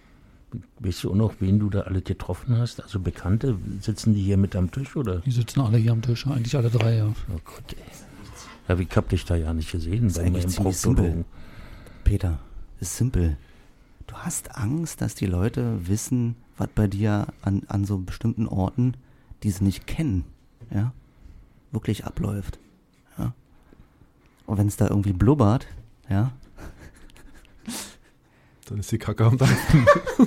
[0.79, 2.83] Weißt du auch noch, wen du da alle getroffen hast?
[2.83, 5.19] Also Bekannte, sitzen die hier mit am Tisch oder?
[5.19, 7.07] Die sitzen alle hier am Tisch, eigentlich alle drei, ja.
[7.07, 8.14] Oh Gott, ey.
[8.69, 11.25] Ja, ich hab dich da ja nicht gesehen Das ist eigentlich ziemlich simpel.
[12.05, 12.39] Peter,
[12.81, 13.37] ist simpel.
[14.07, 18.97] Du hast Angst, dass die Leute wissen, was bei dir an, an so bestimmten Orten,
[19.43, 20.25] die sie nicht kennen,
[20.71, 20.93] ja,
[21.73, 22.59] wirklich abläuft.
[23.19, 23.35] Ja.
[24.47, 25.67] Und wenn es da irgendwie blubbert,
[26.09, 26.33] ja,
[28.67, 29.87] Dann ist die Kacke am Dampfen.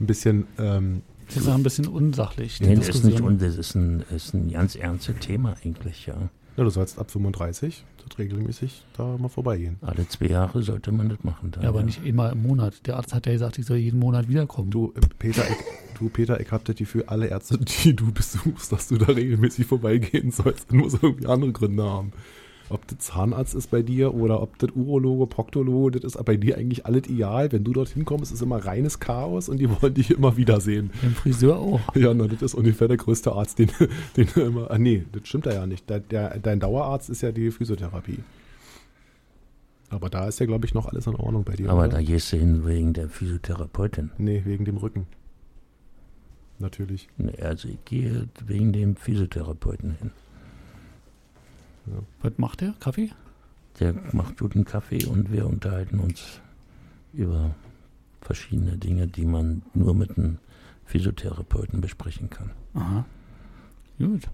[0.00, 2.60] ein bisschen ähm, Das ist ja ein bisschen unsachlich.
[2.60, 6.16] Nee, das ist nicht und das ist ein, ist ein ganz ernstes Thema eigentlich, ja.
[6.56, 9.76] Ja, du sollst ab 35 dort regelmäßig da mal vorbeigehen.
[9.80, 11.50] Alle zwei Jahre sollte man das machen.
[11.50, 12.86] Da, Ja, aber nicht immer im Monat.
[12.86, 14.70] Der Arzt hat ja gesagt, ich soll jeden Monat wiederkommen.
[14.70, 15.56] Du, äh, Peter, ich,
[15.98, 19.66] du, Peter, ich hab das Gefühl, alle Ärzte, die du besuchst, dass du da regelmäßig
[19.66, 22.12] vorbeigehen sollst, muss irgendwie andere Gründe haben.
[22.70, 26.56] Ob das Zahnarzt ist bei dir oder ob das Urologe, Proktologe, das ist bei dir
[26.56, 27.52] eigentlich alles egal.
[27.52, 30.90] Wenn du dorthin kommst, ist immer reines Chaos und die wollen dich immer wiedersehen.
[31.02, 31.94] Beim Friseur auch.
[31.94, 33.70] Ja, na, das ist ungefähr der größte Arzt, den,
[34.16, 34.70] den du immer.
[34.70, 35.88] Ah, nee, das stimmt da ja nicht.
[35.90, 38.20] Der, der, dein Dauerarzt ist ja die Physiotherapie.
[39.90, 41.70] Aber da ist ja, glaube ich, noch alles in Ordnung bei dir.
[41.70, 41.88] Aber oder?
[41.88, 44.10] da gehst du hin wegen der Physiotherapeutin.
[44.18, 45.06] Nee, wegen dem Rücken.
[46.58, 47.08] Natürlich.
[47.16, 50.10] Nee, also ich gehe wegen dem Physiotherapeuten hin.
[52.22, 52.74] Was macht der?
[52.80, 53.10] Kaffee?
[53.80, 56.40] Der macht guten Kaffee und wir unterhalten uns
[57.12, 57.54] über
[58.20, 60.38] verschiedene Dinge, die man nur mit einem
[60.86, 62.50] Physiotherapeuten besprechen kann.
[62.74, 63.04] Aha.
[63.98, 64.28] Gut.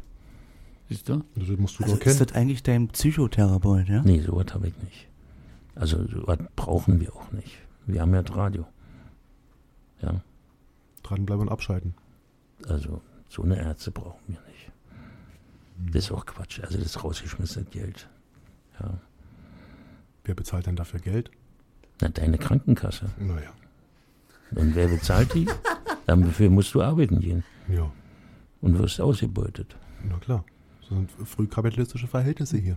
[0.88, 1.22] Siehst du?
[1.36, 2.12] Das musst du Also doch kennen.
[2.12, 4.02] ist das eigentlich dein Psychotherapeut, ja?
[4.02, 5.08] Nee, sowas habe ich nicht.
[5.74, 7.56] Also sowas brauchen wir auch nicht.
[7.86, 8.66] Wir haben ja das Radio.
[10.02, 10.20] Ja,
[11.02, 11.94] Dranbleiben und abschalten.
[12.68, 14.49] also so eine Ärzte brauchen wir nicht.
[15.92, 16.60] Das ist auch Quatsch.
[16.60, 18.08] Also das ist rausgeschmissenes Geld.
[18.80, 18.98] Ja.
[20.24, 21.30] Wer bezahlt denn dafür Geld?
[22.00, 23.06] Na, deine Krankenkasse.
[23.18, 23.52] Naja.
[24.52, 25.46] Und wer bezahlt die?
[26.06, 27.44] Dafür musst du arbeiten gehen.
[27.68, 27.90] Ja,
[28.60, 29.76] Und wirst ausgebeutet.
[30.08, 30.44] na klar.
[30.80, 32.76] Das sind frühkapitalistische Verhältnisse hier.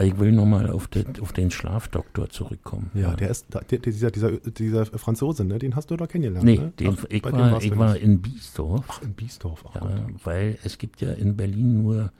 [0.00, 2.90] Ich will nochmal auf, den- auf den Schlafdoktor zurückkommen.
[2.94, 5.58] Ja, der ist, der, dieser, dieser, dieser Franzose, ne?
[5.58, 6.44] den hast du da kennengelernt.
[6.44, 6.72] Nee, ne?
[6.78, 8.84] den, ich, bei war, ich war in Biesdorf.
[8.88, 9.64] Ach, in Biesdorf.
[9.68, 10.14] Ach Ja, Gott.
[10.24, 12.12] weil es gibt ja in Berlin nur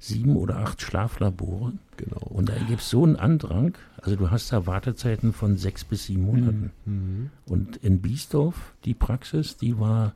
[0.00, 1.72] sieben oder acht Schlaflabore.
[1.96, 2.20] Genau.
[2.28, 3.74] Und da gibt es so einen Andrang.
[4.00, 6.70] Also du hast da Wartezeiten von sechs bis sieben Monaten.
[6.86, 7.30] Mhm.
[7.46, 10.12] Und in Biesdorf, die Praxis, die war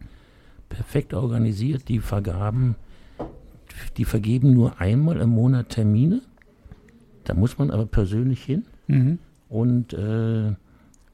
[0.68, 1.88] perfekt organisiert.
[1.88, 2.76] Die vergaben,
[3.96, 6.22] die vergeben nur einmal im Monat Termine.
[7.24, 8.64] Da muss man aber persönlich hin.
[8.86, 9.18] Mhm.
[9.48, 10.54] Und äh,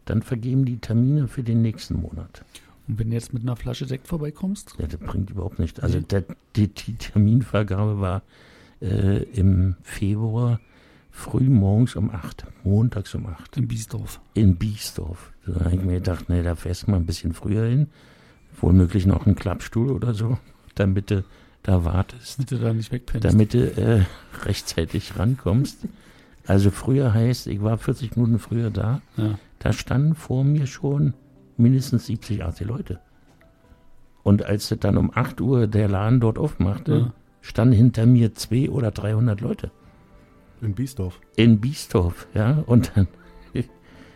[0.05, 2.45] dann vergeben die Termine für den nächsten Monat.
[2.87, 4.77] Und wenn du jetzt mit einer Flasche Sekt vorbeikommst?
[4.79, 5.81] Ja, das bringt überhaupt nichts.
[5.81, 6.25] Also der,
[6.57, 8.23] die, die Terminvergabe war
[8.81, 10.61] äh, im Februar
[11.11, 13.57] früh morgens um 8, montags um 8.
[13.57, 14.21] In Biesdorf.
[14.35, 15.33] In Biesdorf.
[15.47, 17.89] Da habe ich mir gedacht, nee, da fährst du mal ein bisschen früher hin.
[18.61, 20.39] Womöglich noch einen Klappstuhl oder so,
[20.75, 21.25] damit du
[21.63, 22.39] da wartest.
[22.39, 23.25] Damit du da nicht wegpennst.
[23.25, 24.05] Damit du äh,
[24.45, 25.87] rechtzeitig rankommst.
[26.47, 29.03] Also früher heißt, ich war 40 Minuten früher da.
[29.17, 29.39] Ja.
[29.59, 31.15] Da standen vor mir schon
[31.57, 33.01] mindestens 70, 80 Leute.
[34.23, 37.13] Und als dann um 8 Uhr der Laden dort aufmachte, Ja.
[37.41, 39.71] standen hinter mir 200 oder 300 Leute.
[40.61, 41.21] In Biesdorf.
[41.37, 42.63] In Biesdorf, ja.
[42.67, 43.09] Und dann,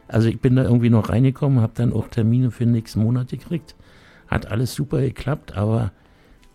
[0.08, 3.28] also ich bin da irgendwie noch reingekommen, habe dann auch Termine für den nächsten Monat
[3.28, 3.74] gekriegt.
[4.28, 5.92] Hat alles super geklappt, aber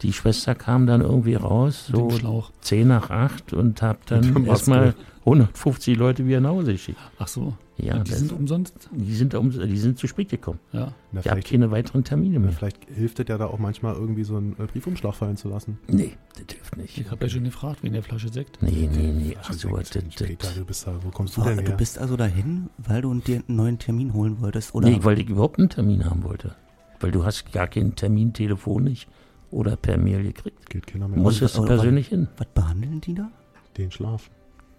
[0.02, 2.52] die Schwester kam dann irgendwie raus, so Schlauch.
[2.62, 4.94] 10 nach 8 und habe der dann erstmal
[5.26, 7.00] 150 Leute wieder nach Hause geschickt.
[7.20, 7.54] Ach so.
[7.80, 8.90] Ja, Und die das- sind umsonst?
[8.92, 10.60] Die sind, um, die sind zu spät gekommen.
[10.72, 10.94] Ja.
[11.12, 12.52] Na, Ich habe keine weiteren Termine na, mehr.
[12.52, 15.78] vielleicht hilft es ja da auch manchmal irgendwie so einen äh, Briefumschlag fallen zu lassen.
[15.88, 16.98] Nee, das hilft nicht.
[16.98, 18.58] Ich habe ja schon gefragt, wegen der Flasche Sekt.
[18.64, 19.38] Nee, nee, nee.
[19.40, 21.76] Ach, Also, das, das, Peter, du bist da, wo kommst du denn du her?
[21.76, 24.90] bist also dahin, weil du dir einen neuen Termin holen wolltest, oder?
[24.90, 26.56] nee, weil ich überhaupt einen Termin haben wollte.
[27.00, 29.08] Weil du hast gar keinen Termin telefonisch
[29.52, 30.70] oder per Mail gekriegt.
[30.70, 31.24] Geht keiner Du mehr.
[31.24, 32.28] musstest aber- persönlich hin.
[32.38, 33.30] Was behandeln die da?
[33.78, 34.30] Den Schlaf.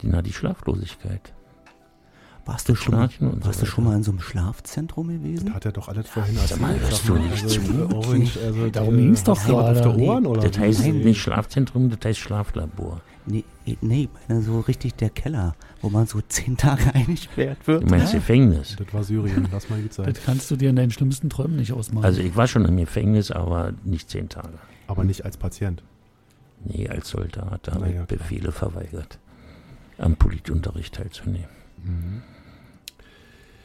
[0.03, 1.33] Die, na, die Schlaflosigkeit.
[2.47, 5.47] Warst du, schon mal, und so warst du schon mal in so einem Schlafzentrum gewesen?
[5.47, 6.61] Das hat er doch alles vorhin mal, erzählt.
[6.81, 7.73] hörst Sag du mal, nicht also, zu?
[7.73, 9.99] äh, Orange, also, Darum äh, ging's doch hast du was auf gerade.
[9.99, 10.49] der Ohren, Nee, oder?
[10.49, 13.03] Das heißt nicht Schlafzentrum, das heißt Schlaflabor.
[13.31, 13.45] Nee,
[13.83, 17.83] nee, ich meine so richtig der Keller, wo man so zehn Tage eingesperrt wird.
[17.83, 18.77] Du meinst Gefängnis.
[18.77, 20.09] Das war Syrien, lass mal die Zeit.
[20.09, 22.05] Das kannst du dir in deinen schlimmsten Träumen nicht ausmalen.
[22.05, 24.59] Also ich war schon im Gefängnis, aber nicht zehn Tage.
[24.87, 25.83] Aber nicht als Patient.
[26.65, 28.01] Nee, als Soldat, da habe ich.
[28.07, 29.19] Befehle verweigert,
[29.99, 31.49] am Politunterricht teilzunehmen.
[31.85, 32.23] Mhm.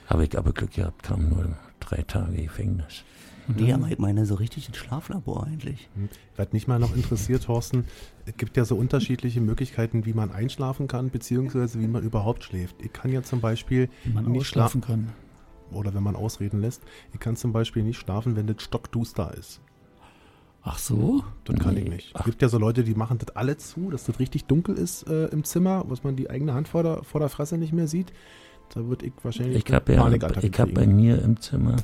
[0.08, 3.04] Habe ich aber Glück gehabt, kam nur drei Tage Gefängnis.
[3.48, 5.90] Nee, aber ich meine so richtig ein Schlaflabor eigentlich.
[6.36, 7.86] Was mich mal noch interessiert, Thorsten,
[8.26, 12.76] es gibt ja so unterschiedliche Möglichkeiten, wie man einschlafen kann, beziehungsweise wie man überhaupt schläft.
[12.82, 15.10] Ich kann ja zum Beispiel nicht ausschlafen kann.
[15.72, 16.82] oder wenn man ausreden lässt,
[17.14, 19.60] ich kann zum Beispiel nicht schlafen, wenn das stockduster ist.
[20.66, 21.24] Ach so?
[21.44, 21.82] Das kann Nee.
[21.82, 22.14] ich nicht.
[22.18, 25.04] Es gibt ja so Leute, die machen das alle zu, dass das richtig dunkel ist
[25.10, 27.88] äh, im Zimmer, was man die eigene Hand vor der, vor der Fresse nicht mehr
[27.88, 28.14] sieht.
[28.74, 30.08] Da würde ich wahrscheinlich Ich habe ja,
[30.42, 31.76] ich habe bei mir im Zimmer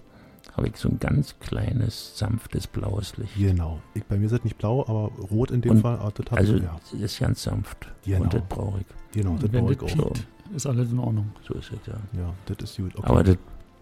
[0.60, 3.36] habe ich so ein ganz kleines, sanftes blaues Licht.
[3.38, 3.80] Genau.
[3.94, 5.98] Ich, bei mir ist das nicht blau, aber rot in dem Und Fall.
[6.00, 6.80] Ah, das Also ich, ja.
[6.92, 7.88] das ist ganz sanft.
[8.06, 8.22] Genau.
[8.24, 8.86] Und das brauche ich.
[9.14, 9.86] Genau, das brauche ich auch.
[10.14, 11.32] piept, ist alles in Ordnung.
[11.48, 11.94] So ist es ja.
[12.20, 12.96] Ja, das ist gut.
[12.98, 13.08] Okay.
[13.08, 13.38] Aber das,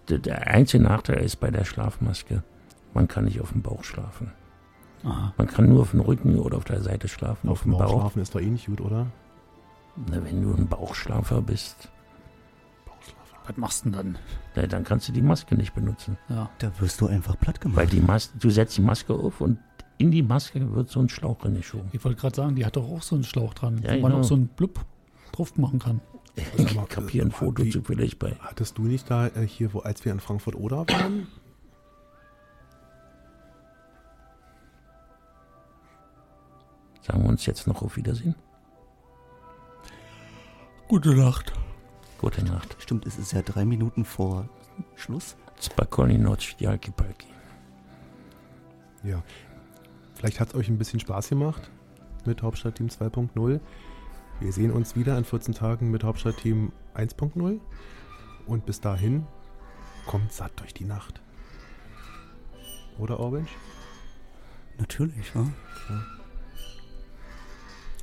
[0.05, 2.43] das, der einzige Nachteil ist bei der Schlafmaske,
[2.93, 4.31] man kann nicht auf dem Bauch schlafen.
[5.03, 5.33] Aha.
[5.37, 7.49] Man kann nur auf dem Rücken oder auf der Seite schlafen.
[7.49, 7.99] auf Auf, dem dem Bauch Bauch.
[8.01, 9.07] schlafen ist doch eh nicht gut, oder?
[10.09, 11.89] Na, wenn du ein Bauchschlafer bist,
[13.47, 14.17] Was machst du denn dann?
[14.55, 16.17] na, dann kannst du die Maske nicht benutzen.
[16.29, 16.49] Ja.
[16.59, 17.77] Da wirst du einfach platt gemacht.
[17.77, 19.57] Weil die Mas du setzt die Maske auf und
[19.97, 21.87] in die Maske wird so ein Schlauch reingeschoben.
[21.93, 24.11] Ich wollte gerade sagen, die hat doch auch so einen Schlauch dran, Ja, wo man
[24.11, 24.19] genau.
[24.19, 24.85] auch so einen Blub
[25.31, 26.01] drauf machen kann.
[26.57, 28.35] Ich habe hier ein äh, Foto wie- zufällig bei.
[28.41, 31.25] Hattest du nicht da äh, hier, wo, als wir in Frankfurt oder waren?
[37.01, 38.35] Sagen wir uns jetzt noch auf Wiedersehen.
[40.87, 41.53] Gute Nacht.
[42.19, 42.75] Gute Nacht.
[42.79, 44.49] Stimmt, es ist ja drei Minuten vor
[44.95, 45.35] Schluss.
[45.61, 47.27] Spokojnej noc, Jalki Palki.
[49.03, 49.23] Ja.
[50.15, 51.69] Vielleicht hat es euch ein bisschen Spaß gemacht
[52.25, 53.59] mit Hauptstadtteam 2.0.
[54.39, 57.59] Wir sehen uns wieder in 14 Tagen mit Hauptstadtteam 1.0.
[58.47, 59.27] Und bis dahin
[60.07, 61.21] kommt satt durch die Nacht.
[62.97, 63.51] Oder Orange?
[64.79, 65.45] Natürlich, ja.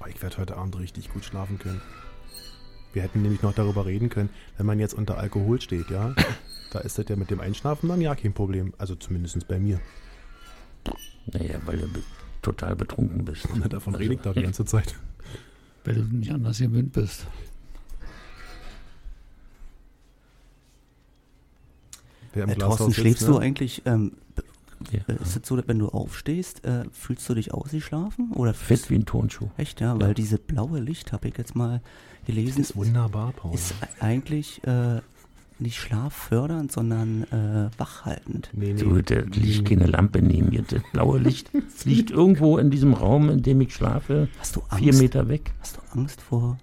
[0.00, 1.80] Oh, ich werde heute Abend richtig gut schlafen können.
[2.94, 6.14] Wir hätten nämlich noch darüber reden können, wenn man jetzt unter Alkohol steht, ja,
[6.70, 8.72] da ist das ja mit dem Einschlafen dann ja kein Problem.
[8.78, 9.80] Also zumindest bei mir.
[11.32, 11.88] Naja, weil du
[12.42, 13.48] total betrunken bist.
[13.56, 14.94] Na, davon rede ich da die ganze Zeit.
[15.84, 17.26] Weil du nicht anders gewöhnt bist.
[22.32, 23.28] Wer im Äh, Thorsten, sitzt, schläfst ne?
[23.28, 24.12] du eigentlich, ähm,
[24.90, 25.00] Ja.
[25.08, 28.32] äh, ist es so, dass wenn du aufstehst, äh, fühlst du dich ausgeschlafen?
[28.32, 29.48] Oder Fit wie ein Turnschuh.
[29.56, 30.14] Echt, ja, weil Ja.
[30.14, 31.80] dieses blaue Licht, habe ich jetzt mal
[32.26, 33.54] Das gelesen, ist wunderbar, Paul.
[33.54, 35.00] ist eigentlich äh,
[35.58, 38.50] nicht schlaffördernd, sondern äh, wachhaltend.
[38.52, 38.80] nee, nee.
[38.80, 40.62] Du, da liegt keine Lampe neben mir.
[40.62, 41.50] Das blaue Licht
[41.84, 44.78] liegt irgendwo in diesem Raum, in dem ich schlafe, Hast du Angst?
[44.84, 45.52] vier Meter weg.
[45.60, 46.58] Hast du Angst vor,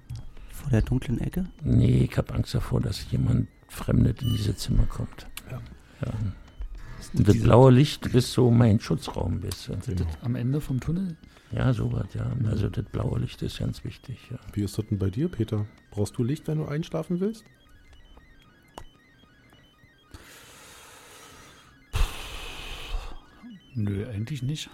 [0.52, 1.46] vor der dunklen Ecke?
[1.64, 5.28] Nee, ich habe Angst davor, dass jemand Fremdet in diese Zimmer kommt.
[5.50, 5.60] Ja.
[6.06, 6.14] Ja.
[7.18, 9.40] Und das blaue Licht ist so mein Schutzraum.
[9.56, 11.16] Sind das am Ende vom Tunnel?
[11.52, 12.32] Ja, sowas, ja.
[12.46, 14.40] Also das blaue Licht ist ganz wichtig, ja.
[14.54, 15.66] Wie ist das denn bei dir, Peter?
[15.90, 17.44] Brauchst du Licht, wenn du einschlafen willst?
[23.74, 24.70] Nö, eigentlich nicht.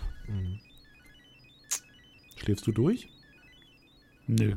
[2.36, 3.10] Schläfst du durch?
[4.28, 4.56] Nö.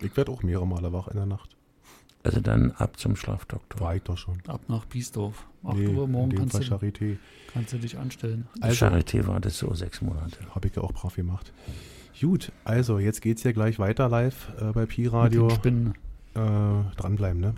[0.00, 1.57] Ich werde auch mehrere Male wach in der Nacht.
[2.28, 3.80] Also dann ab zum Schlafdoktor.
[3.80, 4.38] War ich doch schon.
[4.46, 5.46] Ab nach Biesdorf.
[5.64, 7.16] 8 Nee, Uhr morgen kannst du, Charité.
[7.52, 8.46] kannst du dich anstellen.
[8.60, 10.36] Also, Charité war das so sechs Monate.
[10.54, 11.52] habe ich ja auch brav gemacht.
[12.20, 15.48] Gut, also jetzt geht's ja gleich weiter live äh, bei Pi Mit Radio.
[15.48, 15.94] den Spinnen.
[16.34, 17.54] Äh, dranbleiben, ne?